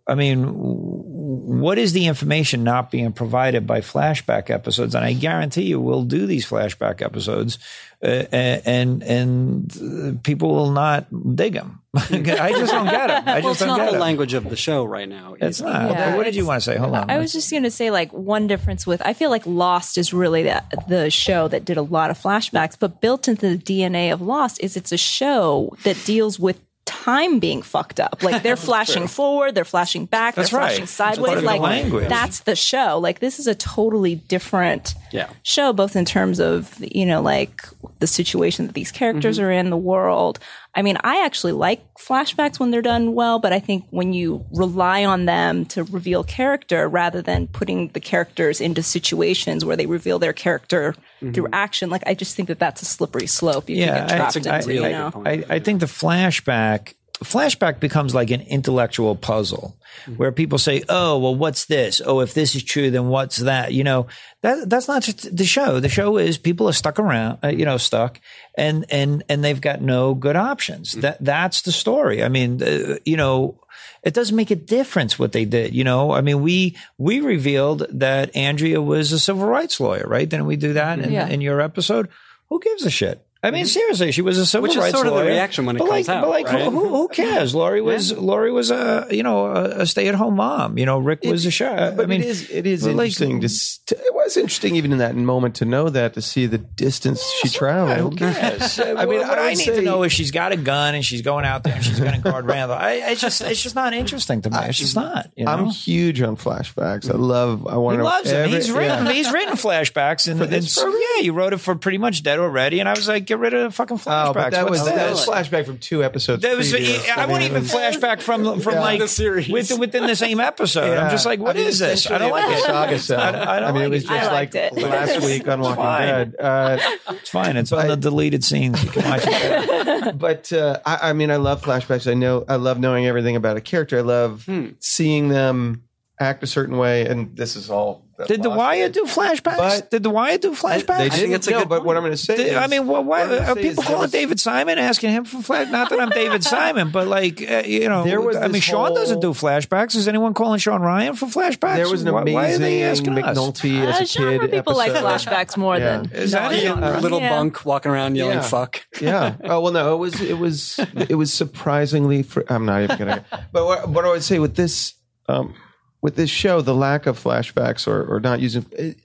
I 0.09 0.15
mean, 0.15 0.45
what 0.47 1.77
is 1.77 1.93
the 1.93 2.07
information 2.07 2.63
not 2.63 2.89
being 2.89 3.11
provided 3.13 3.67
by 3.67 3.81
flashback 3.81 4.49
episodes? 4.49 4.95
And 4.95 5.05
I 5.05 5.13
guarantee 5.13 5.63
you, 5.63 5.79
we'll 5.79 6.03
do 6.03 6.25
these 6.25 6.45
flashback 6.45 7.01
episodes, 7.01 7.59
uh, 8.03 8.25
and 8.31 9.03
and 9.03 9.77
uh, 10.17 10.19
people 10.23 10.49
will 10.55 10.71
not 10.71 11.05
dig 11.35 11.53
them. 11.53 11.81
I 11.95 12.51
just 12.51 12.71
don't 12.71 12.85
get 12.89 13.07
them. 13.07 13.23
I 13.27 13.39
well, 13.41 13.41
just 13.41 13.51
it's 13.51 13.59
don't 13.59 13.67
not 13.69 13.77
get 13.77 13.89
the 13.91 13.95
'em. 13.95 14.01
language 14.01 14.33
of 14.33 14.49
the 14.49 14.55
show 14.55 14.83
right 14.83 15.09
now. 15.09 15.35
It's 15.39 15.59
not. 15.61 15.91
Yeah, 15.91 16.15
what 16.15 16.23
did 16.25 16.35
you 16.35 16.45
want 16.45 16.61
to 16.63 16.65
say? 16.65 16.77
Hold 16.77 16.95
on. 16.95 17.09
I 17.09 17.17
was 17.17 17.33
just 17.33 17.49
going 17.51 17.63
to 17.63 17.71
say, 17.71 17.89
like, 17.91 18.11
one 18.13 18.47
difference 18.47 18.85
with 18.87 19.01
I 19.05 19.13
feel 19.13 19.29
like 19.29 19.45
Lost 19.45 19.97
is 19.97 20.13
really 20.13 20.43
the, 20.43 20.63
the 20.87 21.09
show 21.09 21.47
that 21.47 21.65
did 21.65 21.77
a 21.77 21.81
lot 21.81 22.09
of 22.11 22.17
flashbacks, 22.19 22.77
but 22.79 23.01
built 23.01 23.27
into 23.27 23.55
the 23.55 23.57
DNA 23.57 24.11
of 24.13 24.21
Lost 24.21 24.59
is 24.61 24.77
it's 24.77 24.91
a 24.91 24.97
show 24.97 25.75
that 25.83 25.97
deals 26.05 26.39
with 26.39 26.59
time 26.89 27.39
being 27.39 27.61
fucked 27.61 27.99
up. 27.99 28.23
Like 28.23 28.41
they're 28.43 28.55
flashing 28.69 29.07
forward, 29.07 29.53
they're 29.55 29.63
flashing 29.63 30.05
back, 30.05 30.35
That's 30.35 30.49
they're 30.49 30.59
right. 30.59 30.67
flashing 30.69 30.87
sideways. 30.87 31.35
the 31.35 31.41
Like 31.41 32.09
that's 32.09 32.41
the 32.41 32.55
show. 32.55 32.97
Like 32.99 33.19
this 33.19 33.39
is 33.39 33.47
a 33.47 33.55
totally 33.55 34.15
different 34.15 34.95
Yeah. 35.11 35.29
show, 35.43 35.71
both 35.73 35.95
in 35.95 36.05
terms 36.05 36.39
of 36.39 36.75
you 36.79 37.05
know 37.05 37.21
like 37.21 37.63
the 37.99 38.07
situation 38.07 38.65
that 38.67 38.73
these 38.75 38.91
characters 38.91 39.37
Mm-hmm. 39.37 39.45
are 39.45 39.51
in, 39.51 39.69
the 39.69 39.77
world. 39.77 40.39
I 40.73 40.81
mean, 40.81 40.97
I 41.03 41.25
actually 41.25 41.51
like 41.51 41.81
flashbacks 41.95 42.59
when 42.59 42.71
they're 42.71 42.81
done 42.81 43.13
well, 43.13 43.39
but 43.39 43.51
I 43.51 43.59
think 43.59 43.85
when 43.89 44.13
you 44.13 44.45
rely 44.51 45.03
on 45.03 45.25
them 45.25 45.65
to 45.67 45.83
reveal 45.83 46.23
character 46.23 46.87
rather 46.87 47.21
than 47.21 47.47
putting 47.47 47.89
the 47.89 47.99
characters 47.99 48.61
into 48.61 48.81
situations 48.83 49.65
where 49.65 49.75
they 49.75 49.85
reveal 49.85 50.19
their 50.19 50.33
character 50.33 50.95
through 51.19 51.47
action, 51.51 51.89
like 51.89 52.03
I 52.05 52.13
just 52.13 52.35
think 52.35 52.47
that 52.47 52.59
that's 52.59 52.81
a 52.81 52.85
slippery 52.85 53.27
slope. 53.27 53.69
You 53.69 53.77
yeah, 53.77 53.85
can 53.85 54.07
get 54.07 54.15
trapped 54.31 54.47
I, 54.47 54.57
into, 54.57 54.71
I, 54.71 54.73
you 54.73 54.91
know. 54.91 55.23
I, 55.25 55.55
I 55.55 55.59
think 55.59 55.81
the 55.81 55.85
flashback 55.85 56.93
flashback 57.23 57.79
becomes 57.79 58.15
like 58.15 58.31
an 58.31 58.41
intellectual 58.41 59.15
puzzle 59.15 59.75
where 60.17 60.31
people 60.31 60.57
say, 60.57 60.83
"Oh, 60.87 61.17
well, 61.19 61.35
what's 61.35 61.65
this? 61.65 62.01
Oh, 62.05 62.21
if 62.21 62.33
this 62.33 62.55
is 62.55 62.63
true, 62.63 62.89
then 62.91 63.07
what's 63.09 63.37
that?" 63.37 63.73
You 63.73 63.83
know, 63.83 64.07
that 64.41 64.69
that's 64.69 64.87
not 64.87 65.03
just 65.03 65.35
the 65.35 65.45
show. 65.45 65.79
The 65.79 65.89
show 65.89 66.17
is 66.17 66.37
people 66.37 66.69
are 66.69 66.73
stuck 66.73 66.99
around, 66.99 67.39
uh, 67.43 67.49
you 67.49 67.65
know, 67.65 67.77
stuck, 67.77 68.19
and 68.55 68.85
and 68.89 69.23
and 69.29 69.43
they've 69.43 69.59
got 69.59 69.81
no 69.81 70.13
good 70.13 70.35
options. 70.35 70.93
That 70.93 71.17
that's 71.23 71.61
the 71.63 71.71
story. 71.71 72.23
I 72.23 72.29
mean, 72.29 72.61
uh, 72.63 72.97
you 73.05 73.17
know. 73.17 73.59
It 74.01 74.13
doesn't 74.13 74.35
make 74.35 74.49
a 74.49 74.55
difference 74.55 75.19
what 75.19 75.33
they 75.33 75.43
did, 75.43 75.75
you 75.75 75.83
know. 75.83 76.11
I 76.11 76.21
mean, 76.21 76.41
we 76.41 76.77
we 76.97 77.19
revealed 77.19 77.85
that 77.89 78.33
Andrea 78.33 78.81
was 78.81 79.11
a 79.11 79.19
civil 79.19 79.45
rights 79.45 79.77
lawyer, 79.77 80.05
right? 80.07 80.27
Didn't 80.27 80.45
we 80.45 80.55
do 80.55 80.71
that 80.71 80.99
in, 80.99 81.11
Yeah. 81.11 81.27
in 81.27 81.41
your 81.41 81.59
episode? 81.59 82.07
Who 82.47 82.61
gives 82.61 82.85
a 82.85 82.89
shit? 82.89 83.21
I 83.41 83.51
mean, 83.51 83.63
mm-hmm. 83.63 83.67
seriously, 83.69 84.11
she 84.11 84.21
was 84.21 84.37
a 84.37 84.45
civil 84.45 84.63
Which 84.63 84.71
is 84.71 84.77
rights 84.77 84.95
sort 84.95 85.07
of 85.07 85.13
the 85.13 85.19
lawyer. 85.19 85.29
reaction 85.29 85.65
when 85.65 85.77
it 85.77 85.79
but 85.79 85.87
comes 85.87 86.09
like, 86.09 86.17
out, 86.17 86.21
But 86.23 86.29
like, 86.29 86.45
right? 86.47 86.63
who, 86.65 86.71
who, 86.71 86.87
who 86.89 87.07
cares? 87.07 87.55
Lori 87.55 87.79
was 87.81 88.11
Lori 88.11 88.51
was 88.51 88.69
a 88.69 89.07
you 89.11 89.23
know 89.23 89.45
a, 89.45 89.63
a 89.81 89.85
stay 89.85 90.09
at 90.09 90.15
home 90.15 90.35
mom. 90.35 90.77
You 90.77 90.85
know, 90.85 90.99
Rick 90.99 91.23
was 91.23 91.45
a 91.45 91.51
chef. 91.51 91.95
But 91.95 92.03
I 92.03 92.05
mean, 92.07 92.21
it 92.21 92.27
is 92.27 92.49
it 92.49 92.67
is 92.67 92.83
but 92.83 92.95
like- 92.95 93.05
interesting 93.07 93.39
to 93.39 93.95
it 93.95 94.13
was 94.13 94.35
interesting 94.35 94.75
even 94.75 94.91
in 94.91 94.97
that 94.97 95.15
moment 95.15 95.55
to 95.55 95.65
know 95.65 95.89
that 95.89 96.15
to 96.15 96.21
see 96.21 96.47
the 96.47 96.57
distance 96.57 97.23
she 97.41 97.47
Who 97.47 97.53
traveled. 97.53 98.17
cares? 98.17 98.77
I 98.79 98.91
I 98.91 99.05
mean, 99.05 99.19
what 99.19 99.39
I 99.39 99.51
I, 99.51 99.53
need 99.53 99.65
to 99.65 99.81
know 99.81 100.03
is 100.03 100.11
she's 100.11 100.31
got 100.31 100.51
a 100.51 100.57
gun 100.57 100.95
and 100.95 101.05
she's 101.05 101.21
going 101.21 101.45
out 101.45 101.63
there 101.63 101.75
and 101.75 101.83
she's 101.83 101.99
going 101.99 102.13
to 102.13 102.19
guard 102.19 102.45
Randall. 102.49 102.77
I, 102.77 102.93
it's 103.11 103.21
just 103.21 103.41
it's 103.41 103.63
just 103.63 103.75
not 103.75 103.93
interesting 103.93 104.41
to 104.41 104.49
me. 104.49 104.57
It's 104.63 104.77
just 104.77 104.95
not. 104.95 105.31
You 105.37 105.45
know? 105.45 105.51
I'm 105.51 105.65
huge 105.67 106.21
on 106.21 106.35
flashbacks. 106.35 107.09
I 107.09 107.13
mm-hmm. 107.13 107.21
love. 107.21 107.67
I 107.67 107.77
want 107.77 107.97
he 107.97 108.03
loves 108.03 108.29
it. 108.29 108.49
He's 108.49 108.69
written. 108.69 109.05
Yeah. 109.05 109.13
He's 109.13 109.31
written 109.31 109.53
flashbacks, 109.53 110.29
and, 110.29 110.41
and 110.41 110.51
yeah, 110.51 111.21
he 111.21 111.29
wrote 111.29 111.53
it 111.53 111.59
for 111.59 111.75
pretty 111.75 111.97
much 111.97 112.21
dead 112.21 112.39
already. 112.39 112.81
And 112.81 112.89
I 112.89 112.93
was 112.93 113.07
like, 113.07 113.28
get 113.29 113.39
rid 113.39 113.53
of 113.53 113.63
the 113.63 113.71
fucking 113.71 113.97
flashbacks. 113.97 114.47
Oh, 114.47 114.49
that 114.49 114.69
was, 114.69 114.83
that 114.85 115.09
was 115.11 115.25
flashback 115.25 115.65
from 115.65 115.77
two 115.77 116.03
episodes. 116.03 116.41
That 116.41 116.57
was, 116.57 116.71
previous. 116.71 117.07
I, 117.09 117.25
won't 117.27 117.43
even 117.43 117.63
flashback 117.63 118.21
from 118.21 118.59
from 118.59 118.73
Yeah. 118.73 118.79
like 118.81 118.99
The 118.99 119.07
series. 119.07 119.47
within, 119.47 119.79
within 119.79 120.07
the 120.07 120.15
same 120.15 120.39
episode. 120.39 120.97
I'm 120.97 121.09
just 121.11 121.25
like, 121.25 121.39
what 121.39 121.55
I 121.55 121.59
mean, 121.59 121.67
is 121.69 121.79
this? 121.79 122.09
I 122.11 122.17
don't 122.17 122.31
like 122.31 122.47
was 122.49 122.59
it. 122.59 122.65
Saga 122.65 122.99
cell. 122.99 123.19
I 123.21 123.31
don't- 123.31 123.47
I 123.47 123.59
don't 123.61 123.73
mean, 123.75 123.83
it 123.83 123.89
was 123.91 124.03
just 124.03 124.31
like 124.31 124.53
it. 124.55 124.73
last 124.73 125.23
week 125.25 125.47
on 125.47 125.61
Walking 125.61 125.75
fine. 125.77 126.07
Dead. 126.07 126.35
Uh, 126.39 126.77
It's 127.09 127.29
fine. 127.29 127.55
It's 127.55 127.71
on 127.71 127.87
the 127.87 127.95
deleted 127.95 128.43
scenes. 128.43 128.83
You 128.83 128.89
can 128.89 129.09
watch 129.09 129.23
it. 129.25 130.17
but 130.17 130.51
uh, 130.51 130.79
I, 130.85 131.09
I 131.09 131.13
mean, 131.13 131.31
I 131.31 131.37
love 131.37 131.61
flashbacks. 131.61 132.09
I 132.09 132.15
know, 132.15 132.43
I 132.49 132.55
love 132.57 132.79
knowing 132.79 133.05
everything 133.05 133.35
about 133.35 133.55
a 133.57 133.61
character. 133.61 133.97
I 133.99 134.01
love 134.01 134.45
Hmm. 134.45 134.69
seeing 134.79 135.29
them 135.29 135.83
act 136.19 136.43
a 136.43 136.47
certain 136.47 136.77
way. 136.77 137.05
And 137.05 137.35
this 137.37 137.55
is 137.55 137.69
all. 137.69 138.05
That 138.19 138.27
Did 138.27 138.43
the 138.43 138.49
Lost 138.49 138.57
Wire 138.59 138.89
did. 138.89 138.93
do 138.93 139.03
flashbacks? 139.05 139.57
But- 139.57 139.91
did 139.91 140.03
the 140.03 140.09
Wire 140.09 140.37
do 140.37 140.51
flashbacks? 140.51 140.85
They 140.97 141.05
I 141.05 141.09
think 141.09 141.13
didn't. 141.13 141.33
it's 141.35 141.47
a 141.47 141.51
no, 141.51 141.59
good 141.59 141.69
but 141.69 141.85
what 141.85 141.95
I'm 141.95 142.03
going 142.03 142.11
to 142.11 142.17
say 142.17 142.35
Did- 142.35 142.47
is, 142.47 142.55
I 142.57 142.67
mean, 142.67 142.85
why, 142.85 142.99
why 142.99 143.25
what 143.25 143.39
are 143.49 143.55
people 143.55 143.81
calling 143.81 144.01
was- 144.01 144.11
David 144.11 144.41
Simon 144.41 144.77
asking 144.77 145.11
him 145.11 145.23
for 145.23 145.41
flash? 145.41 145.69
Not 145.71 145.89
that 145.89 146.01
I'm 146.01 146.09
David 146.09 146.43
Simon, 146.55 146.91
but 146.91 147.07
like 147.07 147.41
uh, 147.41 147.63
you 147.65 147.87
know, 147.87 148.03
There 148.03 148.19
was 148.19 148.35
I 148.35 148.41
mean, 148.43 148.51
this 148.51 148.63
Shawn 148.65 148.87
whole- 148.87 148.95
doesn't 148.97 149.21
do 149.21 149.31
flashbacks. 149.31 149.95
Is 149.95 150.07
anyone 150.09 150.33
calling 150.33 150.59
Shawn 150.59 150.81
Ryan 150.81 151.15
for 151.15 151.27
flashbacks? 151.27 151.75
There 151.77 151.89
was 151.89 152.03
an 152.03 152.11
Why- 152.13 152.21
amazing 152.23 152.33
why 152.35 152.51
are 152.51 152.57
they 152.57 152.83
asking 152.83 153.17
us? 153.23 153.37
McNulty 153.37 153.79
as 153.87 153.99
Uh, 153.99 154.03
a 154.03 154.05
genre 154.05 154.39
kid. 154.39 154.51
people 154.51 154.75
like 154.75 154.91
flashbacks 154.91 155.55
more 155.55 155.77
Yeah. 155.77 156.01
than 156.01 156.11
Is 156.11 156.31
that 156.33 156.51
it? 156.51 156.65
A 156.69 156.99
little 156.99 157.21
Yeah. 157.21 157.29
bunk 157.29 157.65
walking 157.65 157.91
around 157.91 158.15
yelling 158.15 158.33
Yeah. 158.35 158.41
"fuck." 158.41 158.81
yeah. 159.01 159.35
Oh 159.45 159.61
well, 159.61 159.71
no, 159.71 159.93
it 159.93 159.97
was 159.97 160.19
it 160.21 160.37
was 160.37 160.77
it 161.07 161.15
was 161.15 161.31
surprisingly. 161.33 162.23
Fr- 162.23 162.41
I'm 162.49 162.65
not 162.65 162.81
even 162.83 162.97
gonna. 162.97 163.25
But 163.53 163.65
what, 163.65 163.87
what 163.87 164.03
I 164.03 164.09
would 164.09 164.23
say 164.23 164.39
with 164.39 164.55
this 164.57 164.93
um, 165.29 165.53
with 166.01 166.15
this 166.15 166.29
show, 166.29 166.61
the 166.61 166.75
lack 166.75 167.05
of 167.05 167.21
flashbacks 167.21 167.87
or 167.87 168.03
or 168.05 168.19
not 168.19 168.39
using. 168.39 168.65
It, 168.71 168.97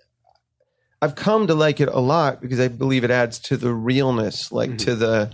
I've 1.03 1.15
come 1.17 1.47
to 1.49 1.55
like 1.55 1.81
it 1.81 1.89
a 1.89 1.99
lot 2.01 2.41
because 2.41 2.59
I 2.61 2.69
believe 2.69 3.05
it 3.05 3.11
adds 3.11 3.39
to 3.41 3.57
the 3.57 3.73
realness, 3.75 4.51
like 4.53 4.79
to 4.79 4.95
the 4.95 5.31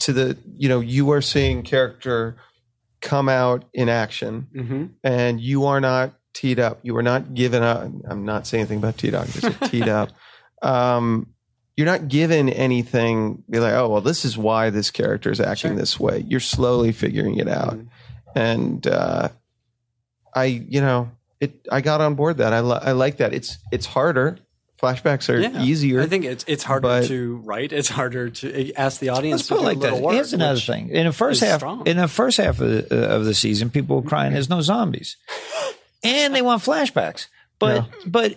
to 0.00 0.12
the 0.12 0.38
you 0.56 0.68
know 0.68 0.80
you 0.80 1.10
are 1.10 1.22
seeing 1.22 1.62
character 1.62 2.36
come 3.00 3.28
out 3.28 3.64
in 3.74 3.88
action, 3.88 4.46
Mm-hmm. 4.54 4.84
and 5.04 5.40
you 5.40 5.64
are 5.66 5.80
not 5.80 6.14
teed 6.34 6.60
up. 6.60 6.80
You 6.82 6.96
are 6.96 7.02
not 7.02 7.34
given 7.34 7.62
up. 7.62 7.90
I'm 8.08 8.24
not 8.24 8.46
saying 8.46 8.62
anything 8.62 8.78
about 8.78 8.98
teed 8.98 9.14
up. 9.14 9.26
Just 9.28 9.60
teed 9.70 9.88
up. 9.88 10.10
Um, 10.62 11.32
you're 11.76 11.86
not 11.86 12.08
given 12.08 12.48
anything. 12.48 13.42
Be 13.50 13.58
like, 13.58 13.74
oh 13.74 13.88
well, 13.88 14.00
this 14.00 14.24
is 14.24 14.38
why 14.38 14.70
this 14.70 14.90
character 14.90 15.30
is 15.30 15.40
acting 15.40 15.76
this 15.76 15.98
way. 15.98 16.24
You're 16.28 16.40
slowly 16.40 16.92
figuring 16.92 17.36
it 17.38 17.48
out, 17.48 17.78
and 18.34 18.86
uh, 18.86 19.28
I, 20.36 20.44
you 20.44 20.80
know, 20.80 21.10
it. 21.40 21.66
I 21.72 21.80
got 21.80 22.00
on 22.00 22.14
board 22.14 22.36
that. 22.38 22.52
I 22.52 22.60
li- 22.60 22.78
I 22.80 22.92
like 22.92 23.16
that. 23.16 23.32
It's 23.34 23.58
it's 23.72 23.86
harder. 23.86 24.38
Flashbacks 24.80 25.32
are 25.32 25.38
Yeah. 25.40 25.62
easier. 25.62 26.02
I 26.02 26.06
think 26.06 26.24
it's 26.26 26.44
it's 26.46 26.62
harder 26.62 26.82
but- 26.82 27.06
to 27.06 27.36
write. 27.38 27.72
It's 27.72 27.88
harder 27.88 28.28
to 28.28 28.72
ask 28.74 29.00
the 29.00 29.08
audience 29.08 29.40
Let's 29.40 29.48
to 29.48 29.54
put 29.54 29.60
it 29.62 29.64
like 29.64 29.76
a 29.78 29.80
little 29.80 29.96
this. 29.98 30.04
work. 30.04 30.14
Here's 30.14 30.32
another 30.34 30.60
thing. 30.60 30.90
In 30.90 31.06
the 31.06 31.12
first 31.14 31.40
half, 31.42 31.60
strong. 31.60 31.86
in 31.86 31.96
the 31.96 32.08
first 32.08 32.36
half 32.36 32.60
of 32.60 32.68
the, 32.70 32.86
uh, 33.12 33.16
of 33.16 33.24
the 33.24 33.34
season, 33.34 33.70
people 33.70 33.96
were 33.96 34.08
crying, 34.08 34.34
"There's 34.34 34.50
no 34.50 34.60
zombies," 34.60 35.16
and 36.04 36.34
they 36.34 36.42
want 36.42 36.62
flashbacks. 36.62 37.26
But 37.58 37.86
but 38.04 38.34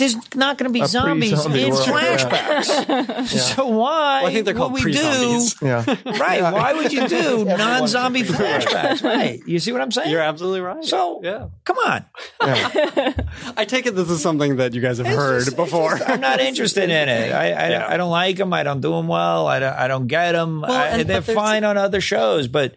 there's 0.00 0.34
not 0.34 0.58
going 0.58 0.68
to 0.68 0.72
be 0.72 0.80
A 0.80 0.86
zombies 0.86 1.30
pre-zombie 1.30 1.62
in 1.64 1.70
world, 1.70 1.86
yeah. 1.88 2.16
flashbacks. 2.64 3.26
So 3.54 3.66
why? 3.68 4.22
Well, 4.22 4.30
I 4.30 4.32
think 4.32 4.44
they're 4.46 4.54
called 4.54 4.72
would 4.72 4.84
we 4.84 4.92
do? 4.92 4.98
pre-zombies. 4.98 5.56
yeah. 5.62 5.84
Right? 6.18 6.42
Why 6.42 6.72
would 6.74 6.92
you 6.92 7.06
do 7.06 7.44
non-zombie 7.64 8.22
flashbacks? 8.24 9.04
Right? 9.04 9.40
You 9.46 9.58
see 9.60 9.70
what 9.72 9.80
I'm 9.80 9.92
saying? 9.92 10.10
You're 10.10 10.20
absolutely 10.20 10.60
right. 10.62 10.82
so 10.84 11.20
yeah, 11.22 11.48
come 11.64 11.78
on. 11.78 12.04
I 12.40 13.64
take 13.68 13.86
it 13.86 13.92
this 13.94 14.10
is 14.10 14.20
something 14.22 14.56
that 14.56 14.74
you 14.74 14.80
guys 14.80 14.98
have 14.98 15.06
heard 15.06 15.44
just- 15.44 15.56
before. 15.56 15.96
just- 15.98 16.08
I'm 16.10 16.20
not 16.20 16.40
interested 16.40 16.84
in 16.90 17.08
it. 17.08 17.32
I 17.32 17.46
I, 17.52 17.68
Yeah. 17.70 17.86
I 17.88 17.96
don't 17.96 18.10
like 18.10 18.36
them. 18.36 18.52
I 18.52 18.62
don't 18.62 18.80
do 18.80 18.90
them 18.92 19.06
well. 19.08 19.46
I 19.46 19.60
don't, 19.60 19.74
I 19.74 19.88
don't 19.88 20.06
get 20.06 20.32
them. 20.32 20.64
and- 20.64 21.08
they're 21.08 21.22
fine 21.22 21.64
on 21.64 21.76
other 21.76 22.00
shows, 22.00 22.48
but 22.48 22.74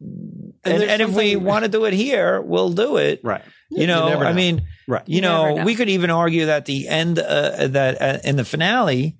and, 0.00 0.44
there's 0.62 0.82
and 0.90 1.02
if 1.02 1.10
we 1.14 1.36
want 1.36 1.64
to 1.64 1.70
do 1.70 1.84
it 1.84 1.94
here, 1.94 2.40
we'll 2.40 2.70
do 2.72 2.96
it. 2.96 3.20
right. 3.22 3.42
You 3.70 3.86
know, 3.86 4.08
never 4.08 4.24
I 4.24 4.32
mean, 4.32 4.66
Right. 4.86 5.02
you 5.06 5.16
You 5.16 5.20
know, 5.22 5.56
know. 5.56 5.64
we 5.64 5.74
could 5.74 5.88
even 5.88 6.10
argue 6.10 6.46
that 6.46 6.66
the 6.66 6.86
end 6.88 7.18
uh, 7.18 7.66
that 7.68 8.00
uh, 8.00 8.18
in 8.24 8.36
the 8.36 8.44
finale 8.44 9.16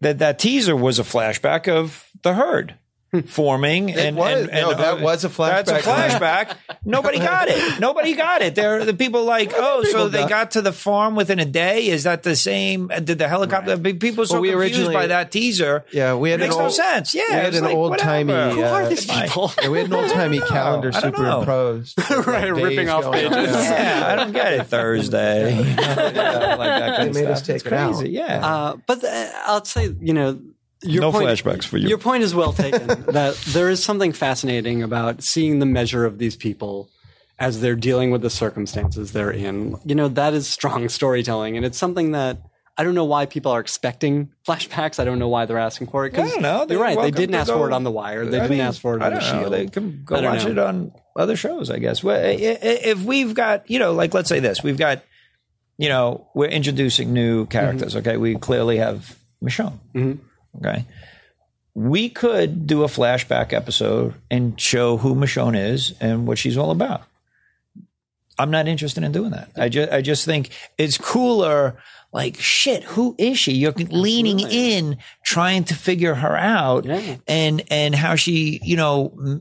that 0.00 0.18
that 0.18 0.38
teaser 0.38 0.76
was 0.76 0.98
a 0.98 1.02
flashback 1.02 1.68
of 1.68 2.06
the 2.22 2.34
herd 2.34 2.76
forming 3.26 3.90
and, 3.92 4.16
was. 4.16 4.42
and, 4.42 4.50
and 4.50 4.60
No, 4.70 4.74
that 4.74 4.98
uh, 4.98 5.02
was 5.02 5.24
a 5.24 5.28
flashback. 5.28 5.64
That's 5.66 5.86
a 5.86 5.90
flashback. 5.90 6.46
flashback. 6.46 6.56
Nobody 6.84 7.18
got 7.18 7.48
it. 7.48 7.80
Nobody 7.80 8.14
got 8.14 8.42
it. 8.42 8.54
There, 8.54 8.84
the 8.84 8.94
people 8.94 9.24
like, 9.24 9.52
oh, 9.54 9.82
so 9.82 9.88
people 9.88 10.08
they 10.10 10.20
got- 10.20 10.28
got 10.28 10.50
to 10.52 10.62
the 10.62 10.72
farm 10.72 11.16
within 11.16 11.38
a 11.40 11.44
day. 11.44 11.88
Is 11.88 12.04
that 12.04 12.22
the 12.22 12.36
same? 12.36 12.88
Did 12.88 13.18
the 13.18 13.28
helicopter? 13.28 13.76
People 13.78 14.26
so 14.26 14.34
Well, 14.34 14.42
we 14.42 14.50
confused 14.50 14.74
originally- 14.76 14.94
by 14.94 15.06
that 15.08 15.32
teaser. 15.32 15.84
Yeah, 15.92 16.14
we 16.14 16.30
had 16.30 16.40
an 16.40 16.46
makes 16.46 16.56
no 16.56 16.64
old, 16.64 16.72
sense. 16.72 17.14
Yeah, 17.14 17.22
we 17.28 17.34
had 17.34 17.46
it's 17.46 17.56
an 17.58 17.64
like, 17.64 17.74
old-timey, 17.74 18.32
whatever. 18.32 18.54
Who 18.54 18.62
are 18.62 18.88
these 18.88 19.06
people? 19.06 19.52
Yeah, 19.60 19.68
we 19.68 19.78
had 19.78 19.86
an 19.88 19.94
old 19.94 20.10
timey 20.10 20.40
calendar 20.40 20.90
I 20.94 21.00
don't 21.00 21.18
know. 21.18 21.40
superimposed. 21.40 21.98
Right, 22.30 22.54
Days 22.54 22.62
ripping 22.62 22.88
off 22.88 23.12
pages. 23.12 23.30
Yeah, 23.32 24.04
I 24.06 24.14
don't 24.16 24.32
get 24.32 24.52
it. 24.52 24.64
Thursday, 24.66 25.56
You 25.58 25.64
know, 25.64 25.74
like 25.74 26.58
that 26.58 26.96
kind 26.96 27.04
They 27.14 27.20
of 27.20 27.26
made 27.26 27.32
us 27.32 27.42
take 27.42 27.56
It's 27.56 27.64
it 27.66 27.72
out. 27.72 27.94
crazy. 27.94 28.10
Yeah. 28.10 28.46
Uh, 28.46 28.76
but 28.86 29.02
uh, 29.04 29.30
I'll 29.46 29.64
say, 29.64 29.94
you 30.00 30.12
know, 30.14 30.40
your 30.82 31.00
No 31.02 31.12
point, 31.12 31.28
flashbacks 31.28 31.64
for 31.64 31.76
you. 31.78 31.88
Your 31.88 31.98
point 31.98 32.22
is 32.22 32.34
well 32.34 32.52
taken. 32.52 32.86
that 33.12 33.34
there 33.48 33.68
is 33.70 33.82
something 33.82 34.12
fascinating 34.12 34.82
about 34.82 35.22
seeing 35.22 35.58
the 35.58 35.66
measure 35.66 36.04
of 36.04 36.18
these 36.18 36.36
people 36.36 36.88
as 37.38 37.60
they're 37.60 37.74
dealing 37.76 38.10
with 38.10 38.22
the 38.22 38.30
circumstances 38.30 39.12
they're 39.12 39.30
in. 39.30 39.76
You 39.84 39.94
know, 39.94 40.08
that 40.08 40.34
is 40.34 40.46
strong 40.48 40.88
storytelling, 41.00 41.56
and 41.56 41.64
it's 41.66 41.78
something 41.78 42.12
that. 42.12 42.38
I 42.78 42.82
don't 42.82 42.94
know 42.94 43.04
why 43.04 43.26
people 43.26 43.52
are 43.52 43.60
expecting 43.60 44.30
flashbacks. 44.48 44.98
I 44.98 45.04
don't 45.04 45.18
know 45.18 45.28
why 45.28 45.44
they're 45.44 45.58
asking 45.58 45.88
for 45.88 46.06
it. 46.06 46.14
'cause 46.14 46.32
I 46.34 46.40
don't. 46.40 46.66
They're 46.66 46.78
You're 46.78 46.82
right. 46.86 46.98
They 46.98 47.10
didn't 47.10 47.34
ask 47.34 47.48
go- 47.48 47.58
for 47.58 47.68
it 47.68 47.74
on 47.74 47.84
The 47.84 47.90
Wire. 47.90 48.24
They 48.24 48.38
I 48.38 48.42
didn't 48.42 48.50
mean, 48.56 48.60
ask 48.60 48.80
for 48.80 48.96
it 48.96 49.02
on 49.02 49.12
The 49.12 49.20
know. 49.20 49.26
Shield. 49.40 49.52
They 49.52 49.66
can 49.66 50.02
go 50.02 50.14
watch 50.22 50.44
know. 50.46 50.50
it 50.52 50.58
on 50.58 50.92
other 51.14 51.36
shows, 51.36 51.68
I 51.68 51.78
guess. 51.78 52.02
Well, 52.02 52.16
i- 52.18 52.28
i- 52.30 52.36
if 52.62 53.02
we've 53.02 53.34
got, 53.34 53.68
you 53.70 53.78
know, 53.78 53.92
like 53.92 54.14
let's 54.14 54.30
say 54.30 54.40
this, 54.40 54.62
we've 54.62 54.78
got, 54.78 55.02
you 55.76 55.90
know, 55.90 56.26
we're 56.34 56.48
introducing 56.48 57.12
new 57.12 57.44
characters. 57.46 57.94
Mm-hmm. 57.94 58.08
Okay, 58.08 58.16
we 58.16 58.36
clearly 58.36 58.78
have 58.78 59.14
Michonne. 59.44 60.18
Okay, 60.58 60.84
we 61.74 62.08
could 62.08 62.66
do 62.66 62.82
a 62.82 62.88
flashback 62.88 63.52
episode 63.52 64.14
and 64.30 64.60
show 64.60 64.96
who 64.98 65.14
Michonne 65.14 65.56
is 65.58 65.94
and 66.00 66.26
what 66.26 66.38
she's 66.38 66.56
all 66.56 66.70
about. 66.70 67.02
I'm 68.38 68.50
not 68.50 68.68
interested 68.68 69.04
in 69.04 69.12
doing 69.12 69.30
that. 69.32 69.50
I 69.56 69.68
just 69.68 69.92
I 69.92 70.00
just 70.02 70.24
think 70.24 70.50
it's 70.78 70.98
cooler. 70.98 71.76
Like 72.12 72.36
shit, 72.40 72.82
who 72.82 73.14
is 73.18 73.38
she? 73.38 73.52
You're 73.52 73.70
leaning 73.72 74.40
in, 74.40 74.96
trying 75.24 75.62
to 75.64 75.74
figure 75.76 76.14
her 76.14 76.36
out, 76.36 76.84
Yeah. 76.84 77.16
and 77.28 77.62
and 77.70 77.94
how 77.94 78.16
she, 78.16 78.58
you 78.64 78.76
know, 78.76 79.40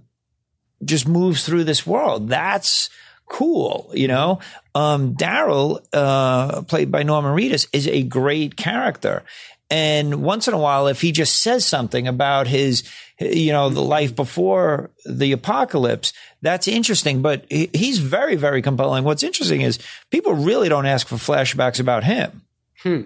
just 0.86 1.08
moves 1.08 1.44
through 1.44 1.64
this 1.64 1.88
world. 1.88 2.30
That's 2.30 2.92
cool, 3.28 3.90
you 3.96 4.08
know. 4.08 4.40
Um, 4.76 5.16
Daryl, 5.16 5.84
uh, 5.94 6.62
played 6.64 6.92
by 6.92 7.02
Norman 7.02 7.32
Reedus, 7.36 7.66
is 7.74 7.88
a 7.88 8.04
great 8.04 8.56
character. 8.56 9.24
And 9.70 10.24
once 10.24 10.48
in 10.48 10.54
a 10.54 10.58
while, 10.58 10.88
if 10.88 11.02
he 11.02 11.12
just 11.12 11.42
says 11.42 11.66
something 11.66 12.08
about 12.08 12.48
his, 12.48 12.84
you 13.20 13.52
know, 13.52 13.70
the 13.70 13.84
life 13.84 14.16
before 14.16 14.90
the 15.06 15.32
apocalypse, 15.32 16.12
that's 16.42 16.68
interesting. 16.68 17.22
But 17.22 17.46
he's 17.52 18.00
very, 18.00 18.36
very 18.36 18.62
compelling. 18.62 19.04
What's 19.04 19.24
interesting 19.24 19.62
is 19.62 19.78
people 20.10 20.34
really 20.34 20.70
don't 20.70 20.88
ask 20.88 21.08
for 21.08 21.16
flashbacks 21.16 21.80
about 21.80 22.04
him. 22.04 22.42
Hmm. 22.82 23.02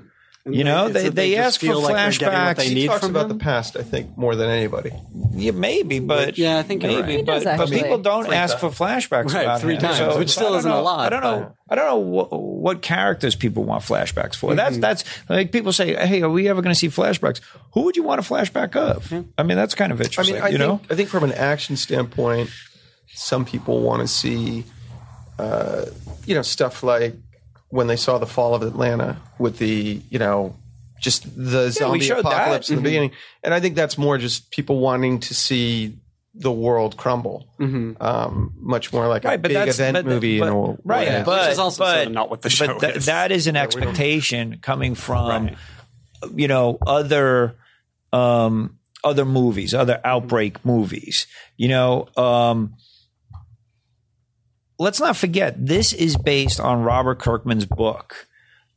You 0.46 0.66
know, 0.66 0.88
It's 0.88 0.94
they, 0.94 1.08
they, 1.10 1.36
ask 1.38 1.58
for 1.62 1.68
feel 1.68 1.82
like 1.82 1.96
they're 2.20 2.30
flashbacks. 2.30 2.56
they 2.58 2.68
He 2.68 2.76
need 2.76 2.88
talks 2.88 3.06
about 3.06 3.32
him? 3.32 3.38
the 3.38 3.42
past, 3.44 3.78
I 3.78 3.82
think, 3.82 4.18
more 4.18 4.36
than 4.36 4.50
anybody. 4.50 4.92
Yeah, 5.32 5.52
maybe, 5.52 6.00
but 6.00 6.38
Yeah, 6.38 6.58
I 6.58 6.64
think 6.64 6.82
maybe, 6.84 7.16
right. 7.16 7.26
But, 7.26 7.46
but 7.46 7.70
people 7.70 7.98
don't 8.00 8.32
ask 8.34 8.58
for 8.60 8.68
flashbacks 8.68 9.34
Right, 9.34 9.44
about 9.44 9.62
three 9.62 9.76
him. 9.76 9.82
times, 9.82 9.98
So- 10.00 10.18
which 10.20 10.32
still 10.32 10.48
I 10.48 10.50
don't 10.50 10.60
isn't 10.60 10.72
a 10.72 10.82
lot, 10.82 11.00
I 11.06 11.10
don't 11.10 11.22
know. 11.24 11.40
but- 11.40 11.56
I 11.70 11.76
don't 11.76 11.86
know 11.88 11.98
what, 12.00 12.32
what 12.42 12.82
characters 12.82 13.36
people 13.36 13.64
want 13.64 13.84
flashbacks 13.84 14.36
for. 14.36 14.50
Mm-hmm. 14.50 14.58
That's 14.58 14.78
that's 14.80 15.04
like 15.30 15.52
people 15.54 15.72
say, 15.72 15.96
"Hey, 15.96 16.22
are 16.22 16.30
we 16.30 16.48
ever 16.50 16.62
going 16.62 16.74
to 16.74 16.78
see 16.78 16.90
flashbacks?" 16.90 17.40
Who 17.74 17.84
would 17.84 17.96
you 17.96 18.04
want 18.04 18.20
a 18.20 18.24
flashback 18.24 18.76
of? 18.76 19.12
I 19.38 19.44
mean, 19.44 19.58
that's 19.58 19.74
kind 19.76 19.92
of 19.94 20.00
I 20.00 20.04
interesting. 20.04 20.36
mean, 20.36 20.44
I 20.44 20.50
you 20.50 20.58
think 20.60 20.68
know, 20.68 20.82
I 20.92 20.96
think 20.96 21.10
from 21.10 21.24
an 21.24 21.32
action 21.32 21.78
standpoint, 21.78 22.52
some 23.16 23.44
people 23.46 23.82
want 23.82 24.02
to 24.02 24.08
see, 24.08 24.66
uh, 25.40 25.86
you 26.26 26.36
know, 26.36 26.44
stuff 26.44 26.84
like 26.84 27.16
when 27.74 27.88
they 27.88 27.96
saw 27.96 28.18
the 28.20 28.26
fall 28.36 28.54
of 28.54 28.62
Atlanta 28.62 29.18
with 29.40 29.58
the, 29.58 30.00
you 30.10 30.20
know, 30.20 30.56
just 31.02 31.24
the 31.36 31.70
zombie 31.72 32.00
showed 32.00 32.18
that. 32.24 32.26
apocalypse 32.34 32.70
in 32.70 32.76
the 32.76 32.82
Mhm. 32.82 32.84
beginning, 32.84 33.12
and 33.44 33.54
I 33.54 33.60
think 33.60 33.76
that's 33.76 33.98
more 33.98 34.18
just 34.20 34.52
people 34.52 34.80
wanting 34.80 35.20
to 35.22 35.34
see 35.34 35.98
the 36.36 36.52
world 36.52 36.98
crumble, 36.98 37.48
um, 37.60 38.54
much 38.60 38.94
more 38.94 39.08
like 39.08 39.24
a 39.26 39.28
right? 39.30 39.42
But 39.42 39.50
big 39.50 39.58
that's 39.58 39.78
event 39.80 39.96
but, 39.96 40.06
movie. 40.06 40.40
but, 40.40 40.48
in 40.50 40.54
a, 40.54 40.78
right? 40.84 41.08
yeah. 41.08 41.24
But 41.24 41.42
Which 41.42 41.52
is 41.54 41.60
also 41.60 41.84
but, 41.84 41.94
sort 41.96 42.08
of 42.08 42.14
not 42.14 42.30
what 42.30 42.42
the 42.44 42.50
show 42.50 42.68
but 42.68 42.80
tha- 42.80 42.96
is. 42.96 43.06
that 43.08 43.32
is 43.32 43.46
an 43.48 43.56
expectation 43.56 44.60
coming 44.62 44.96
from, 44.96 45.52
you 46.36 46.48
know, 46.48 46.78
other 46.88 47.56
um, 48.14 48.78
other 49.04 49.26
movies, 49.26 49.74
other 49.74 50.00
outbreak 50.06 50.64
movies. 50.66 51.28
You 51.58 51.68
know, 51.70 52.08
um, 52.18 52.76
let's 54.80 55.00
not 55.00 55.16
forget 55.16 55.66
this 55.66 55.94
is 55.94 56.18
based 56.18 56.60
on 56.60 56.84
Robert 56.84 57.20
Kirkman's 57.20 57.66
book. 57.66 58.28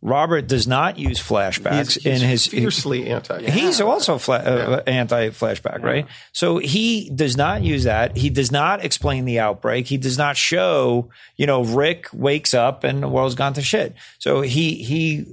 Robert 0.03 0.47
does 0.47 0.69
not 0.69 0.99
use 0.99 1.19
flashbacks 1.19 1.95
He's, 1.95 1.95
he's 1.95 2.23
in 2.23 2.29
his 2.29 2.47
fiercely 2.47 3.09
anti. 3.09 3.51
He's 3.51 3.81
also 3.81 4.19
fla- 4.19 4.37
uh, 4.37 4.83
anti 4.87 5.31
flashback, 5.31 5.83
right? 5.83 6.07
So 6.33 6.59
he 6.59 7.11
does 7.11 7.37
not 7.37 7.63
use 7.63 7.85
that. 7.85 8.17
He 8.17 8.31
does 8.31 8.53
not 8.53 8.85
explain 8.85 9.25
the 9.25 9.41
outbreak. 9.41 9.87
He 9.87 9.97
does 9.97 10.17
not 10.17 10.37
show, 10.37 11.09
you 11.37 11.47
know, 11.47 11.65
Rick 11.65 12.09
wakes 12.13 12.55
up 12.55 12.85
and 12.85 13.03
the 13.03 13.09
world's 13.09 13.35
gone 13.35 13.55
to 13.55 13.63
shit. 13.63 13.95
So 14.19 14.43
he, 14.43 14.75
he, 14.85 15.25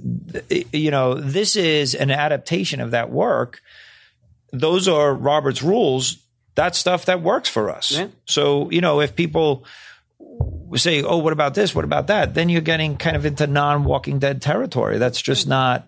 you 0.72 0.90
know, 0.90 1.14
this 1.14 1.56
is 1.56 1.94
an 1.94 2.10
adaptation 2.10 2.80
of 2.80 2.90
that 2.92 3.10
work. 3.10 3.60
Those 4.50 4.88
are 4.88 5.14
Robert's 5.14 5.62
rules. 5.62 6.16
That's 6.56 6.78
stuff 6.78 7.04
that 7.04 7.20
works 7.20 7.48
for 7.48 7.70
us. 7.70 7.92
Yeah. 7.92 8.08
So, 8.24 8.70
you 8.70 8.80
know, 8.80 9.00
if 9.00 9.14
people 9.14 9.64
say, 10.76 11.02
oh, 11.02 11.18
what 11.18 11.32
about 11.32 11.54
this? 11.54 11.74
What 11.74 11.84
about 11.84 12.08
that? 12.08 12.34
Then 12.34 12.48
you're 12.48 12.60
getting 12.60 12.96
kind 12.96 13.16
of 13.16 13.24
into 13.26 13.46
non 13.46 13.84
walking 13.84 14.18
dead 14.18 14.42
territory. 14.42 14.98
That's 14.98 15.20
just 15.20 15.46
not 15.46 15.86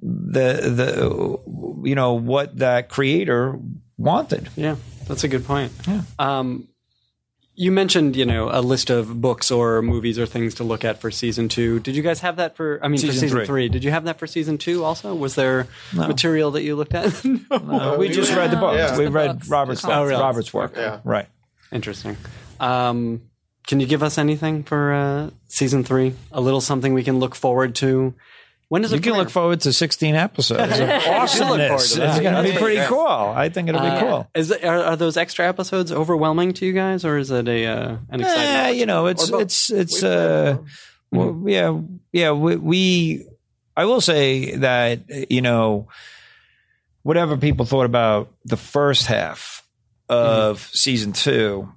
the 0.00 1.38
the 1.82 1.88
you 1.88 1.94
know 1.94 2.14
what 2.14 2.58
that 2.58 2.88
creator 2.88 3.58
wanted. 3.96 4.48
Yeah, 4.56 4.76
that's 5.08 5.24
a 5.24 5.28
good 5.28 5.44
point. 5.46 5.72
Um, 6.18 6.68
you 7.58 7.72
mentioned, 7.72 8.16
you 8.16 8.26
know, 8.26 8.50
a 8.52 8.60
list 8.60 8.90
of 8.90 9.18
books 9.22 9.50
or 9.50 9.80
movies 9.80 10.18
or 10.18 10.26
things 10.26 10.56
to 10.56 10.64
look 10.64 10.84
at 10.84 11.00
for 11.00 11.10
season 11.10 11.48
two. 11.48 11.80
Did 11.80 11.96
you 11.96 12.02
guys 12.02 12.20
have 12.20 12.36
that 12.36 12.54
for? 12.54 12.78
I 12.82 12.88
mean, 12.88 12.98
for 12.98 13.06
Season 13.06 13.20
season 13.20 13.38
three. 13.38 13.46
three. 13.46 13.68
Did 13.70 13.82
you 13.82 13.90
have 13.90 14.04
that 14.04 14.18
for 14.18 14.26
season 14.26 14.58
two? 14.58 14.84
Also, 14.84 15.14
was 15.14 15.34
there 15.36 15.66
material 15.94 16.50
that 16.50 16.62
you 16.62 16.76
looked 16.76 16.92
at? 16.94 17.24
no. 17.24 17.40
Uh, 17.50 17.96
we 17.96 18.10
just 18.10 18.34
read 18.34 18.50
the 18.50 18.56
book. 18.58 18.76
Yeah. 18.76 18.98
We 18.98 19.06
The 19.06 19.10
read 19.10 19.32
books. 19.38 19.48
Robert's 19.48 19.84
Oh, 19.86 20.04
really? 20.04 20.20
Robert's 20.20 20.52
work. 20.52 20.74
Yeah. 20.76 21.00
Right. 21.02 21.28
Interesting. 21.72 22.18
Um, 22.60 23.22
can 23.66 23.80
you 23.80 23.86
give 23.86 24.02
us 24.02 24.18
anything 24.18 24.62
for 24.62 24.92
uh, 24.92 25.30
season 25.48 25.84
three? 25.84 26.14
A 26.32 26.40
little 26.40 26.60
something 26.60 26.94
we 26.94 27.02
can 27.04 27.18
look 27.18 27.34
forward 27.34 27.74
to. 27.76 28.14
When 28.68 28.82
does 28.82 28.92
it 28.92 28.96
You 28.96 29.00
can 29.00 29.12
look 29.12 29.30
forward 29.30 29.60
to 29.60 29.72
16 29.72 30.16
episodes 30.16 30.60
of 30.80 30.88
awesomeness. 30.90 31.94
to. 31.94 32.04
It's 32.04 32.20
going 32.20 32.34
to 32.34 32.52
be 32.52 32.58
pretty 32.58 32.80
cool. 32.86 33.06
I 33.06 33.48
think 33.48 33.68
it'll 33.68 33.80
be 33.80 33.86
Uh, 33.86 34.00
cool. 34.00 34.30
Is 34.34 34.50
it, 34.50 34.64
are, 34.64 34.82
are 34.82 34.96
those 34.96 35.16
extra 35.16 35.46
episodes 35.46 35.92
overwhelming 35.92 36.52
to 36.54 36.66
you 36.66 36.72
guys, 36.72 37.04
or 37.04 37.16
is 37.16 37.30
it 37.30 37.46
a 37.46 37.66
uh, 37.66 37.96
an 38.10 38.20
exciting? 38.20 38.56
Eh, 38.56 38.70
you 38.70 38.86
know, 38.86 39.06
it's 39.06 39.30
it's 39.30 39.70
it's 39.70 40.02
uh, 40.02 40.56
well, 41.12 41.42
yeah, 41.46 41.78
yeah. 42.12 42.32
We, 42.32 42.56
we, 42.56 43.26
I 43.76 43.84
will 43.84 44.00
say 44.00 44.56
that 44.56 45.30
you 45.30 45.42
know, 45.42 45.86
whatever 47.04 47.36
people 47.36 47.66
thought 47.66 47.86
about 47.86 48.32
the 48.44 48.56
first 48.56 49.06
half 49.06 49.62
of 50.08 50.60
season 50.72 51.12
two, 51.12 51.68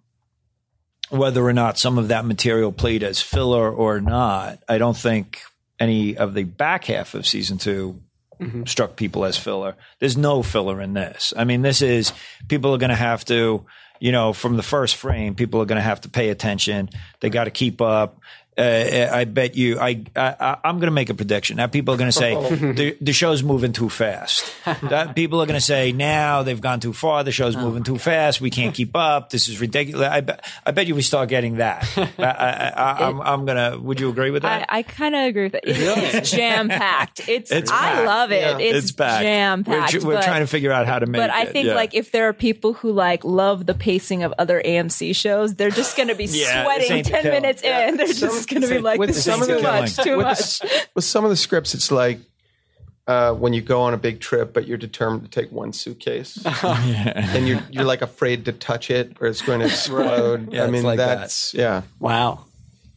whether 1.09 1.43
or 1.43 1.53
not 1.53 1.77
some 1.77 1.97
of 1.97 2.09
that 2.09 2.25
material 2.25 2.71
played 2.71 3.03
as 3.03 3.21
filler 3.21 3.71
or 3.71 3.99
not, 3.99 4.59
I 4.67 4.77
don't 4.77 4.97
think 4.97 5.41
any 5.79 6.17
of 6.17 6.33
the 6.33 6.43
back 6.43 6.85
half 6.85 7.13
of 7.13 7.25
season 7.25 7.57
2 7.57 7.99
mm-hmm. 8.39 8.63
struck 8.65 8.95
people 8.95 9.25
as 9.25 9.37
filler. 9.37 9.75
There's 9.99 10.17
no 10.17 10.43
filler 10.43 10.81
in 10.81 10.93
this. 10.93 11.33
I 11.35 11.45
mean, 11.45 11.61
this 11.61 11.81
is 11.81 12.13
people 12.47 12.73
are 12.73 12.77
going 12.77 12.89
to 12.89 12.95
have 12.95 13.25
to, 13.25 13.65
you 13.99 14.11
know, 14.11 14.33
from 14.33 14.57
the 14.57 14.63
first 14.63 14.95
frame, 14.95 15.35
people 15.35 15.61
are 15.61 15.65
going 15.65 15.77
to 15.77 15.83
have 15.83 16.01
to 16.01 16.09
pay 16.09 16.29
attention. 16.29 16.89
They 17.21 17.29
got 17.29 17.45
to 17.45 17.51
keep 17.51 17.81
up. 17.81 18.19
Uh, 18.57 19.09
I 19.13 19.23
bet 19.23 19.55
you, 19.55 19.79
I, 19.79 20.03
I 20.17 20.57
I'm 20.65 20.79
going 20.79 20.87
to 20.87 20.91
make 20.91 21.09
a 21.09 21.13
prediction. 21.13 21.55
Now 21.55 21.67
people 21.67 21.93
are 21.93 21.97
going 21.97 22.09
to 22.11 22.17
say 22.17 22.33
the, 22.73 22.97
the 22.99 23.13
show's 23.13 23.41
moving 23.41 23.71
too 23.71 23.87
fast. 23.87 24.51
that 24.65 25.15
people 25.15 25.41
are 25.41 25.45
going 25.45 25.57
to 25.57 25.65
say 25.65 25.93
now 25.93 26.43
they've 26.43 26.59
gone 26.59 26.81
too 26.81 26.91
far. 26.91 27.23
The 27.23 27.31
show's 27.31 27.55
moving 27.55 27.83
too 27.83 27.97
fast. 27.97 28.41
We 28.41 28.49
can't 28.49 28.75
keep 28.75 28.93
up. 28.97 29.29
This 29.29 29.47
is 29.47 29.61
ridiculous. 29.61 30.09
I 30.09 30.19
bet 30.19 30.43
I 30.65 30.71
bet 30.71 30.87
you 30.87 30.95
we 30.95 31.03
start 31.03 31.29
getting 31.29 31.57
that. 31.57 31.87
I, 31.97 32.23
I, 32.23 32.69
I, 32.75 33.07
I'm, 33.07 33.21
I'm 33.21 33.45
gonna. 33.45 33.79
Would 33.79 34.01
you 34.01 34.09
agree 34.09 34.29
with 34.31 34.41
that? 34.41 34.65
I 34.67 34.83
kind 34.83 35.15
of 35.15 35.21
agree 35.27 35.43
with 35.43 35.55
it. 35.55 35.63
It's, 35.65 36.13
it's 36.15 36.31
jam 36.31 36.67
packed. 36.67 37.21
It's, 37.29 37.51
It's 37.51 37.71
I 37.71 37.75
packed. 37.93 38.05
love 38.07 38.31
it. 38.33 38.59
It's, 38.59 38.91
packed. 38.91 39.23
jam 39.23 39.63
We're, 39.65 39.79
packed. 39.79 39.91
tr- 39.93 40.05
we're 40.05 40.21
trying 40.21 40.41
to 40.41 40.47
figure 40.47 40.73
out 40.73 40.85
how 40.85 40.99
to 40.99 41.05
make 41.05 41.19
it. 41.19 41.23
But 41.23 41.29
I 41.29 41.43
it. 41.43 41.53
think 41.53 41.67
Yeah. 41.67 41.75
like 41.75 41.93
if 41.93 42.11
there 42.11 42.27
are 42.27 42.33
people 42.33 42.73
who 42.73 42.91
like 42.91 43.23
love 43.23 43.65
the 43.67 43.73
pacing 43.73 44.23
of 44.23 44.33
other 44.37 44.61
AMC 44.61 45.15
shows, 45.15 45.55
they're 45.55 45.69
just 45.69 45.95
going 45.95 46.09
to 46.09 46.15
be 46.15 46.25
Yeah, 46.25 46.63
sweating 46.65 47.03
ten 47.03 47.21
kill. 47.21 47.31
minutes 47.31 47.61
in. 47.61 47.95
They're 47.95 48.07
just 48.07 48.48
going 48.49 48.61
to 48.61 48.67
be 48.67 48.79
like, 48.79 48.99
with 48.99 49.09
"This 49.09 49.23
some 49.23 49.41
is 49.41 49.47
of 49.47 49.55
too 49.57 49.61
the- 49.61 49.71
much, 49.71 49.95
too 49.97 50.17
with, 50.17 50.25
much." 50.25 50.59
the- 50.59 50.87
with 50.95 51.05
some 51.05 51.23
of 51.23 51.29
the 51.29 51.37
scripts, 51.37 51.73
it's 51.73 51.91
like 51.91 52.19
uh, 53.07 53.33
when 53.33 53.53
you 53.53 53.61
go 53.61 53.81
on 53.81 53.93
a 53.93 53.97
big 53.97 54.19
trip, 54.19 54.53
but 54.53 54.67
you're 54.67 54.77
determined 54.77 55.23
to 55.23 55.29
take 55.29 55.51
one 55.51 55.73
suitcase, 55.73 56.37
and 56.63 57.47
you're 57.47 57.61
you're 57.71 57.83
like 57.85 58.01
afraid 58.01 58.45
to 58.45 58.51
touch 58.51 58.91
it 58.91 59.17
or 59.19 59.27
it's 59.27 59.41
going 59.41 59.59
to 59.65 59.65
explode. 59.65 60.51
Yeah, 60.53 60.65
I 60.65 60.67
mean, 60.69 60.83
like 60.83 60.97
that. 60.97 61.19
that's 61.19 61.53
yeah, 61.53 61.83
Wow, 61.99 62.45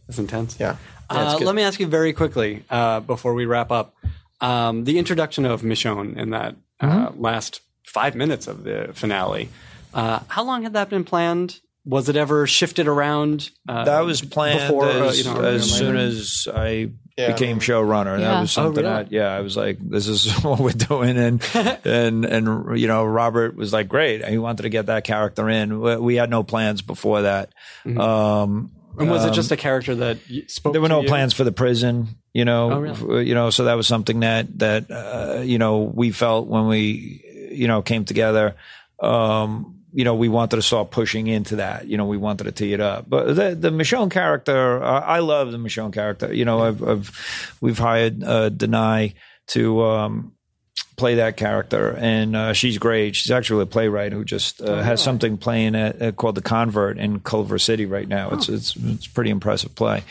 that's 0.07 0.19
intense. 0.19 0.57
yeah. 0.61 0.77
Yeah, 1.11 1.33
Uh, 1.35 1.39
let 1.39 1.55
me 1.55 1.63
ask 1.63 1.79
you 1.79 1.87
very 1.87 2.13
quickly 2.15 2.65
uh, 2.71 3.01
before 3.01 3.35
we 3.35 3.45
wrap 3.45 3.71
up. 3.71 3.95
Um, 4.41 4.85
the 4.85 4.99
introduction 4.99 5.45
of 5.45 5.63
Michonne 5.63 6.17
in 6.17 6.31
that 6.31 6.57
uh, 6.81 6.87
Mm-hmm. 7.09 7.21
last 7.23 7.61
five 7.85 8.15
minutes 8.15 8.47
of 8.47 8.65
the 8.65 8.91
finale. 8.95 9.51
Uh, 9.95 10.21
how 10.29 10.43
long 10.43 10.63
had 10.63 10.73
that 10.73 10.89
been 10.89 11.05
planned? 11.05 11.61
Was 11.85 12.09
it 12.09 12.15
ever 12.17 12.47
shifted 12.47 12.87
around? 12.87 13.51
Uh, 13.69 13.85
that 13.85 14.01
was 14.01 14.23
planned 14.23 14.61
before, 14.61 14.85
uh, 14.87 15.09
as, 15.09 15.19
you 15.19 15.25
know, 15.33 15.41
as 15.43 15.69
soon 15.69 15.97
as 15.97 16.47
I 16.53 16.91
Yeah. 17.19 17.33
became 17.33 17.59
showrunner. 17.59 18.19
That 18.19 18.21
Yeah. 18.21 18.41
was 18.41 18.57
Oh, 18.57 18.63
something 18.63 18.85
really? 18.85 19.05
that 19.05 19.13
yeah, 19.13 19.29
I 19.35 19.41
was 19.41 19.57
like, 19.57 19.79
this 19.81 20.07
is 20.07 20.33
what 20.45 20.61
we're 20.61 20.71
doing, 20.71 21.19
and 21.19 21.43
and 21.85 22.25
and 22.25 22.79
you 22.79 22.87
know, 22.87 23.05
Robert 23.05 23.57
was 23.57 23.73
like, 23.73 23.89
great. 23.89 24.25
He 24.25 24.39
wanted 24.39 24.63
to 24.63 24.69
get 24.69 24.87
that 24.87 25.03
character 25.05 25.49
in. 25.49 25.81
We, 25.81 25.97
we 25.97 26.15
had 26.17 26.31
no 26.31 26.45
plans 26.45 26.83
before 26.83 27.23
that. 27.23 27.53
Mm-hmm. 27.85 27.99
Um, 28.01 28.71
And 28.99 29.11
was 29.11 29.25
it 29.25 29.33
just 29.33 29.51
a 29.51 29.57
character 29.57 29.95
that 29.97 30.19
spoke? 30.47 30.75
there 30.75 30.81
were 30.83 30.87
to 30.89 30.95
no 30.95 31.01
you? 31.03 31.09
plans 31.09 31.33
for 31.35 31.45
the 31.45 31.53
prison 31.53 32.09
you 32.35 32.45
know 32.45 32.71
Oh, 32.73 32.79
really? 32.81 33.27
you 33.29 33.35
know 33.35 33.49
so 33.51 33.65
that 33.65 33.75
was 33.75 33.87
something 33.87 34.21
that 34.21 34.59
that 34.59 34.91
uh, 34.91 35.41
you 35.41 35.59
know 35.59 35.79
we 35.95 36.13
felt 36.13 36.47
when 36.47 36.67
we 36.67 37.25
you 37.53 37.69
know 37.69 37.81
came 37.83 38.05
together 38.05 38.55
um 39.03 39.81
you 39.93 40.05
know 40.05 40.15
we 40.15 40.29
wanted 40.29 40.57
to 40.57 40.63
start 40.63 40.91
pushing 40.91 41.27
into 41.27 41.57
that. 41.57 41.87
You 41.87 41.97
know 41.97 42.07
we 42.07 42.17
wanted 42.17 42.45
to 42.45 42.53
tee 42.53 42.73
it 42.73 42.81
up. 42.81 43.09
But 43.09 43.35
the 43.35 43.55
the 43.55 43.71
Michonne 43.71 44.11
character 44.11 44.83
uh, 44.83 45.01
I 45.01 45.21
love 45.21 45.53
the 45.53 45.59
Michonne 45.59 45.93
character. 45.93 46.33
You 46.33 46.45
know 46.45 46.63
I've, 46.63 46.83
I've 46.83 47.57
we've 47.61 47.79
hired 47.79 48.23
uh 48.25 48.51
Danai 48.51 49.15
to 49.49 49.83
um 49.83 50.33
play 50.97 51.17
that 51.17 51.37
character, 51.37 51.97
and 51.99 52.37
uh, 52.37 52.53
she's 52.53 52.79
great. 52.79 53.17
She's 53.17 53.31
actually 53.31 53.63
a 53.63 53.67
playwright 53.67 54.13
who 54.13 54.25
just 54.25 54.61
uh, 54.61 54.83
has 54.83 55.03
something 55.03 55.37
playing 55.39 55.75
at, 55.75 56.01
uh, 56.03 56.13
called 56.13 56.35
The 56.35 56.43
Convert 56.43 56.99
in 56.99 57.21
Culver 57.21 57.59
City 57.59 57.87
right 57.87 58.07
now. 58.09 58.31
It's 58.31 58.49
it's 58.49 58.77
it's 58.77 59.07
a 59.07 59.11
pretty 59.11 59.31
impressive 59.31 59.75
play, 59.75 60.05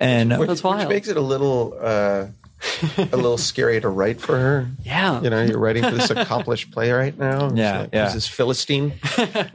and 0.00 0.32
uh, 0.32 0.36
which, 0.36 0.48
That's 0.48 0.62
which 0.62 0.70
wild. 0.76 0.88
makes 0.88 1.08
it 1.08 1.16
a 1.16 1.20
little 1.20 1.76
uh, 1.80 2.26
a 2.98 3.16
little 3.16 3.38
scary 3.50 3.80
to 3.80 3.88
write 3.88 4.20
for 4.20 4.36
her. 4.38 4.68
Yeah. 4.84 5.20
You 5.22 5.30
know, 5.30 5.42
you're 5.44 5.58
writing 5.58 5.82
for 5.84 5.90
this 5.92 6.10
accomplished 6.10 6.70
playwright 6.72 7.18
now. 7.18 7.50
Yeah, 7.54 7.72
She's 7.72 7.80
like, 7.82 7.90
yeah. 7.92 8.04
Who's 8.04 8.14
this 8.14 8.28
Philistine? 8.28 8.92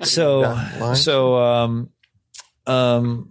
so 0.03 0.41
Down 0.43 0.71
the 0.79 0.85
line. 0.85 0.95
so 0.95 1.35
um 1.37 1.89
um 2.67 3.29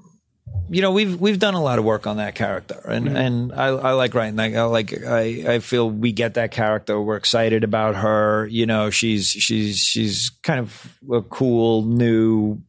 you 0.70 0.82
know 0.82 0.90
we've 0.90 1.20
we've 1.20 1.38
done 1.38 1.54
a 1.54 1.62
lot 1.62 1.78
of 1.78 1.84
work 1.84 2.06
on 2.06 2.16
that 2.16 2.34
character. 2.34 2.80
And 2.84 3.08
and 3.08 3.52
I, 3.52 3.66
I 3.66 3.92
like 3.92 4.14
writing 4.14 4.36
that 4.36 4.54
I 4.54 4.62
like 4.64 5.04
I 5.04 5.54
I 5.54 5.58
feel 5.58 5.90
we 5.90 6.12
get 6.12 6.34
that 6.34 6.50
character. 6.50 7.00
We're 7.00 7.16
excited 7.16 7.64
about 7.64 7.96
her. 7.96 8.46
You 8.46 8.66
know 8.66 8.90
she's 8.90 9.28
she's 9.28 9.78
she's 9.78 10.30
kind 10.42 10.60
of 10.60 10.98
a 11.10 11.22
cool 11.22 11.82
new 11.82 12.60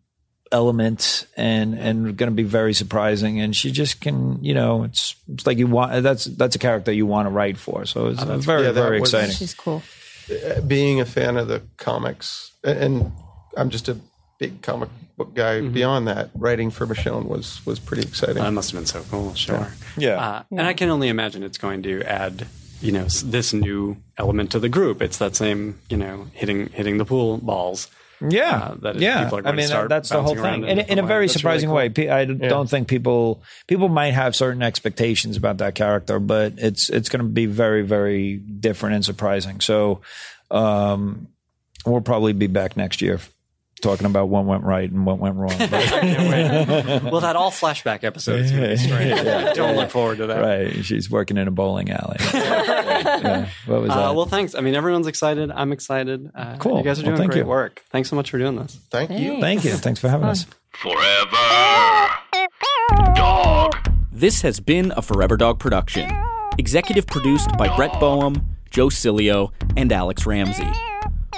element 0.52 1.26
and 1.36 1.74
and 1.74 2.16
going 2.16 2.30
to 2.30 2.36
be 2.36 2.44
very 2.44 2.74
surprising. 2.74 3.40
And 3.40 3.56
she 3.56 3.72
just 3.72 4.02
can 4.02 4.44
you 4.44 4.54
know 4.54 4.84
it's 4.84 5.16
it's 5.28 5.46
like 5.46 5.58
you 5.58 5.68
want 5.68 6.04
that's 6.04 6.26
that's 6.26 6.56
a 6.56 6.60
character 6.60 6.92
you 6.92 7.06
want 7.06 7.28
to 7.28 7.32
write 7.32 7.58
for. 7.58 7.86
So 7.86 8.08
it's 8.08 8.22
uh, 8.22 8.38
very 8.38 8.64
yeah, 8.64 8.72
very 8.72 9.00
was- 9.00 9.14
exciting. 9.14 9.36
She's 9.36 9.54
cool. 9.54 9.82
being 10.66 11.02
a 11.02 11.06
fan 11.06 11.38
of 11.38 11.48
the 11.48 11.62
comics, 11.78 12.52
and 12.64 13.12
I'm 13.58 13.70
just 13.70 13.90
a 13.90 13.98
big 14.40 14.62
comic 14.62 14.90
book 15.18 15.34
guy. 15.34 15.60
Mm-hmm. 15.60 15.74
Beyond 15.74 16.08
that, 16.08 16.30
writing 16.34 16.70
for 16.70 16.88
Michonne 16.88 17.26
was 17.26 17.66
was 17.66 17.80
pretty 17.80 18.04
exciting. 18.04 18.36
That 18.36 18.52
must 18.52 18.72
have 18.72 18.80
been 18.80 18.86
so 18.88 19.04
cool. 19.10 19.34
Sure. 19.34 19.74
Yeah. 19.98 20.20
Uh, 20.20 20.44
And 20.52 20.62
I 20.62 20.74
can 20.74 20.90
only 20.90 21.10
imagine 21.10 21.44
it's 21.44 21.58
going 21.58 21.84
to 21.84 22.04
add, 22.04 22.48
you 22.82 22.92
know, 22.92 23.06
this 23.06 23.54
new 23.54 23.98
element 24.18 24.52
to 24.52 24.60
the 24.60 24.70
group. 24.70 25.02
It's 25.02 25.18
that 25.18 25.36
same, 25.36 25.80
you 25.90 25.98
know, 25.98 26.28
hitting 26.34 26.70
hitting 26.70 26.98
the 26.98 27.06
pool 27.06 27.38
balls. 27.38 27.90
Yeah, 28.26 28.56
uh, 28.56 28.76
that 28.84 28.96
yeah. 29.00 29.24
people 29.26 29.40
are 29.40 29.42
I 29.42 29.44
going 29.44 29.56
to 29.56 29.62
mean, 29.64 29.68
start 29.68 29.90
that's 29.90 30.08
the 30.08 30.22
whole 30.22 30.36
thing, 30.36 30.64
in 30.64 30.80
in, 30.80 30.92
in 30.92 31.00
a 31.00 31.04
very. 31.04 31.28
That's 31.28 31.34
surprising 31.34 31.70
really 31.70 31.90
way. 31.90 32.10
I 32.10 32.24
don't 32.24 32.70
think 32.70 32.88
people 32.88 33.44
people 33.68 33.90
might 33.90 34.14
have 34.14 34.34
certain 34.34 34.62
expectations 34.62 35.36
about 35.36 35.58
that 35.58 35.76
character, 35.76 36.20
but 36.20 36.54
it's 36.58 36.90
it's 36.90 37.10
going 37.10 37.26
to 37.26 37.30
be 37.30 37.48
very 37.48 37.82
very 37.82 38.38
different 38.38 38.96
and 38.96 39.04
surprising. 39.04 39.60
So, 39.60 40.00
um, 40.52 41.28
we'll 41.86 42.00
probably 42.00 42.32
be 42.32 42.48
back 42.48 42.78
next 42.78 43.02
year 43.02 43.20
talking 43.84 44.08
about 44.08 44.30
what 44.30 44.46
went 44.46 44.64
right 44.64 44.90
and 44.90 45.06
what 45.06 45.20
went 45.20 45.36
wrong. 45.36 45.54
But- 45.60 45.72
Well, 47.12 47.22
that 47.22 47.36
all 47.36 47.52
flashback 47.52 48.04
episodes. 48.04 48.50
going 48.52 48.64
to 48.64 48.70
be 48.70 48.78
strange. 48.78 49.56
Don't 49.56 49.76
look 49.76 49.90
forward 49.92 50.18
to 50.18 50.28
that. 50.28 50.42
right? 50.42 50.84
She's 50.86 51.10
working 51.12 51.38
in 51.38 51.48
a 51.48 51.52
bowling 51.52 51.92
alley. 51.92 52.18
Yeah. 52.34 53.48
What 53.68 53.82
was 53.82 53.90
that? 53.90 53.98
Uh, 53.98 54.14
well, 54.14 54.26
thanks. 54.26 54.56
I 54.56 54.62
mean, 54.62 54.74
everyone's 54.76 55.08
excited. 55.08 55.52
I'm 55.52 55.72
excited. 55.72 56.32
Uh, 56.34 56.56
Cool. 56.58 56.78
You 56.78 56.84
guys 56.84 57.00
are 57.00 57.04
Well, 57.04 57.12
doing 57.12 57.18
thank 57.18 57.32
great 57.34 57.42
you. 57.44 57.48
work. 57.48 57.84
Thanks 57.92 58.10
so 58.10 58.16
much 58.16 58.32
for 58.32 58.38
doing 58.38 58.56
this. 58.56 58.80
Thank 58.90 59.12
you. 59.12 59.40
Thank 59.40 59.64
you. 59.66 59.74
Thanks 59.74 60.00
for 60.00 60.10
having 60.10 60.28
us. 60.28 60.46
Forever. 60.72 62.10
Dog. 63.16 63.76
This 64.12 64.42
has 64.42 64.60
been 64.60 64.92
a 64.96 65.02
Forever 65.02 65.38
Dog 65.38 65.60
production. 65.60 66.10
Executive 66.58 67.06
produced 67.08 67.50
by 67.58 67.74
Brett 67.76 68.00
Boehm, 68.00 68.36
Joe 68.72 68.88
Cilio, 68.88 69.52
and 69.76 69.92
Alex 69.92 70.26
Ramsey. 70.26 70.68